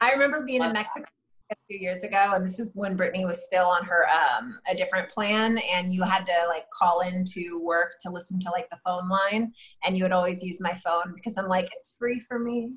I 0.00 0.12
remember 0.12 0.42
being 0.42 0.62
in 0.62 0.72
Mexico 0.72 1.06
a 1.50 1.54
few 1.68 1.78
years 1.78 2.02
ago, 2.02 2.32
and 2.34 2.44
this 2.44 2.58
is 2.58 2.72
when 2.74 2.96
Brittany 2.96 3.24
was 3.24 3.44
still 3.44 3.66
on 3.66 3.84
her 3.84 4.06
um, 4.08 4.58
a 4.70 4.74
different 4.74 5.08
plan, 5.08 5.58
and 5.74 5.92
you 5.92 6.02
had 6.02 6.26
to 6.26 6.32
like 6.48 6.68
call 6.70 7.00
into 7.00 7.62
work 7.62 7.94
to 8.02 8.10
listen 8.10 8.38
to 8.40 8.50
like 8.50 8.68
the 8.70 8.78
phone 8.84 9.08
line, 9.08 9.52
and 9.84 9.96
you 9.96 10.04
would 10.04 10.12
always 10.12 10.42
use 10.42 10.60
my 10.60 10.74
phone 10.84 11.12
because 11.14 11.38
I'm 11.38 11.48
like, 11.48 11.68
it's 11.76 11.96
free 11.98 12.20
for 12.20 12.38
me. 12.38 12.72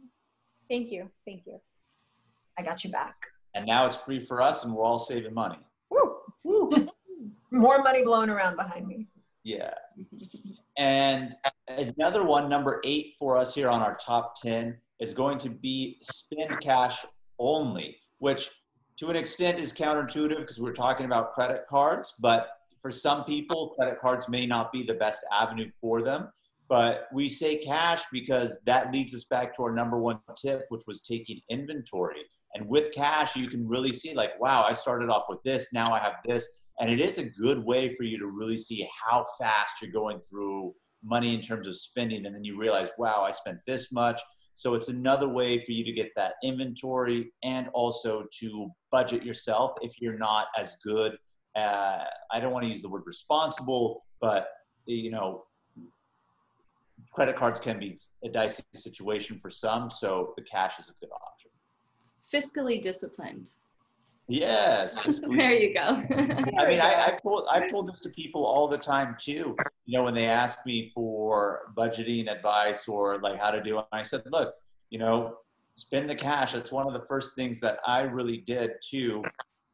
Thank 0.70 0.92
you, 0.92 1.10
thank 1.26 1.46
you. 1.46 1.60
I 2.58 2.64
got 2.64 2.84
you 2.84 2.92
back. 2.92 3.16
And 3.56 3.66
now 3.66 3.86
it's 3.86 3.96
free 3.96 4.20
for 4.20 4.42
us, 4.42 4.64
and 4.64 4.74
we're 4.74 4.84
all 4.84 5.00
saving 5.00 5.34
money. 5.34 5.60
Woo. 5.90 6.18
Woo. 6.44 6.70
More 7.52 7.82
money 7.82 8.04
blowing 8.04 8.30
around 8.30 8.56
behind 8.56 8.88
me. 8.88 9.08
Yeah. 9.44 9.74
And 10.78 11.36
another 11.68 12.24
one, 12.24 12.48
number 12.48 12.80
eight 12.84 13.16
for 13.18 13.38
us 13.38 13.56
here 13.56 13.70
on 13.70 13.82
our 13.82 13.98
top 13.98 14.40
10, 14.42 14.78
is 15.00 15.14
going 15.14 15.38
to 15.40 15.50
be 15.50 15.98
spend 16.02 16.60
cash 16.62 17.06
only, 17.40 17.98
which 18.20 18.50
to 19.00 19.08
an 19.08 19.16
extent 19.16 19.60
is 19.60 19.72
counterintuitive 19.72 20.40
because 20.40 20.60
we're 20.60 20.74
talking 20.74 21.06
about 21.06 21.32
credit 21.32 21.62
cards. 21.70 22.16
But 22.20 22.50
for 22.82 22.92
some 22.92 23.24
people, 23.24 23.74
credit 23.78 24.00
cards 24.00 24.28
may 24.28 24.46
not 24.46 24.72
be 24.72 24.84
the 24.84 24.94
best 24.94 25.26
avenue 25.32 25.70
for 25.82 26.02
them. 26.02 26.30
But 26.68 27.08
we 27.12 27.28
say 27.28 27.58
cash 27.58 28.04
because 28.12 28.62
that 28.66 28.94
leads 28.94 29.16
us 29.16 29.24
back 29.24 29.56
to 29.56 29.64
our 29.64 29.72
number 29.72 29.98
one 29.98 30.20
tip, 30.38 30.66
which 30.70 30.84
was 30.86 31.02
taking 31.02 31.42
inventory. 31.50 32.22
And 32.54 32.68
with 32.68 32.94
cash, 32.94 33.36
you 33.36 33.48
can 33.48 33.68
really 33.68 33.94
see, 33.94 34.14
like, 34.14 34.40
wow, 34.40 34.66
I 34.68 34.74
started 34.74 35.10
off 35.10 35.24
with 35.30 35.42
this, 35.44 35.74
now 35.74 35.92
I 35.92 36.00
have 36.00 36.16
this. 36.26 36.64
And 36.80 36.90
it 36.90 37.00
is 37.00 37.18
a 37.18 37.30
good 37.30 37.64
way 37.64 37.96
for 37.96 38.04
you 38.04 38.20
to 38.20 38.28
really 38.28 38.58
see 38.58 38.88
how 39.08 39.26
fast 39.40 39.76
you're 39.82 39.92
going 39.92 40.20
through 40.22 40.74
money 41.04 41.34
in 41.34 41.42
terms 41.42 41.68
of 41.68 41.76
spending. 41.76 42.26
And 42.26 42.36
then 42.36 42.44
you 42.44 42.60
realize, 42.60 42.90
wow, 42.98 43.24
I 43.24 43.32
spent 43.32 43.58
this 43.66 43.92
much. 43.92 44.22
So 44.60 44.74
it's 44.74 44.90
another 44.90 45.30
way 45.30 45.64
for 45.64 45.72
you 45.72 45.86
to 45.86 45.92
get 45.94 46.12
that 46.18 46.34
inventory 46.44 47.32
and 47.46 47.70
also 47.70 48.26
to 48.40 48.70
budget 48.92 49.24
yourself 49.24 49.72
if 49.82 50.02
you're 50.02 50.18
not 50.18 50.48
as 50.58 50.76
good. 50.84 51.18
Uh, 51.56 52.04
I 52.30 52.42
don't 52.42 52.52
want 52.52 52.66
to 52.66 52.70
use 52.70 52.82
the 52.82 52.90
word 52.90 53.04
responsible, 53.06 54.04
but 54.20 54.50
you 54.86 55.12
know, 55.12 55.46
credit 57.14 57.38
cards 57.38 57.58
can 57.58 57.80
be 57.80 57.98
a 58.26 58.28
dicey 58.28 58.64
situation 58.76 59.40
for 59.40 59.50
some. 59.50 59.90
So 59.90 60.34
the 60.36 60.44
cash 60.44 60.78
is 60.78 60.90
a 60.90 60.94
good 61.00 61.10
option. 61.14 61.52
Fiscally 62.30 62.82
disciplined. 62.82 63.52
Yes. 64.30 64.96
There 65.30 65.54
you 65.54 65.74
go. 65.74 65.82
I 66.62 66.70
mean, 66.70 66.80
I, 66.80 67.06
I've, 67.08 67.22
told, 67.22 67.48
I've 67.52 67.70
told 67.70 67.92
this 67.92 68.02
to 68.02 68.10
people 68.10 68.46
all 68.46 68.68
the 68.68 68.78
time 68.78 69.16
too. 69.20 69.56
You 69.86 69.98
know, 69.98 70.04
when 70.04 70.14
they 70.14 70.28
ask 70.28 70.60
me 70.66 70.92
for 70.94 71.72
budgeting 71.76 72.32
advice 72.32 72.88
or 72.88 73.20
like 73.20 73.40
how 73.40 73.52
to 73.52 73.62
do 73.62 73.80
it, 73.80 73.86
I 73.92 74.04
said, 74.04 74.24
look, 74.28 74.54
you 74.90 75.00
know, 75.00 75.38
spend 75.76 76.10
the 76.10 76.16
cash. 76.16 76.54
That's 76.54 76.72
one 76.72 76.88
of 76.88 76.94
the 76.94 77.06
first 77.08 77.36
things 77.36 77.60
that 77.62 77.80
I 77.86 78.02
really 78.02 78.38
did 78.38 78.72
too. 78.88 79.24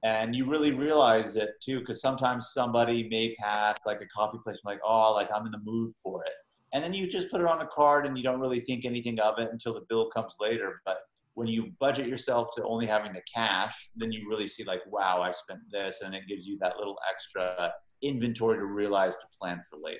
And 0.03 0.35
you 0.35 0.49
really 0.49 0.71
realize 0.71 1.35
it 1.35 1.49
too, 1.61 1.79
because 1.79 1.99
sometimes 1.99 2.51
somebody 2.53 3.09
may 3.09 3.35
pass 3.35 3.75
like 3.85 4.01
a 4.01 4.07
coffee 4.07 4.37
place, 4.43 4.59
like, 4.63 4.79
oh, 4.85 5.13
like 5.13 5.29
I'm 5.33 5.45
in 5.45 5.51
the 5.51 5.61
mood 5.63 5.91
for 6.01 6.23
it. 6.23 6.33
And 6.73 6.83
then 6.83 6.93
you 6.93 7.07
just 7.07 7.31
put 7.31 7.41
it 7.41 7.47
on 7.47 7.61
a 7.61 7.67
card 7.67 8.05
and 8.05 8.17
you 8.17 8.23
don't 8.23 8.39
really 8.39 8.59
think 8.59 8.85
anything 8.85 9.19
of 9.19 9.39
it 9.39 9.49
until 9.51 9.73
the 9.73 9.85
bill 9.89 10.09
comes 10.09 10.35
later. 10.39 10.81
But 10.85 10.97
when 11.35 11.47
you 11.47 11.71
budget 11.79 12.07
yourself 12.07 12.49
to 12.55 12.63
only 12.63 12.85
having 12.85 13.13
the 13.13 13.21
cash, 13.31 13.89
then 13.95 14.11
you 14.11 14.27
really 14.29 14.47
see 14.47 14.63
like, 14.63 14.81
wow, 14.87 15.21
I 15.21 15.31
spent 15.31 15.59
this, 15.71 16.01
and 16.01 16.15
it 16.15 16.23
gives 16.27 16.47
you 16.47 16.57
that 16.61 16.77
little 16.77 16.97
extra 17.09 17.71
inventory 18.01 18.57
to 18.57 18.65
realize 18.65 19.15
to 19.15 19.27
plan 19.39 19.61
for 19.69 19.77
later. 19.81 19.99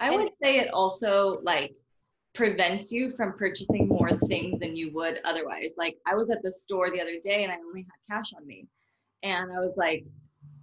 I 0.00 0.14
would 0.14 0.30
say 0.42 0.58
it 0.58 0.72
also 0.72 1.40
like 1.42 1.72
prevents 2.34 2.90
you 2.90 3.12
from 3.12 3.32
purchasing 3.38 3.86
more 3.88 4.10
things 4.26 4.58
than 4.58 4.74
you 4.74 4.92
would 4.92 5.20
otherwise. 5.24 5.74
Like 5.78 5.96
I 6.06 6.14
was 6.14 6.30
at 6.30 6.42
the 6.42 6.50
store 6.50 6.90
the 6.90 7.00
other 7.00 7.18
day 7.22 7.44
and 7.44 7.52
I 7.52 7.56
only 7.56 7.82
had 7.82 8.16
cash 8.16 8.32
on 8.36 8.46
me. 8.46 8.66
And 9.22 9.52
I 9.52 9.60
was 9.60 9.74
like 9.76 10.04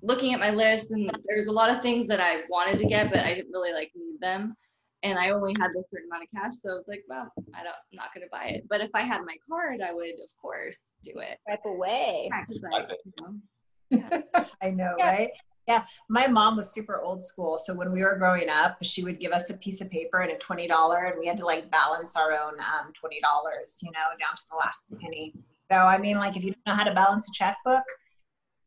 looking 0.02 0.34
at 0.34 0.40
my 0.40 0.52
list 0.52 0.92
and 0.92 1.10
there's 1.26 1.48
a 1.48 1.52
lot 1.52 1.70
of 1.70 1.82
things 1.82 2.08
that 2.08 2.20
I 2.20 2.42
wanted 2.50 2.78
to 2.80 2.86
get, 2.86 3.10
but 3.10 3.22
I 3.22 3.34
didn't 3.34 3.52
really 3.52 3.74
like 3.74 3.92
need 3.96 4.20
them. 4.20 4.56
And 5.04 5.18
I 5.18 5.30
only 5.32 5.56
had 5.60 5.72
this 5.74 5.90
certain 5.90 6.08
amount 6.12 6.24
of 6.26 6.30
cash. 6.32 6.54
So 6.62 6.70
I 6.70 6.74
was 6.76 6.86
like, 6.88 7.04
well, 7.10 7.32
I 7.56 7.64
don't, 7.64 7.74
I'm 7.74 7.96
not 7.96 8.14
going 8.14 8.26
to 8.26 8.30
buy 8.32 8.46
it. 8.50 8.66
But 8.70 8.82
if 8.82 8.92
I 8.94 9.02
had 9.02 9.22
my 9.26 9.36
card, 9.50 9.82
I 9.82 9.92
would, 9.94 10.06
of 10.10 10.30
course, 10.40 10.78
do 11.04 11.12
it. 11.16 11.40
Swipe 11.48 11.66
away. 11.66 12.30
Yeah, 12.30 12.46
'cause 12.46 12.60
I, 12.72 12.86
you 13.06 13.14
know, 13.20 14.46
I 14.62 14.70
know, 14.72 14.96
Yeah. 15.00 15.10
right? 15.10 15.30
Yeah, 15.68 15.84
my 16.10 16.28
mom 16.28 16.58
was 16.58 16.72
super 16.74 17.00
old 17.02 17.24
school. 17.24 17.58
So 17.58 17.74
when 17.74 17.92
we 17.92 18.04
were 18.04 18.16
growing 18.18 18.50
up, 18.50 18.78
she 18.84 19.04
would 19.04 19.20
give 19.20 19.32
us 19.32 19.50
a 19.52 19.54
piece 19.56 19.80
of 19.80 19.90
paper 19.92 20.20
and 20.20 20.32
a 20.32 20.38
twenty 20.38 20.68
dollar, 20.68 21.06
and 21.06 21.20
we 21.20 21.28
had 21.28 21.38
to 21.38 21.46
like 21.46 21.70
balance 21.72 22.16
our 22.16 22.32
own 22.32 22.56
um, 22.60 22.92
twenty 22.94 23.22
dollars, 23.22 23.78
you 23.82 23.92
know, 23.92 24.00
down 24.20 24.36
to 24.36 24.42
the 24.50 24.58
last 24.58 24.92
penny. 25.00 25.34
So 25.72 25.78
I 25.78 25.98
mean, 26.00 26.18
like 26.18 26.36
if 26.36 26.44
you 26.44 26.52
don't 26.52 26.66
know 26.68 26.74
how 26.74 26.84
to 26.84 26.94
balance 26.96 27.30
a 27.30 27.32
checkbook, 27.32 27.84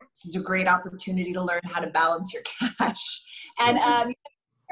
this 0.00 0.24
is 0.24 0.36
a 0.36 0.40
great 0.40 0.68
opportunity 0.68 1.32
to 1.32 1.42
learn 1.42 1.60
how 1.64 1.80
to 1.80 1.88
balance 1.90 2.32
your 2.32 2.42
cash. 2.78 3.02
And 3.58 3.76
um, 3.78 4.08
you 4.08 4.14
know, 4.14 4.14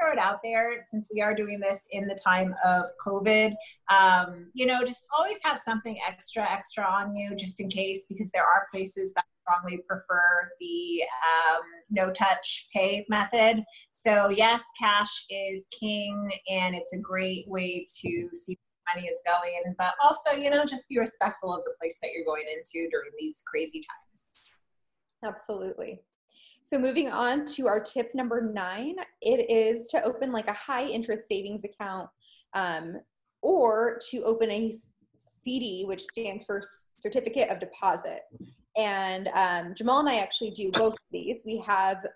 throw 0.03 0.11
it 0.11 0.19
out 0.19 0.39
there 0.43 0.81
since 0.83 1.09
we 1.13 1.21
are 1.21 1.33
doing 1.33 1.59
this 1.59 1.87
in 1.91 2.07
the 2.07 2.17
time 2.23 2.53
of 2.65 2.85
COVID. 3.05 3.53
Um, 3.89 4.47
you 4.53 4.65
know, 4.65 4.83
just 4.83 5.05
always 5.17 5.37
have 5.43 5.59
something 5.59 5.97
extra, 6.07 6.49
extra 6.49 6.85
on 6.85 7.15
you 7.15 7.35
just 7.35 7.59
in 7.59 7.69
case, 7.69 8.05
because 8.09 8.31
there 8.31 8.43
are 8.43 8.67
places 8.71 9.13
that 9.13 9.25
strongly 9.41 9.79
prefer 9.87 10.49
the 10.59 11.03
um, 11.23 11.61
no 11.89 12.11
touch 12.13 12.67
pay 12.73 13.05
method. 13.09 13.63
So, 13.91 14.29
yes, 14.29 14.63
cash 14.79 15.25
is 15.29 15.67
king 15.77 16.31
and 16.49 16.75
it's 16.75 16.93
a 16.93 16.99
great 16.99 17.45
way 17.47 17.85
to 18.01 18.29
see 18.33 18.57
money 18.93 19.07
is 19.07 19.21
going, 19.25 19.75
but 19.77 19.93
also, 20.03 20.37
you 20.37 20.49
know, 20.49 20.65
just 20.65 20.89
be 20.89 20.99
respectful 20.99 21.53
of 21.53 21.63
the 21.65 21.73
place 21.79 21.97
that 22.01 22.09
you're 22.13 22.25
going 22.25 22.45
into 22.49 22.89
during 22.89 23.11
these 23.17 23.43
crazy 23.47 23.81
times. 23.81 24.49
Absolutely. 25.23 26.01
So 26.73 26.79
moving 26.79 27.11
on 27.11 27.45
to 27.53 27.67
our 27.67 27.79
tip 27.79 28.15
number 28.15 28.41
nine, 28.41 28.95
it 29.21 29.47
is 29.47 29.89
to 29.89 30.01
open 30.01 30.31
like 30.31 30.47
a 30.47 30.53
high 30.53 30.87
interest 30.87 31.25
savings 31.29 31.63
account 31.63 32.09
um, 32.55 32.95
or 33.43 33.99
to 34.09 34.23
open 34.23 34.49
a 34.49 34.73
CD, 35.15 35.85
which 35.85 36.01
stands 36.01 36.45
for 36.45 36.63
Certificate 36.97 37.51
of 37.51 37.59
Deposit. 37.59 38.21
And 38.75 39.27
um, 39.35 39.75
Jamal 39.75 39.99
and 39.99 40.09
I 40.09 40.15
actually 40.15 40.49
do 40.49 40.71
both 40.71 40.93
of 40.93 40.99
these. 41.11 41.43
We 41.45 41.63
have 41.63 42.07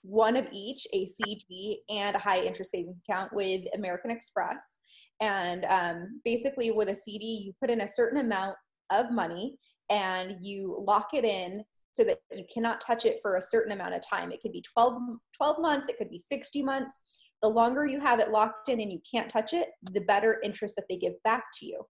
one 0.00 0.36
of 0.36 0.46
each, 0.50 0.86
a 0.94 1.04
CD 1.04 1.82
and 1.90 2.16
a 2.16 2.18
high 2.18 2.40
interest 2.40 2.70
savings 2.70 3.02
account 3.06 3.34
with 3.34 3.66
American 3.74 4.10
Express. 4.10 4.78
And 5.20 5.66
um, 5.66 6.22
basically, 6.24 6.70
with 6.70 6.88
a 6.88 6.96
CD, 6.96 7.42
you 7.44 7.52
put 7.60 7.68
in 7.68 7.82
a 7.82 7.88
certain 7.88 8.20
amount 8.20 8.56
of 8.90 9.10
money 9.10 9.58
and 9.90 10.36
you 10.40 10.82
lock 10.88 11.10
it 11.12 11.26
in 11.26 11.64
so 11.96 12.04
that 12.04 12.18
you 12.34 12.44
cannot 12.52 12.80
touch 12.80 13.06
it 13.06 13.18
for 13.22 13.36
a 13.36 13.42
certain 13.42 13.72
amount 13.72 13.94
of 13.94 14.02
time. 14.06 14.30
It 14.30 14.40
could 14.42 14.52
be 14.52 14.62
12, 14.74 15.00
12 15.36 15.56
months, 15.60 15.88
it 15.88 15.96
could 15.96 16.10
be 16.10 16.18
60 16.18 16.62
months. 16.62 17.00
The 17.42 17.48
longer 17.48 17.86
you 17.86 18.00
have 18.00 18.20
it 18.20 18.30
locked 18.30 18.68
in 18.68 18.80
and 18.80 18.92
you 18.92 19.00
can't 19.10 19.30
touch 19.30 19.52
it, 19.52 19.68
the 19.92 20.00
better 20.02 20.40
interest 20.42 20.76
that 20.76 20.84
they 20.88 20.96
give 20.96 21.14
back 21.24 21.44
to 21.60 21.66
you. 21.66 21.80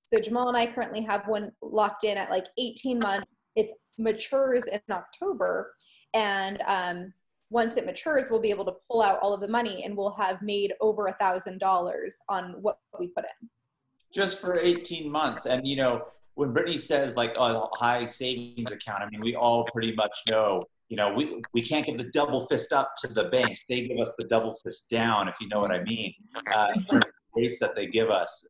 So 0.00 0.20
Jamal 0.20 0.48
and 0.48 0.56
I 0.56 0.66
currently 0.66 1.02
have 1.02 1.26
one 1.26 1.50
locked 1.62 2.04
in 2.04 2.16
at 2.16 2.30
like 2.30 2.46
18 2.58 2.98
months. 3.02 3.26
It 3.56 3.70
matures 3.98 4.64
in 4.70 4.80
October, 4.90 5.72
and 6.12 6.60
um, 6.66 7.12
once 7.50 7.76
it 7.76 7.86
matures, 7.86 8.28
we'll 8.30 8.40
be 8.40 8.50
able 8.50 8.64
to 8.66 8.74
pull 8.90 9.02
out 9.02 9.18
all 9.22 9.32
of 9.32 9.40
the 9.40 9.48
money, 9.48 9.84
and 9.84 9.96
we'll 9.96 10.12
have 10.12 10.40
made 10.42 10.72
over 10.80 11.06
a 11.06 11.14
thousand 11.14 11.58
dollars 11.58 12.16
on 12.28 12.56
what 12.60 12.78
we 12.98 13.08
put 13.08 13.24
in. 13.24 13.48
Just 14.14 14.40
for 14.40 14.58
18 14.58 15.10
months. 15.10 15.46
And, 15.46 15.66
you 15.66 15.76
know, 15.76 16.04
when 16.36 16.52
Brittany 16.52 16.76
says 16.76 17.16
like 17.16 17.34
a 17.36 17.66
high 17.74 18.04
savings 18.04 18.70
account, 18.70 19.02
I 19.02 19.08
mean, 19.08 19.20
we 19.22 19.34
all 19.34 19.64
pretty 19.64 19.94
much 19.94 20.12
know, 20.28 20.64
you 20.88 20.96
know, 20.96 21.12
we, 21.12 21.42
we 21.54 21.62
can't 21.62 21.84
give 21.84 21.96
the 21.96 22.10
double 22.12 22.46
fist 22.46 22.72
up 22.72 22.92
to 23.00 23.08
the 23.08 23.24
banks. 23.24 23.64
They 23.68 23.88
give 23.88 23.98
us 23.98 24.12
the 24.18 24.26
double 24.28 24.54
fist 24.62 24.88
down, 24.90 25.28
if 25.28 25.34
you 25.40 25.48
know 25.48 25.60
what 25.60 25.72
I 25.72 25.82
mean. 25.82 26.12
Uh, 26.54 26.68
rates 27.34 27.58
that 27.60 27.74
they 27.74 27.86
give 27.86 28.10
us 28.10 28.46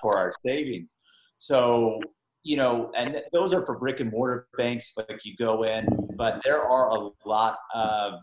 for 0.00 0.16
our 0.16 0.32
savings. 0.46 0.94
So, 1.38 2.00
you 2.44 2.56
know, 2.56 2.92
and 2.96 3.20
those 3.32 3.52
are 3.52 3.66
for 3.66 3.78
brick 3.78 3.98
and 3.98 4.12
mortar 4.12 4.46
banks, 4.56 4.92
like 4.96 5.24
you 5.24 5.34
go 5.36 5.64
in, 5.64 5.86
but 6.16 6.40
there 6.44 6.62
are 6.62 6.90
a 6.90 7.10
lot 7.26 7.58
of 7.74 8.20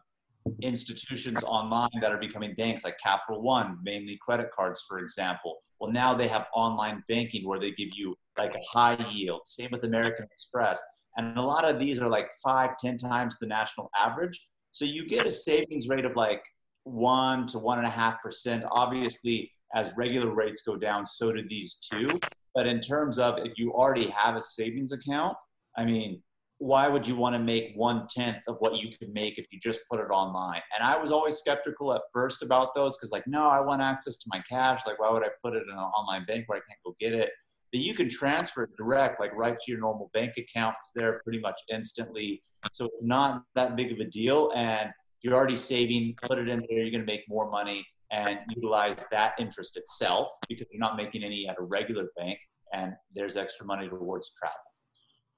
institutions 0.62 1.44
online 1.44 1.90
that 2.02 2.12
are 2.12 2.18
becoming 2.18 2.56
banks 2.56 2.84
like 2.84 2.98
Capital 2.98 3.42
One, 3.42 3.78
mainly 3.84 4.18
credit 4.22 4.52
cards, 4.56 4.84
for 4.88 5.00
example. 5.00 5.58
Well, 5.80 5.92
now 5.92 6.14
they 6.14 6.28
have 6.28 6.46
online 6.56 7.04
banking 7.10 7.48
where 7.48 7.60
they 7.60 7.72
give 7.72 7.90
you 7.96 8.16
like 8.42 8.56
a 8.56 8.78
high 8.78 8.98
yield. 9.12 9.42
Same 9.46 9.70
with 9.72 9.84
American 9.84 10.26
Express. 10.32 10.82
And 11.18 11.38
a 11.38 11.42
lot 11.42 11.66
of 11.66 11.80
these 11.80 12.00
are 12.00 12.10
like 12.10 12.30
five, 12.44 12.72
ten 12.78 12.98
times 12.98 13.38
the 13.38 13.48
national 13.48 13.90
average. 13.98 14.40
So 14.72 14.86
you 14.86 15.08
get 15.08 15.26
a 15.28 15.32
savings 15.32 15.88
rate 15.88 16.06
of 16.06 16.16
like 16.16 16.44
one 16.84 17.46
to 17.48 17.60
one 17.60 17.78
and 17.78 17.88
a 17.88 17.92
half 17.92 18.22
percent. 18.22 18.64
Obviously, 18.72 19.52
as 19.76 19.94
regular 19.98 20.34
rates 20.34 20.62
go 20.66 20.76
down, 20.76 21.06
so 21.06 21.32
do 21.32 21.44
these 21.48 21.76
too. 21.76 22.20
But 22.56 22.68
in 22.68 22.82
terms 22.82 23.20
of 23.20 23.38
if 23.40 23.54
you 23.58 23.72
already 23.74 24.08
have 24.10 24.36
a 24.36 24.42
savings 24.42 24.92
account, 24.92 25.36
I 25.78 25.86
mean, 25.86 26.22
why 26.58 26.88
would 26.88 27.08
you 27.08 27.16
want 27.16 27.34
to 27.36 27.40
make 27.40 27.74
one 27.76 28.08
tenth 28.08 28.44
of 28.48 28.58
what 28.60 28.78
you 28.78 28.90
could 28.98 29.12
make 29.14 29.40
if 29.40 29.46
you 29.52 29.60
just 29.60 29.80
put 29.90 30.00
it 30.00 30.12
online? 30.12 30.62
And 30.76 30.88
I 30.88 30.96
was 30.96 31.12
always 31.12 31.38
skeptical 31.38 31.94
at 31.94 32.02
first 32.14 32.44
about 32.44 32.76
those 32.76 32.98
because, 32.98 33.12
like, 33.12 33.26
no, 33.26 33.50
I 33.50 33.60
want 33.62 33.82
access 33.82 34.18
to 34.18 34.26
my 34.28 34.42
cash. 34.48 34.82
Like, 34.86 35.00
why 35.00 35.10
would 35.12 35.24
I 35.24 35.30
put 35.44 35.56
it 35.56 35.64
in 35.64 35.72
an 35.72 35.80
online 35.80 36.26
bank 36.26 36.44
where 36.48 36.60
I 36.60 36.62
can't 36.68 36.80
go 36.86 36.96
get 37.00 37.14
it? 37.14 37.32
But 37.72 37.82
you 37.82 37.94
can 37.94 38.10
transfer 38.10 38.64
it 38.64 38.70
direct, 38.78 39.20
like 39.20 39.34
right 39.36 39.58
to 39.58 39.72
your 39.72 39.80
normal 39.80 40.10
bank 40.14 40.34
accounts 40.38 40.92
there 40.96 41.22
pretty 41.24 41.40
much 41.40 41.60
instantly. 41.72 42.44
So 42.72 42.86
it's 42.86 42.96
not 43.02 43.44
that 43.56 43.76
big 43.76 43.92
of 43.92 44.00
a 44.00 44.06
deal. 44.06 44.52
And 44.56 44.92
you're 45.22 45.36
already 45.36 45.56
saving, 45.56 46.16
put 46.22 46.38
it 46.38 46.50
in 46.50 46.60
there, 46.70 46.80
you're 46.80 46.92
going 46.92 47.06
to 47.06 47.12
make 47.12 47.24
more 47.30 47.50
money 47.50 47.86
and 48.12 48.40
utilize 48.50 48.98
that 49.12 49.34
interest 49.40 49.78
itself 49.78 50.30
because 50.50 50.68
you're 50.72 50.80
not 50.80 50.98
making 50.98 51.24
any 51.24 51.48
at 51.48 51.56
a 51.60 51.64
regular 51.64 52.08
bank. 52.18 52.38
And 52.74 52.94
there's 53.16 53.38
extra 53.38 53.66
money 53.66 53.88
towards 53.88 54.32
travel 54.38 54.58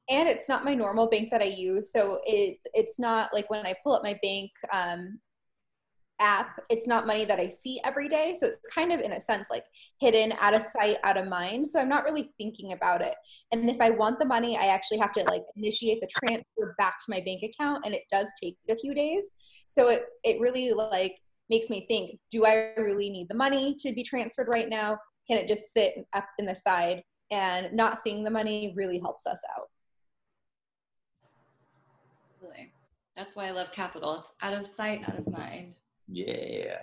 and 0.09 0.27
it's 0.27 0.49
not 0.49 0.65
my 0.65 0.73
normal 0.73 1.07
bank 1.07 1.29
that 1.31 1.41
I 1.41 1.45
use. 1.45 1.91
So 1.91 2.19
it's 2.25 2.65
it's 2.73 2.99
not 2.99 3.34
like 3.34 3.49
when 3.49 3.65
I 3.65 3.73
pull 3.84 3.93
up 3.93 4.03
my 4.03 4.19
bank 4.21 4.51
um, 4.71 5.19
app, 6.20 6.59
it's 6.70 6.88
not 6.88 7.07
money 7.07 7.26
that 7.26 7.39
I 7.39 7.49
see 7.49 7.80
every 7.84 8.07
day. 8.07 8.36
So 8.39 8.47
it's 8.47 8.57
kind 8.74 8.91
of 8.91 8.99
in 8.99 9.14
a 9.14 9.22
sense 9.22 9.47
like 9.49 9.66
hidden, 9.99 10.34
out 10.39 10.53
of 10.53 10.64
sight, 10.64 10.97
out 11.03 11.18
of 11.18 11.28
mind. 11.28 11.68
So 11.68 11.80
I'm 11.80 11.89
not 11.89 12.03
really 12.03 12.32
thinking 12.38 12.74
about 12.74 13.01
it. 13.01 13.16
And 13.51 13.70
if 13.70 13.82
I 13.82 13.89
want 13.89 14.20
the 14.20 14.26
money, 14.26 14.57
I 14.57 14.68
actually 14.68 14.99
have 14.99 15.11
to 15.14 15.24
like 15.24 15.43
initiate 15.55 16.01
the 16.01 16.07
transfer 16.07 16.76
back 16.78 16.95
to 17.05 17.11
my 17.11 17.22
bank 17.26 17.43
account, 17.43 17.86
and 17.86 17.93
it 17.93 18.03
does 18.11 18.28
take 18.41 18.57
a 18.70 18.76
few 18.76 18.93
days. 18.93 19.32
So 19.68 19.89
it 19.89 20.05
it 20.24 20.39
really 20.39 20.72
like 20.72 21.20
makes 21.49 21.70
me 21.70 21.86
think: 21.88 22.20
Do 22.32 22.45
I 22.45 22.74
really 22.78 23.09
need 23.09 23.28
the 23.30 23.36
money 23.36 23.76
to 23.80 23.93
be 23.93 24.03
transferred 24.03 24.47
right 24.49 24.70
now? 24.70 24.97
Can 25.30 25.38
it 25.38 25.47
just 25.47 25.74
sit 25.74 25.95
up 26.14 26.26
in 26.39 26.45
the 26.45 26.55
side? 26.55 27.03
And 27.32 27.74
not 27.74 27.97
seeing 27.97 28.24
the 28.24 28.30
money 28.30 28.74
really 28.76 28.99
helps 28.99 29.26
us 29.26 29.41
out. 29.57 29.68
That's 33.16 33.36
why 33.36 33.47
I 33.47 33.51
love 33.51 33.72
Qapital. 33.72 34.20
It's 34.20 34.32
out 34.41 34.53
of 34.53 34.68
sight, 34.68 35.01
out 35.07 35.20
of 35.20 35.32
mind. 35.32 35.80
Yeah. 36.08 36.80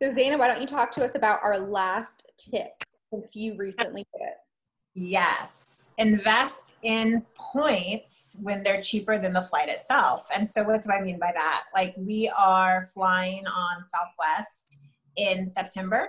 So, 0.00 0.12
Zana, 0.12 0.38
why 0.38 0.48
don't 0.48 0.60
you 0.60 0.66
talk 0.66 0.90
to 0.92 1.04
us 1.04 1.14
about 1.14 1.40
our 1.42 1.58
last 1.58 2.24
tip 2.36 2.84
if 3.12 3.24
you 3.34 3.56
recently 3.56 4.06
did 4.12 4.22
it? 4.22 4.34
Yes. 4.94 5.90
Invest 5.98 6.74
in 6.82 7.24
points 7.34 8.38
when 8.42 8.62
they're 8.62 8.82
cheaper 8.82 9.18
than 9.18 9.32
the 9.32 9.42
flight 9.42 9.68
itself. 9.68 10.26
And 10.34 10.46
so, 10.46 10.62
what 10.62 10.82
do 10.82 10.90
I 10.90 11.00
mean 11.00 11.18
by 11.18 11.32
that? 11.34 11.64
Like, 11.74 11.94
we 11.96 12.30
are 12.36 12.84
flying 12.84 13.46
on 13.46 13.84
Southwest 13.84 14.78
in 15.16 15.46
September, 15.46 16.08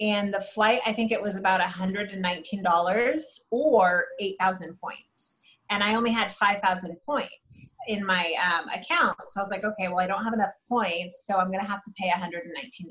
and 0.00 0.32
the 0.32 0.40
flight, 0.40 0.80
I 0.86 0.92
think 0.92 1.10
it 1.10 1.20
was 1.20 1.36
about 1.36 1.60
$119 1.60 3.40
or 3.50 4.06
8,000 4.20 4.80
points 4.80 5.37
and 5.70 5.82
I 5.82 5.94
only 5.94 6.10
had 6.10 6.32
5,000 6.32 6.96
points 7.04 7.76
in 7.88 8.04
my 8.04 8.32
um, 8.52 8.68
account. 8.68 9.16
So 9.26 9.40
I 9.40 9.42
was 9.42 9.50
like, 9.50 9.64
okay, 9.64 9.88
well, 9.88 10.00
I 10.00 10.06
don't 10.06 10.24
have 10.24 10.32
enough 10.32 10.52
points, 10.68 11.24
so 11.26 11.36
I'm 11.36 11.48
going 11.48 11.64
to 11.64 11.70
have 11.70 11.82
to 11.82 11.92
pay 11.98 12.10
$119. 12.10 12.88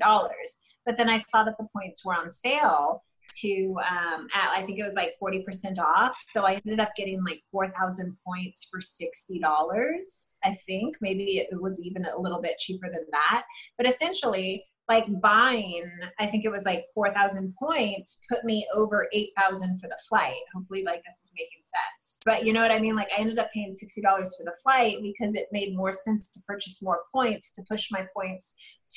But 0.86 0.96
then 0.96 1.08
I 1.08 1.18
saw 1.28 1.44
that 1.44 1.56
the 1.58 1.66
points 1.76 2.04
were 2.04 2.14
on 2.14 2.30
sale 2.30 3.02
to, 3.40 3.76
um, 3.90 4.26
at, 4.34 4.50
I 4.54 4.62
think 4.62 4.78
it 4.78 4.84
was 4.84 4.94
like 4.94 5.14
40% 5.22 5.78
off. 5.78 6.18
So 6.28 6.44
I 6.44 6.60
ended 6.64 6.80
up 6.80 6.90
getting 6.96 7.22
like 7.24 7.42
4,000 7.50 8.16
points 8.26 8.68
for 8.70 8.80
$60, 8.80 9.40
I 10.44 10.54
think. 10.66 10.96
Maybe 11.00 11.38
it 11.38 11.60
was 11.60 11.82
even 11.82 12.04
a 12.06 12.18
little 12.18 12.40
bit 12.40 12.58
cheaper 12.58 12.90
than 12.90 13.04
that. 13.12 13.44
But 13.76 13.88
essentially, 13.88 14.64
like 14.88 15.04
buying, 15.20 15.90
I 16.18 16.26
think 16.26 16.44
it 16.44 16.50
was 16.50 16.64
like 16.64 16.84
4,000 16.94 17.54
points, 17.58 18.20
put 18.28 18.44
me 18.44 18.66
over 18.74 19.08
8,000 19.12 19.78
for 19.78 19.88
the 19.88 19.98
flight. 20.08 20.40
Hopefully, 20.54 20.82
like 20.84 21.02
this 21.04 21.20
is 21.24 21.32
making 21.36 21.60
sense. 21.62 22.18
But 22.24 22.44
you 22.44 22.52
know 22.52 22.62
what 22.62 22.72
I 22.72 22.80
mean? 22.80 22.96
Like 22.96 23.10
I 23.16 23.20
ended 23.20 23.38
up 23.38 23.50
paying 23.52 23.72
$60 23.72 24.02
for 24.02 24.44
the 24.44 24.56
flight 24.62 24.96
because 25.02 25.34
it 25.34 25.48
made 25.52 25.76
more 25.76 25.92
sense 25.92 26.30
to 26.30 26.40
purchase 26.46 26.82
more 26.82 27.02
points 27.12 27.52
to 27.52 27.62
push 27.70 27.90
my 27.90 28.06
points 28.14 28.54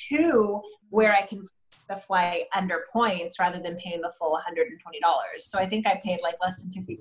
to 0.08 0.60
where 0.90 1.14
I 1.14 1.22
can 1.22 1.46
the 1.88 1.96
flight 1.96 2.44
under 2.54 2.84
points 2.92 3.38
rather 3.38 3.58
than 3.58 3.76
paying 3.76 4.00
the 4.00 4.12
full 4.18 4.38
$120. 4.38 5.38
So 5.38 5.58
I 5.58 5.66
think 5.66 5.86
I 5.86 6.00
paid 6.02 6.20
like 6.22 6.36
less 6.40 6.62
than 6.62 6.70
50% 6.70 6.96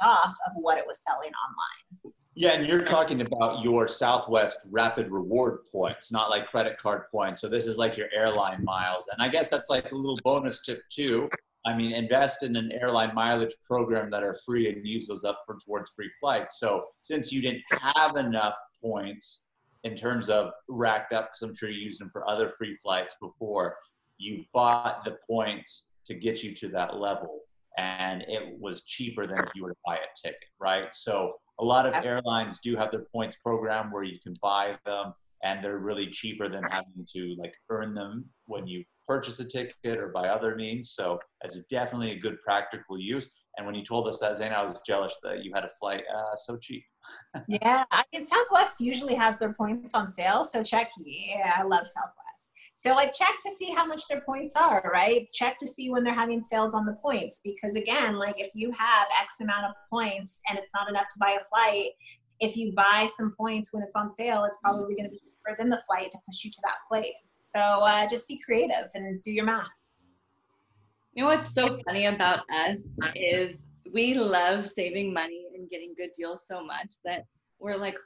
off 0.00 0.34
of 0.46 0.52
what 0.56 0.78
it 0.78 0.84
was 0.86 1.00
selling 1.02 1.30
online. 1.30 2.14
Yeah, 2.36 2.54
and 2.54 2.66
you're 2.66 2.80
talking 2.80 3.20
about 3.20 3.62
your 3.62 3.86
Southwest 3.86 4.66
Rapid 4.70 5.08
Reward 5.10 5.60
points, 5.70 6.10
not 6.10 6.30
like 6.30 6.46
credit 6.46 6.78
card 6.78 7.02
points. 7.12 7.40
So 7.40 7.48
this 7.48 7.66
is 7.66 7.78
like 7.78 7.96
your 7.96 8.08
airline 8.12 8.64
miles. 8.64 9.08
And 9.12 9.22
I 9.22 9.28
guess 9.28 9.50
that's 9.50 9.70
like 9.70 9.92
a 9.92 9.94
little 9.94 10.18
bonus 10.24 10.60
tip 10.62 10.82
too. 10.90 11.30
I 11.64 11.76
mean, 11.76 11.92
invest 11.92 12.42
in 12.42 12.56
an 12.56 12.72
airline 12.72 13.14
mileage 13.14 13.54
program 13.64 14.10
that 14.10 14.24
are 14.24 14.36
free 14.44 14.68
and 14.68 14.84
use 14.86 15.06
those 15.06 15.22
up 15.22 15.38
for 15.46 15.58
towards 15.64 15.90
free 15.90 16.10
flights. 16.20 16.58
So 16.58 16.86
since 17.02 17.32
you 17.32 17.40
didn't 17.40 17.62
have 17.70 18.16
enough 18.16 18.56
points 18.82 19.50
in 19.84 19.94
terms 19.94 20.28
of 20.28 20.50
racked 20.68 21.12
up, 21.12 21.28
because 21.28 21.42
I'm 21.42 21.56
sure 21.56 21.70
you 21.70 21.80
used 21.80 22.00
them 22.00 22.10
for 22.10 22.28
other 22.28 22.50
free 22.58 22.76
flights 22.82 23.16
before, 23.22 23.76
you 24.18 24.44
bought 24.52 25.04
the 25.04 25.18
points 25.26 25.90
to 26.06 26.14
get 26.14 26.42
you 26.42 26.52
to 26.56 26.68
that 26.70 26.96
level. 26.96 27.42
And 27.78 28.22
it 28.28 28.58
was 28.60 28.82
cheaper 28.84 29.24
than 29.26 29.38
if 29.38 29.50
you 29.54 29.62
were 29.62 29.70
to 29.70 29.76
buy 29.86 29.96
a 29.96 30.20
ticket, 30.20 30.48
right? 30.60 30.88
So 30.92 31.34
a 31.60 31.64
lot 31.64 31.86
of 31.86 32.04
airlines 32.04 32.58
do 32.62 32.76
have 32.76 32.90
their 32.90 33.06
points 33.12 33.36
program 33.44 33.92
where 33.92 34.02
you 34.02 34.18
can 34.20 34.34
buy 34.42 34.76
them 34.84 35.14
and 35.42 35.62
they're 35.62 35.78
really 35.78 36.06
cheaper 36.06 36.48
than 36.48 36.64
having 36.64 37.06
to 37.14 37.36
like 37.38 37.54
earn 37.70 37.94
them 37.94 38.24
when 38.46 38.66
you 38.66 38.82
purchase 39.06 39.38
a 39.40 39.44
ticket 39.44 39.98
or 39.98 40.08
by 40.08 40.28
other 40.28 40.56
means. 40.56 40.92
So 40.92 41.18
it's 41.42 41.60
definitely 41.70 42.12
a 42.12 42.18
good 42.18 42.38
practical 42.42 42.98
use. 42.98 43.30
And 43.56 43.66
when 43.66 43.74
you 43.74 43.84
told 43.84 44.08
us 44.08 44.18
that, 44.20 44.32
Zaina, 44.32 44.54
I 44.54 44.64
was 44.64 44.80
jealous 44.86 45.16
that 45.22 45.44
you 45.44 45.52
had 45.54 45.64
a 45.64 45.70
flight 45.78 46.04
uh, 46.12 46.34
so 46.34 46.56
cheap. 46.56 46.82
yeah, 47.48 47.84
I 47.90 48.02
mean, 48.12 48.24
Southwest 48.24 48.80
usually 48.80 49.14
has 49.14 49.38
their 49.38 49.52
points 49.52 49.94
on 49.94 50.08
sale. 50.08 50.42
So 50.42 50.62
check. 50.62 50.90
Yeah, 50.98 51.54
I 51.58 51.62
love 51.62 51.86
Southwest. 51.86 52.50
So 52.84 52.90
like 52.90 53.14
check 53.14 53.36
to 53.42 53.50
see 53.50 53.70
how 53.70 53.86
much 53.86 54.08
their 54.08 54.20
points 54.20 54.56
are, 54.56 54.82
right? 54.92 55.26
Check 55.32 55.58
to 55.60 55.66
see 55.66 55.90
when 55.90 56.04
they're 56.04 56.12
having 56.12 56.42
sales 56.42 56.74
on 56.74 56.84
the 56.84 56.92
points 56.92 57.40
because 57.42 57.76
again, 57.76 58.16
like 58.16 58.38
if 58.38 58.50
you 58.54 58.70
have 58.72 59.06
X 59.22 59.40
amount 59.40 59.64
of 59.64 59.72
points 59.88 60.42
and 60.50 60.58
it's 60.58 60.74
not 60.74 60.90
enough 60.90 61.06
to 61.10 61.18
buy 61.18 61.38
a 61.40 61.44
flight, 61.46 61.92
if 62.40 62.58
you 62.58 62.74
buy 62.74 63.08
some 63.16 63.34
points 63.38 63.72
when 63.72 63.82
it's 63.82 63.96
on 63.96 64.10
sale, 64.10 64.44
it's 64.44 64.58
probably 64.62 64.94
going 64.94 65.06
to 65.06 65.10
be 65.10 65.16
cheaper 65.16 65.56
than 65.58 65.70
the 65.70 65.80
flight 65.86 66.10
to 66.10 66.18
push 66.28 66.44
you 66.44 66.50
to 66.50 66.58
that 66.66 66.76
place. 66.86 67.38
So 67.40 67.58
uh, 67.58 68.06
just 68.06 68.28
be 68.28 68.38
creative 68.44 68.90
and 68.94 69.22
do 69.22 69.32
your 69.32 69.46
math. 69.46 69.66
You 71.14 71.22
know 71.22 71.30
what's 71.30 71.54
so 71.54 71.64
funny 71.86 72.04
about 72.04 72.40
us 72.50 72.84
is 73.16 73.62
we 73.94 74.12
love 74.12 74.68
saving 74.68 75.10
money 75.10 75.46
and 75.54 75.70
getting 75.70 75.94
good 75.96 76.10
deals 76.14 76.42
so 76.50 76.62
much 76.62 76.96
that 77.06 77.24
we're 77.58 77.78
like 77.78 77.96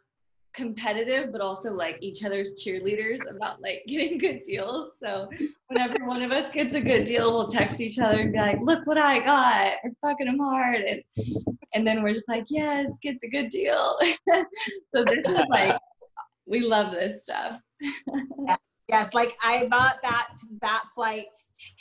competitive 0.58 1.30
but 1.30 1.40
also 1.40 1.72
like 1.72 1.96
each 2.00 2.24
other's 2.24 2.60
cheerleaders 2.60 3.20
about 3.30 3.62
like 3.62 3.84
getting 3.86 4.18
good 4.18 4.42
deals. 4.42 4.90
So 5.00 5.30
whenever 5.68 6.04
one 6.04 6.20
of 6.20 6.32
us 6.32 6.50
gets 6.50 6.74
a 6.74 6.80
good 6.80 7.04
deal 7.04 7.32
we'll 7.32 7.46
text 7.46 7.80
each 7.80 8.00
other 8.00 8.18
and 8.18 8.32
be 8.32 8.38
like 8.38 8.58
look 8.60 8.84
what 8.86 8.98
i 8.98 9.20
got. 9.20 9.74
It's 9.84 9.96
fucking 10.02 10.26
them 10.26 10.40
hard. 10.40 10.80
And, 10.80 11.02
and 11.74 11.86
then 11.86 12.02
we're 12.02 12.12
just 12.12 12.28
like 12.28 12.46
yes 12.48 12.86
get 13.02 13.20
the 13.20 13.30
good 13.30 13.50
deal. 13.50 13.98
So 14.94 15.04
this 15.04 15.24
is 15.24 15.40
like 15.48 15.78
we 16.46 16.60
love 16.60 16.92
this 16.92 17.22
stuff. 17.22 17.60
Yes 18.90 19.12
like 19.12 19.36
i 19.44 19.66
bought 19.66 20.00
that 20.00 20.30
that 20.62 20.84
flight 20.94 21.26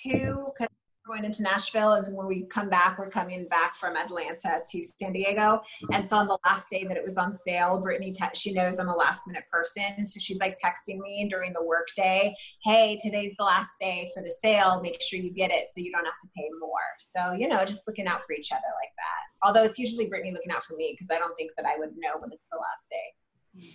too 0.03 0.47
because 0.53 0.67
going 1.07 1.25
into 1.25 1.41
Nashville, 1.41 1.93
and 1.93 2.05
then 2.05 2.13
when 2.13 2.27
we 2.27 2.43
come 2.43 2.69
back, 2.69 2.99
we're 2.99 3.09
coming 3.09 3.47
back 3.47 3.75
from 3.75 3.95
Atlanta 3.95 4.61
to 4.69 4.83
San 4.83 5.13
Diego. 5.13 5.61
And 5.93 6.07
so 6.07 6.17
on 6.17 6.27
the 6.27 6.37
last 6.45 6.69
day 6.69 6.83
that 6.83 6.97
it 6.97 7.03
was 7.03 7.17
on 7.17 7.33
sale, 7.33 7.79
Brittany, 7.79 8.11
te- 8.11 8.35
she 8.35 8.51
knows 8.51 8.77
I'm 8.77 8.89
a 8.89 8.95
last 8.95 9.27
minute 9.27 9.45
person, 9.51 10.05
so 10.05 10.19
she's 10.19 10.39
like 10.39 10.57
texting 10.63 10.99
me 10.99 11.27
during 11.29 11.53
the 11.53 11.63
work 11.63 11.87
day, 11.95 12.35
"Hey, 12.63 12.97
today's 13.01 13.35
the 13.37 13.45
last 13.45 13.71
day 13.79 14.11
for 14.13 14.21
the 14.21 14.31
sale. 14.41 14.81
Make 14.81 15.01
sure 15.01 15.19
you 15.19 15.31
get 15.31 15.51
it 15.51 15.67
so 15.67 15.81
you 15.81 15.91
don't 15.91 16.05
have 16.05 16.19
to 16.21 16.27
pay 16.35 16.49
more." 16.59 16.73
So 16.99 17.33
you 17.33 17.47
know, 17.47 17.63
just 17.65 17.87
looking 17.87 18.07
out 18.07 18.21
for 18.21 18.33
each 18.33 18.51
other 18.51 18.61
like 18.81 18.93
that. 18.97 19.47
Although 19.47 19.63
it's 19.63 19.79
usually 19.79 20.07
Brittany 20.07 20.31
looking 20.31 20.51
out 20.51 20.63
for 20.63 20.75
me 20.75 20.93
because 20.93 21.09
I 21.15 21.19
don't 21.19 21.35
think 21.37 21.51
that 21.57 21.65
I 21.65 21.77
would 21.77 21.91
know 21.97 22.19
when 22.19 22.31
it's 22.31 22.49
the 22.49 22.57
last 22.57 22.89
day. 22.89 23.13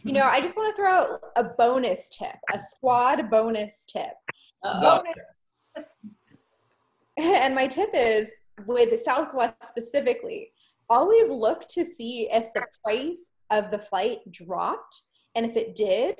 You 0.05 0.13
know, 0.13 0.25
I 0.25 0.41
just 0.41 0.57
want 0.57 0.75
to 0.75 0.81
throw 0.81 0.93
out 0.93 1.21
a 1.37 1.45
bonus 1.45 2.09
tip, 2.11 2.37
a 2.53 2.61
squad 2.61 3.31
bonus 3.31 3.85
tip. 3.87 4.13
Uh, 4.63 4.81
bonus 4.81 6.19
And 7.43 7.55
my 7.55 7.69
tip 7.69 7.91
is 7.95 8.29
with 8.67 9.01
Southwest 9.03 9.55
specifically, 9.63 10.51
always 10.91 11.29
look 11.29 11.69
to 11.69 11.85
see 11.85 12.29
if 12.33 12.53
the 12.53 12.67
price 12.83 13.31
of 13.51 13.71
the 13.71 13.79
flight 13.79 14.19
dropped. 14.33 15.03
And 15.37 15.47
if 15.47 15.57
it 15.57 15.77
did, 15.77 16.17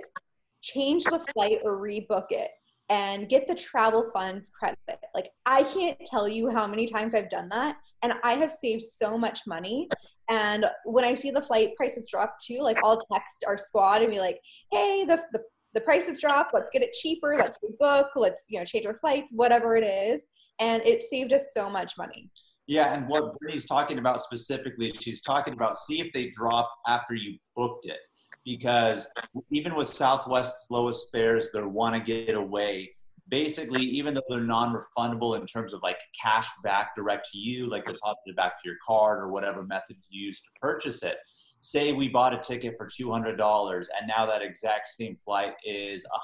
change 0.63 1.05
the 1.05 1.19
flight 1.33 1.59
or 1.65 1.77
rebook 1.77 2.27
it 2.31 2.51
and 2.89 3.29
get 3.29 3.49
the 3.49 3.55
travel 3.55 4.11
funds 4.13 4.51
credit. 4.51 4.79
Like, 5.15 5.31
I 5.45 5.65
can't 5.65 5.99
tell 6.05 6.29
you 6.29 6.51
how 6.51 6.67
many 6.67 6.87
times 6.87 7.15
I've 7.15 7.31
done 7.31 7.49
that. 7.49 7.77
And 8.03 8.15
I 8.23 8.35
have 8.35 8.53
saved 8.53 8.83
so 8.83 9.19
much 9.19 9.41
money. 9.47 9.89
And 10.29 10.67
when 10.85 11.05
I 11.05 11.15
see 11.15 11.31
the 11.31 11.43
flight 11.43 11.75
prices 11.77 12.09
drop 12.11 12.37
too, 12.39 12.61
like 12.61 12.79
I'll 12.85 13.05
text 13.13 13.45
our 13.47 13.57
squad 13.57 14.03
and 14.03 14.11
be 14.11 14.21
like, 14.21 14.39
hey, 14.71 15.05
the, 15.05 15.21
the, 15.33 15.41
the 15.75 15.81
prices 15.81 16.21
drop. 16.21 16.51
Let's 16.53 16.71
get 16.73 16.83
it 16.83 16.93
cheaper. 16.93 17.35
Let's 17.37 17.59
rebook. 17.59 18.09
Let's, 18.15 18.47
you 18.51 18.59
know, 18.59 18.65
change 18.65 18.87
our 18.87 18.95
flights, 18.95 19.33
whatever 19.35 19.77
it 19.77 19.85
is. 19.85 20.27
And 20.63 20.81
it 20.87 21.03
saved 21.03 21.33
us 21.33 21.47
so 21.53 21.69
much 21.69 21.99
money. 21.99 22.31
Yeah, 22.69 22.95
and 22.95 23.09
what 23.09 23.37
Brittany's 23.37 23.67
talking 23.67 23.99
about 23.99 24.23
specifically, 24.23 24.93
she's 24.93 25.21
talking 25.21 25.55
about 25.55 25.81
see 25.81 26.01
if 26.01 26.13
they 26.13 26.31
drop 26.31 26.71
after 26.87 27.15
you 27.15 27.37
booked 27.57 27.87
it. 27.87 27.99
Because 28.45 29.09
even 29.51 29.75
with 29.75 29.89
Southwest's 29.89 30.71
lowest 30.71 31.09
fares, 31.11 31.51
they 31.53 31.63
want 31.63 31.97
to 31.97 32.01
get 32.01 32.37
away. 32.37 32.95
Basically, 33.29 33.83
even 33.83 34.15
though 34.15 34.23
they're 34.29 34.41
non-refundable 34.41 35.39
in 35.39 35.47
terms 35.47 35.73
of 35.73 35.83
like 35.83 35.99
cash 36.21 36.49
back 36.63 36.95
direct 36.95 37.29
to 37.33 37.39
you, 37.39 37.67
like 37.67 37.85
deposited 37.85 38.37
back 38.37 38.63
to 38.63 38.69
your 38.69 38.79
card 38.87 39.25
or 39.25 39.33
whatever 39.33 39.65
method 39.65 39.97
you 40.11 40.27
use 40.27 40.41
to 40.43 40.49
purchase 40.61 41.03
it. 41.03 41.17
Say 41.59 41.93
we 41.93 42.09
bought 42.09 42.35
a 42.35 42.39
ticket 42.39 42.75
for 42.77 42.87
two 42.87 43.11
hundred 43.11 43.37
dollars, 43.37 43.89
and 43.99 44.09
now 44.09 44.27
that 44.27 44.43
exact 44.43 44.87
same 44.87 45.17
flight 45.17 45.55
is 45.65 46.05
a 46.05 46.19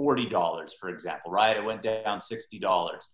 hundred 0.00 0.18
and 0.18 0.28
forty 0.28 0.28
dollars, 0.28 0.74
for 0.80 0.88
example, 0.88 1.30
right? 1.30 1.56
It 1.56 1.64
went 1.64 1.82
down 1.82 2.20
sixty 2.20 2.58
dollars 2.58 3.08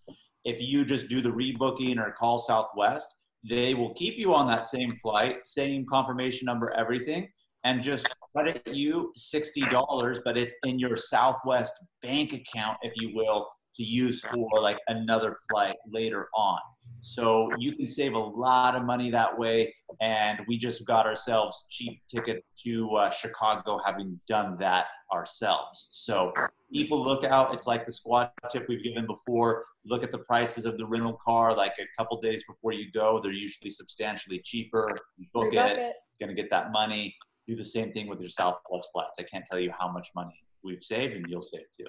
if 0.47 0.63
you 0.63 0.85
just 0.85 1.09
do 1.09 1.21
the 1.21 1.29
rebooking 1.29 1.99
or 1.99 2.13
call 2.13 2.39
Southwest, 2.39 3.17
they 3.49 3.75
will 3.75 3.93
keep 3.95 4.17
you 4.17 4.33
on 4.33 4.47
that 4.47 4.65
same 4.65 4.97
flight, 5.03 5.45
same 5.45 5.85
confirmation 5.91 6.47
number, 6.47 6.71
everything, 6.71 7.29
and 7.65 7.83
just 7.83 8.09
credit 8.33 8.63
you 8.67 9.13
$60, 9.19 10.21
but 10.25 10.39
it's 10.39 10.55
in 10.65 10.79
your 10.79 10.97
Southwest 10.97 11.75
bank 12.01 12.33
account, 12.33 12.79
if 12.83 12.93
you 12.95 13.11
will, 13.13 13.49
to 13.75 13.83
use 13.83 14.21
for 14.21 14.49
like 14.61 14.79
another 14.87 15.35
flight 15.51 15.75
later 15.93 16.29
on. 16.35 16.59
So 17.07 17.49
you 17.57 17.77
can 17.77 17.87
save 17.87 18.15
a 18.15 18.19
lot 18.19 18.75
of 18.75 18.83
money 18.83 19.11
that 19.11 19.39
way. 19.39 19.73
And 20.01 20.41
we 20.49 20.59
just 20.59 20.85
got 20.85 21.07
ourselves 21.07 21.69
cheap 21.71 22.03
ticket 22.13 22.45
to 22.65 22.97
uh, 22.97 23.11
Chicago, 23.11 23.79
having 23.87 24.19
done 24.29 24.57
that 24.59 24.87
ourselves. 25.15 25.87
So 25.93 26.33
people 26.73 27.01
look 27.01 27.23
out. 27.23 27.55
It's 27.55 27.65
like 27.65 27.87
the 27.87 27.93
squad 27.93 28.33
tip 28.51 28.67
we've 28.69 28.83
given 28.83 29.07
before. 29.07 29.65
Look 29.85 30.03
at 30.03 30.11
the 30.11 30.19
prices 30.19 30.65
of 30.65 30.79
the 30.79 30.87
rental 30.87 31.17
car 31.25 31.57
like 31.57 31.75
a 31.79 31.87
couple 31.97 32.21
days 32.21 32.43
before 32.43 32.73
you 32.73 32.91
go. 32.91 33.21
They're 33.23 33.31
usually 33.31 33.71
substantially 33.71 34.41
cheaper. 34.45 34.99
You 35.17 35.27
book 35.33 35.55
it, 35.55 35.79
it. 35.79 35.95
You're 36.19 36.27
going 36.27 36.37
to 36.37 36.43
get 36.43 36.51
that 36.51 36.73
money. 36.73 37.17
Do 37.47 37.55
the 37.55 37.65
same 37.65 37.93
thing 37.93 38.09
with 38.09 38.19
your 38.19 38.31
Southwest 38.31 38.89
flights. 38.93 39.19
I 39.21 39.23
can't 39.23 39.45
tell 39.49 39.61
you 39.61 39.71
how 39.79 39.93
much 39.93 40.09
money 40.17 40.35
we've 40.65 40.83
saved, 40.83 41.15
and 41.15 41.25
you'll 41.29 41.41
save 41.41 41.67
too. 41.77 41.87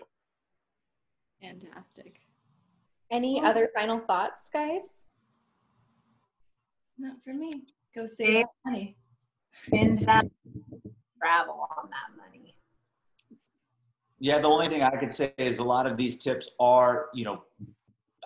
Fantastic. 1.41 2.19
Any 3.09 3.41
other 3.41 3.71
final 3.75 3.99
thoughts, 3.99 4.49
guys? 4.53 5.06
Not 6.97 7.17
for 7.23 7.33
me. 7.33 7.51
Go 7.95 8.05
save 8.05 8.45
money. 8.65 8.97
Spend 9.53 9.99
that 9.99 10.25
uh, 10.25 10.89
travel 11.21 11.67
on 11.77 11.89
that 11.89 12.17
money. 12.17 12.55
Yeah, 14.19 14.39
the 14.39 14.47
only 14.47 14.67
thing 14.67 14.81
I 14.81 14.95
could 14.97 15.15
say 15.15 15.33
is 15.37 15.59
a 15.59 15.63
lot 15.63 15.85
of 15.85 15.95
these 15.95 16.17
tips 16.17 16.49
are, 16.59 17.07
you 17.13 17.23
know, 17.23 17.43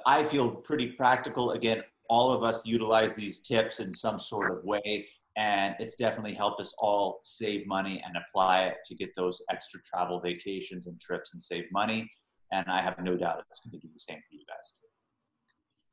I 0.05 0.24
feel 0.24 0.49
pretty 0.49 0.88
practical. 0.88 1.51
Again, 1.51 1.84
all 2.09 2.32
of 2.32 2.43
us 2.43 2.65
utilize 2.65 3.13
these 3.13 3.39
tips 3.39 3.80
in 3.80 3.93
some 3.93 4.19
sort 4.19 4.51
of 4.51 4.63
way, 4.63 5.07
and 5.38 5.76
it's 5.80 5.95
definitely 5.95 6.34
helped 6.34 6.61
us 6.61 6.74
all 6.78 7.19
save 7.24 7.67
money 7.67 8.01
and 8.05 8.15
apply 8.17 8.63
it 8.63 8.78
to 8.86 8.95
get 8.95 9.09
those 9.15 9.41
extra 9.49 9.82
travel 9.84 10.22
vacations 10.22 10.88
and 10.88 10.99
trips 10.99 11.34
and 11.34 11.43
save 11.43 11.65
money. 11.72 12.09
And 12.53 12.67
I 12.67 12.82
have 12.82 12.97
no 12.99 13.17
doubt 13.17 13.43
it's 13.49 13.59
going 13.59 13.80
to 13.80 13.86
do 13.86 13.91
the 13.93 13.99
same 13.99 14.17
for 14.17 14.34
you 14.34 14.43
guys 14.47 14.72
too. 14.78 14.91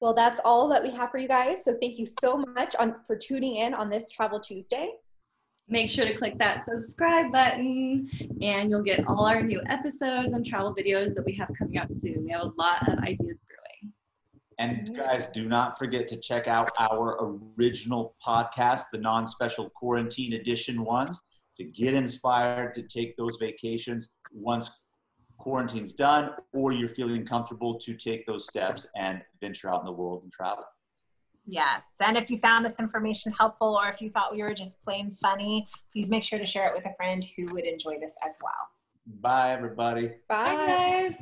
Well, 0.00 0.14
that's 0.14 0.40
all 0.44 0.68
that 0.68 0.82
we 0.82 0.90
have 0.90 1.10
for 1.10 1.18
you 1.18 1.28
guys. 1.28 1.64
So 1.64 1.76
thank 1.80 1.98
you 1.98 2.06
so 2.20 2.44
much 2.54 2.74
on 2.76 2.96
for 3.06 3.16
tuning 3.16 3.56
in 3.56 3.74
on 3.74 3.90
this 3.90 4.10
Travel 4.10 4.38
Tuesday. 4.38 4.92
Make 5.68 5.90
sure 5.90 6.06
to 6.06 6.14
click 6.14 6.38
that 6.38 6.64
subscribe 6.64 7.30
button 7.30 8.08
and 8.40 8.70
you'll 8.70 8.82
get 8.82 9.06
all 9.06 9.26
our 9.26 9.42
new 9.42 9.60
episodes 9.66 10.32
and 10.32 10.46
travel 10.46 10.74
videos 10.74 11.14
that 11.14 11.24
we 11.26 11.34
have 11.34 11.50
coming 11.58 11.76
out 11.76 11.90
soon. 11.92 12.24
We 12.24 12.30
have 12.30 12.42
a 12.42 12.52
lot 12.56 12.88
of 12.88 12.98
ideas 13.00 13.36
brewing. 13.46 13.92
And 14.58 14.96
guys, 14.96 15.24
do 15.34 15.46
not 15.46 15.78
forget 15.78 16.08
to 16.08 16.16
check 16.16 16.46
out 16.46 16.70
our 16.78 17.36
original 17.58 18.14
podcast, 18.24 18.84
the 18.92 18.98
non 18.98 19.26
special 19.26 19.68
quarantine 19.70 20.34
edition 20.34 20.84
ones, 20.84 21.20
to 21.58 21.64
get 21.64 21.92
inspired 21.92 22.72
to 22.74 22.82
take 22.82 23.16
those 23.16 23.36
vacations 23.36 24.08
once 24.32 24.70
quarantine's 25.38 25.94
done 25.94 26.32
or 26.52 26.72
you're 26.72 26.88
feeling 26.88 27.24
comfortable 27.24 27.78
to 27.78 27.94
take 27.94 28.26
those 28.26 28.46
steps 28.46 28.86
and 28.96 29.22
venture 29.40 29.72
out 29.72 29.80
in 29.80 29.86
the 29.86 29.92
world 29.92 30.22
and 30.24 30.32
travel. 30.32 30.64
Yes. 31.46 31.84
And 32.02 32.16
if 32.16 32.28
you 32.28 32.38
found 32.38 32.66
this 32.66 32.78
information 32.78 33.32
helpful 33.32 33.78
or 33.80 33.88
if 33.88 34.02
you 34.02 34.10
thought 34.10 34.32
we 34.32 34.42
were 34.42 34.52
just 34.52 34.82
plain 34.84 35.14
funny, 35.14 35.66
please 35.90 36.10
make 36.10 36.22
sure 36.22 36.38
to 36.38 36.44
share 36.44 36.66
it 36.66 36.74
with 36.74 36.84
a 36.84 36.94
friend 36.96 37.24
who 37.36 37.46
would 37.54 37.64
enjoy 37.64 37.98
this 38.00 38.14
as 38.26 38.38
well. 38.42 38.68
Bye, 39.20 39.52
everybody. 39.52 40.08
Bye, 40.28 40.54
Bye 40.54 40.66
guys. 40.66 41.14